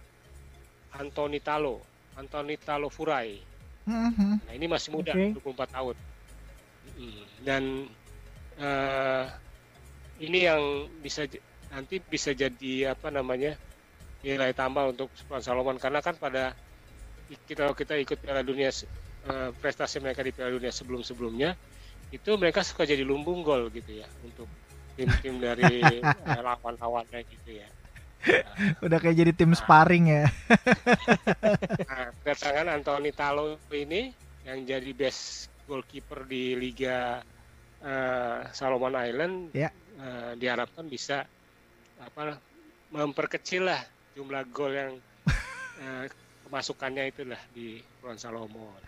Anthony 0.93 1.41
Talo 1.41 1.81
Anthony 2.21 2.61
Talo 2.61 2.93
Furai 2.93 3.57
Mhm. 3.87 4.43
Nah 4.43 4.53
ini 4.53 4.67
masih 4.67 4.91
muda, 4.91 5.15
Oke. 5.15 5.39
24 5.39 5.71
tahun. 5.71 5.95
Mm, 6.99 7.23
Dan 7.47 7.63
eh, 8.59 9.25
ini 10.19 10.39
yang 10.43 10.63
bisa 11.01 11.23
nanti 11.71 12.03
bisa 12.03 12.35
jadi 12.35 12.95
apa 12.97 13.15
namanya 13.15 13.55
nilai 14.27 14.51
tambah 14.57 14.91
untuk 14.91 15.13
Sultan 15.15 15.43
Salomon 15.43 15.79
karena 15.79 16.03
kan 16.03 16.19
pada 16.19 16.51
kita 17.27 17.75
kita 17.75 17.95
ikut 17.99 18.19
Piala 18.23 18.47
Dunia 18.47 18.71
eh, 18.71 19.51
prestasi 19.59 19.99
mereka 19.99 20.23
di 20.23 20.31
Piala 20.31 20.55
Dunia 20.55 20.71
sebelum-sebelumnya 20.71 21.55
itu 22.15 22.31
mereka 22.39 22.63
suka 22.63 22.87
jadi 22.87 23.03
lumbung 23.03 23.43
gol 23.43 23.67
gitu 23.75 23.99
ya 23.99 24.07
untuk 24.23 24.47
tim-tim 24.95 25.43
dari 25.43 25.83
eh, 26.31 26.41
lawan-lawannya 26.41 27.21
gitu 27.27 27.59
ya. 27.59 27.69
Udah 28.85 28.99
kayak 28.99 29.17
jadi 29.23 29.33
tim 29.35 29.53
sparring 29.55 30.11
ya. 30.11 30.25
Nah, 31.87 32.13
kedatangan 32.21 32.67
Anthony 32.69 33.11
Talo 33.15 33.57
ini 33.73 34.11
yang 34.45 34.67
jadi 34.67 34.91
best 34.93 35.49
goalkeeper 35.67 36.27
di 36.27 36.55
Liga 36.55 37.23
eh, 37.83 38.39
Solomon 38.53 38.95
Island 38.95 39.55
Ya. 39.55 39.71
eh, 39.99 40.33
diharapkan 40.39 40.87
bisa 40.87 41.25
apa 41.97 42.37
memperkecil 42.93 43.67
lah 43.67 43.81
jumlah 44.15 44.43
gol 44.53 44.73
yang 44.75 44.93
eh, 45.81 46.05
kemasukannya 46.47 47.11
itulah 47.11 47.41
di 47.51 47.83
Kepulauan 47.83 48.17
Salomon. 48.17 48.79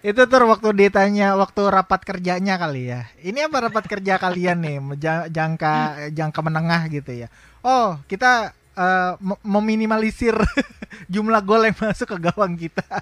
Itu 0.00 0.24
tuh 0.24 0.42
waktu 0.48 0.68
ditanya 0.72 1.36
waktu 1.36 1.62
rapat 1.68 2.00
kerjanya 2.02 2.56
kali 2.56 2.88
ya. 2.88 3.04
Ini 3.20 3.52
apa 3.52 3.68
rapat 3.68 3.84
kerja 3.86 4.16
kalian 4.16 4.58
nih? 4.64 4.76
Ja- 5.04 5.28
Jangka 5.28 6.08
jangka 6.10 6.40
menengah 6.40 6.82
gitu 6.88 7.12
ya. 7.12 7.28
Oh, 7.60 8.00
kita 8.08 8.56
me- 9.20 9.42
meminimalisir 9.44 10.34
jumlah 11.12 11.44
gol 11.44 11.68
yang 11.68 11.76
masuk 11.76 12.16
ke 12.16 12.32
gawang 12.32 12.56
kita. 12.56 12.82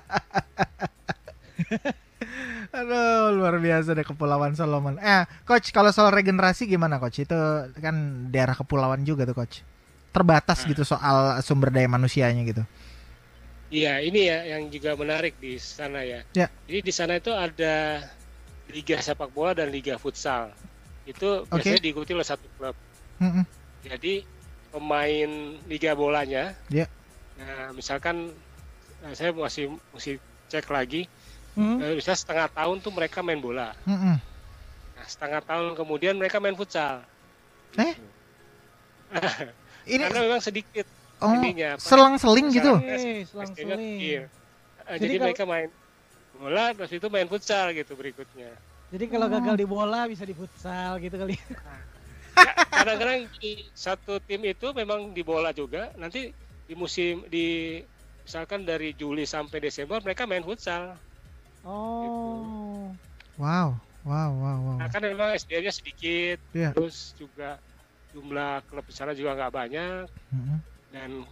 Aduh, 2.71 3.35
luar 3.35 3.59
biasa 3.59 3.95
deh 3.95 4.07
Kepulauan 4.07 4.55
Solomon. 4.55 4.95
Eh, 5.03 5.27
coach, 5.43 5.75
kalau 5.75 5.91
soal 5.91 6.15
regenerasi 6.15 6.71
gimana, 6.71 7.03
coach? 7.03 7.19
Itu 7.23 7.35
kan 7.79 8.27
daerah 8.31 8.55
kepulauan 8.55 9.03
juga 9.03 9.27
tuh, 9.27 9.35
coach. 9.35 9.63
Terbatas 10.11 10.67
gitu 10.67 10.83
soal 10.83 11.39
sumber 11.43 11.71
daya 11.71 11.87
manusianya 11.87 12.43
gitu. 12.43 12.63
Iya, 13.71 14.03
ini 14.03 14.27
ya 14.27 14.39
yang 14.59 14.67
juga 14.67 14.99
menarik 14.99 15.39
di 15.39 15.55
sana 15.57 16.03
ya. 16.03 16.27
Ya. 16.35 16.51
Jadi 16.67 16.81
di 16.83 16.93
sana 16.93 17.23
itu 17.23 17.31
ada 17.31 18.03
liga 18.67 18.99
sepak 18.99 19.31
bola 19.31 19.55
dan 19.55 19.71
liga 19.71 19.95
futsal. 19.95 20.51
Itu 21.07 21.47
biasanya 21.47 21.79
diikuti 21.79 22.11
oleh 22.11 22.27
satu 22.27 22.51
klub. 22.59 22.75
Mm-mm. 23.23 23.47
Jadi 23.87 24.27
pemain 24.75 25.31
liga 25.71 25.95
bolanya, 25.95 26.55
Ya. 26.67 26.87
nah, 27.39 27.71
misalkan 27.75 28.35
nah, 29.03 29.15
saya 29.15 29.31
masih 29.35 29.75
masih 29.95 30.19
cek 30.51 30.67
lagi, 30.71 31.07
Hmm. 31.59 31.83
eh, 31.83 31.99
misalnya 31.99 32.21
setengah 32.23 32.47
tahun 32.55 32.79
tuh 32.79 32.95
mereka 32.95 33.19
main 33.23 33.43
bola, 33.43 33.75
Mm-mm. 33.83 34.17
nah, 34.95 35.07
setengah 35.07 35.43
tahun 35.43 35.75
kemudian 35.75 36.15
mereka 36.15 36.39
main 36.39 36.55
futsal. 36.55 37.03
Eh? 37.75 37.95
Ini 39.91 40.07
Karena 40.07 40.21
memang 40.23 40.43
sedikit 40.43 40.87
oh, 41.21 41.43
selang-seling 41.77 42.47
gitu. 42.51 42.73
Oke, 42.75 42.97
selang 43.25 43.49
pastinya 43.49 43.77
seling. 43.77 43.97
kecil. 43.97 44.23
Eh, 44.23 44.29
Jadi 44.91 45.01
Jadi, 45.01 45.15
kalau- 45.15 45.27
mereka 45.29 45.45
main 45.45 45.69
bola, 46.35 46.65
terus 46.73 46.91
itu 46.91 47.07
main 47.07 47.29
futsal 47.29 47.67
gitu 47.71 47.93
berikutnya. 47.95 48.51
Jadi 48.91 49.05
kalau 49.07 49.27
Oh. 49.27 49.33
gagal 49.33 49.55
di 49.55 49.67
bola 49.67 50.01
bisa 50.05 50.25
di 50.25 50.33
futsal 50.33 50.99
gitu 50.99 51.15
kali. 51.15 51.37
Ya, 51.37 51.45
kadang-kadang 52.75 53.29
satu 53.71 54.19
tim 54.19 54.41
itu 54.43 54.73
memang 54.73 55.13
di 55.13 55.23
bola 55.23 55.53
juga. 55.53 55.93
Nanti 55.95 56.33
di 56.65 56.75
musim 56.75 57.23
di 57.27 57.79
misalkan 58.21 58.63
dari 58.63 58.95
Juli 58.95 59.23
sampai 59.25 59.61
Desember 59.61 60.01
mereka 60.01 60.25
main 60.25 60.43
futsal. 60.43 60.97
Oh. 61.63 62.91
Wow, 63.37 63.77
wow, 64.03 64.31
wow, 64.33 64.59
wow. 64.61 64.77
Nah, 64.77 64.89
kan 64.89 65.01
memang 65.01 65.33
SDM-nya 65.33 65.71
sedikit, 65.71 66.39
Iya. 66.51 66.73
terus 66.73 67.13
juga 67.15 67.57
jumlah 68.11 68.65
klub 68.67 68.83
di 68.83 68.93
sana 68.93 69.15
juga 69.15 69.33
nggak 69.33 69.55
banyak 69.55 70.05
Mm-mm. 70.35 70.59
Dan 70.91 71.27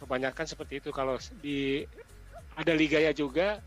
kebanyakan 0.00 0.46
seperti 0.48 0.80
itu 0.84 0.90
kalau 0.92 1.16
di 1.40 1.84
ada 2.56 2.72
liganya 2.72 3.12
juga. 3.12 3.60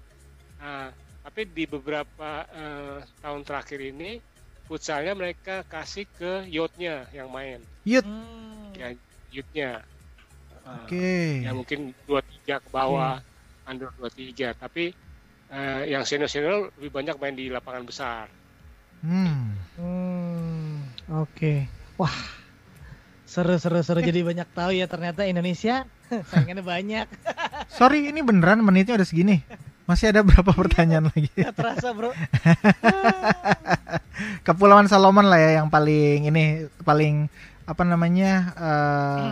Nah, 0.60 0.92
tapi 1.26 1.46
di 1.50 1.70
beberapa 1.70 2.46
eh, 2.52 2.98
tahun 3.22 3.42
terakhir 3.46 3.80
ini 3.82 4.18
futsalnya 4.70 5.14
mereka 5.18 5.66
kasih 5.66 6.06
ke 6.14 6.46
youth-nya 6.46 7.10
yang 7.10 7.30
main, 7.34 7.58
Yut. 7.86 8.06
Hmm. 8.06 8.70
ya 8.78 8.94
youth-nya. 9.34 9.82
Eh, 9.82 10.74
Oke. 10.86 11.12
ya 11.46 11.52
mungkin 11.54 11.94
dua 12.06 12.22
tiga 12.22 12.62
ke 12.62 12.70
bawah 12.70 13.18
under 13.66 13.90
dua 13.98 14.10
tiga 14.14 14.54
tapi 14.54 14.94
eh, 15.50 15.82
yang 15.90 16.06
senior 16.06 16.30
senior 16.30 16.70
lebih 16.78 16.94
banyak 16.94 17.16
main 17.18 17.34
di 17.38 17.50
lapangan 17.50 17.86
besar 17.86 18.26
Hmm. 19.00 19.56
Hmm, 19.80 20.84
oke. 21.24 21.64
Wah, 21.96 22.12
seru 23.30 23.56
seru 23.62 23.80
seru 23.86 24.02
jadi 24.02 24.26
banyak 24.26 24.50
tahu 24.52 24.74
ya 24.74 24.90
ternyata 24.90 25.22
Indonesia 25.24 25.86
saingannya 26.34 26.66
banyak. 26.66 27.06
Sorry, 27.78 28.10
ini 28.10 28.26
beneran 28.26 28.66
menitnya 28.66 28.98
udah 28.98 29.06
segini. 29.06 29.46
Masih 29.86 30.10
ada 30.10 30.26
berapa 30.26 30.50
pertanyaan 30.54 31.14
lagi? 31.14 31.30
Terasa 31.54 31.94
bro. 31.94 32.10
Kepulauan 34.46 34.90
Salomon 34.90 35.30
lah 35.30 35.40
ya 35.40 35.62
yang 35.62 35.70
paling 35.70 36.28
ini 36.28 36.68
paling 36.84 37.30
apa 37.66 37.84
namanya 37.86 38.32
eh, 38.58 39.30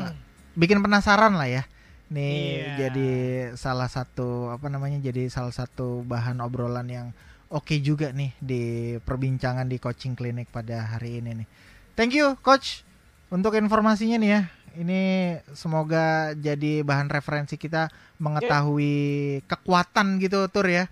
bikin 0.53 0.79
penasaran 0.79 1.35
lah 1.35 1.49
ya. 1.49 1.63
nih 2.07 2.63
Iya. 2.63 2.75
jadi 2.87 3.09
salah 3.59 3.91
satu 3.91 4.47
apa 4.47 4.71
namanya 4.71 4.95
jadi 5.03 5.27
salah 5.27 5.51
satu 5.51 6.07
bahan 6.07 6.39
obrolan 6.39 6.87
yang 6.87 7.07
oke 7.51 7.75
juga 7.83 8.15
nih 8.15 8.31
di 8.39 8.63
perbincangan 9.03 9.67
di 9.67 9.75
coaching 9.75 10.15
klinik 10.15 10.47
pada 10.47 10.87
hari 10.87 11.19
ini 11.19 11.43
nih. 11.43 11.47
Thank 11.99 12.15
you 12.15 12.39
coach 12.39 12.86
untuk 13.29 13.55
informasinya 13.55 14.17
nih 14.19 14.31
ya. 14.31 14.41
Ini 14.77 15.01
semoga 15.57 16.37
jadi 16.37 16.85
bahan 16.85 17.09
referensi 17.09 17.57
kita 17.57 17.89
mengetahui 18.21 19.41
kekuatan 19.49 20.21
gitu 20.21 20.45
tur 20.53 20.69
ya. 20.69 20.85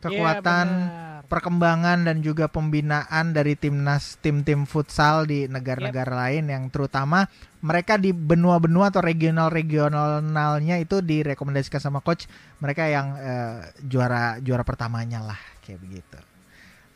Kekuatan 0.00 0.66
Iya, 0.68 0.88
benar. 1.20 1.28
perkembangan 1.28 1.98
dan 2.08 2.24
juga 2.24 2.48
pembinaan 2.48 3.36
dari 3.36 3.52
timnas 3.52 4.16
tim-tim 4.24 4.64
futsal 4.64 5.28
di 5.28 5.44
negara-negara 5.44 6.08
lain 6.24 6.48
yang 6.48 6.72
terutama 6.72 7.28
mereka 7.60 8.00
di 8.00 8.08
benua-benua 8.16 8.88
atau 8.88 9.04
regional-regionalnya 9.04 10.80
itu 10.80 11.04
direkomendasikan 11.04 11.84
sama 11.84 12.00
coach 12.00 12.24
mereka 12.64 12.88
yang 12.88 13.12
eh, 13.20 13.60
juara 13.84 14.40
juara 14.40 14.64
pertamanya 14.64 15.20
lah 15.20 15.40
kayak 15.60 15.80
begitu. 15.84 16.18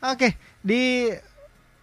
Oke 0.01 0.33
di 0.65 1.13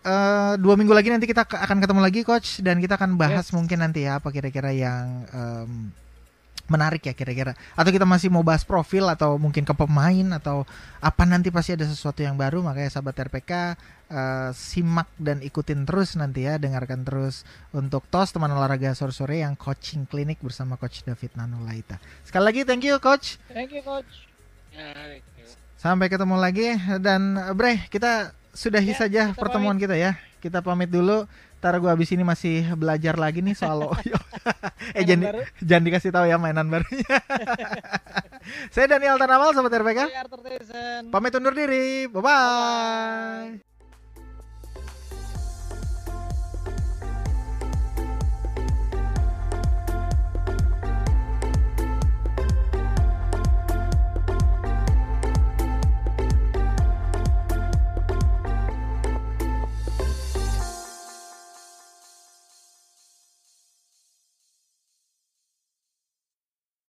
eh, 0.03 0.55
dua 0.59 0.75
minggu 0.75 0.93
lagi 0.93 1.09
nanti 1.09 1.27
kita 1.27 1.47
akan 1.47 1.79
ketemu 1.83 2.01
lagi 2.03 2.21
coach 2.27 2.59
dan 2.61 2.83
kita 2.83 2.99
akan 2.99 3.15
bahas 3.17 3.49
Yes. 3.51 3.55
mungkin 3.55 3.79
nanti 3.81 4.05
ya 4.05 4.19
apa 4.19 4.29
kira-kira 4.31 4.71
yang 4.75 5.27
em, 5.31 5.91
menarik 6.71 7.05
ya 7.05 7.13
kira-kira. 7.13 7.53
Atau 7.77 7.93
kita 7.93 8.07
masih 8.09 8.33
mau 8.33 8.41
bahas 8.41 8.65
profil 8.65 9.05
atau 9.11 9.37
mungkin 9.37 9.67
ke 9.67 9.75
pemain 9.77 10.27
atau 10.33 10.65
apa 11.05 11.29
nanti 11.29 11.53
pasti 11.53 11.77
ada 11.77 11.85
sesuatu 11.85 12.25
yang 12.25 12.39
baru. 12.39 12.65
Makanya 12.65 12.89
sahabat 12.89 13.19
RPK 13.29 13.53
eh, 14.09 14.51
simak 14.57 15.11
dan 15.21 15.45
ikutin 15.45 15.85
terus 15.85 16.17
nanti 16.17 16.49
ya. 16.49 16.57
Dengarkan 16.57 17.05
terus 17.05 17.45
untuk 17.77 18.07
tos 18.09 18.33
teman 18.33 18.49
olahraga 18.55 18.95
sore-sore 18.97 19.43
yang 19.45 19.53
coaching 19.59 20.09
klinik 20.09 20.41
bersama 20.41 20.81
coach 20.81 21.05
David 21.05 21.35
Nanulaita. 21.37 22.01
Sekali 22.25 22.45
lagi 22.49 22.61
thank 22.65 22.87
you 22.87 22.97
coach. 23.03 23.37
Thank 23.53 23.75
you 23.75 23.83
coach. 23.85 24.09
sampai 25.77 26.07
ketemu 26.09 26.39
lagi. 26.41 26.79
Dan 27.03 27.37
eh, 27.37 27.53
Bre 27.53 27.85
kita 27.93 28.33
sudahi 28.53 28.93
Ya, 28.93 28.99
saja 29.01 29.23
kita 29.33 29.41
pertemuan 29.41 29.77
kita 29.81 29.97
ya 29.97 30.17
kita 30.41 30.61
pamit 30.61 30.93
dulu 30.93 31.25
Ntar 31.63 31.79
gue 31.79 31.87
abis 31.95 32.11
ini 32.11 32.27
masih 32.27 32.75
belajar 32.75 33.15
lagi 33.15 33.39
nih 33.39 33.55
soal 33.55 33.87
Oyo. 33.87 34.19
eh 34.99 35.07
jangan, 35.07 35.31
baru. 35.31 35.41
jangan 35.63 35.85
dikasih 35.87 36.11
tahu 36.11 36.27
ya 36.27 36.35
mainan 36.35 36.67
barunya. 36.67 37.07
Saya 38.75 38.91
Daniel 38.91 39.15
Tanamal, 39.15 39.55
sobat 39.55 39.71
RPK. 39.71 40.11
Saya 40.11 40.27
Arthur 40.27 40.43
Tyson. 40.43 41.15
Pamit 41.15 41.39
undur 41.39 41.55
diri. 41.55 42.11
Bye-bye. 42.11 43.63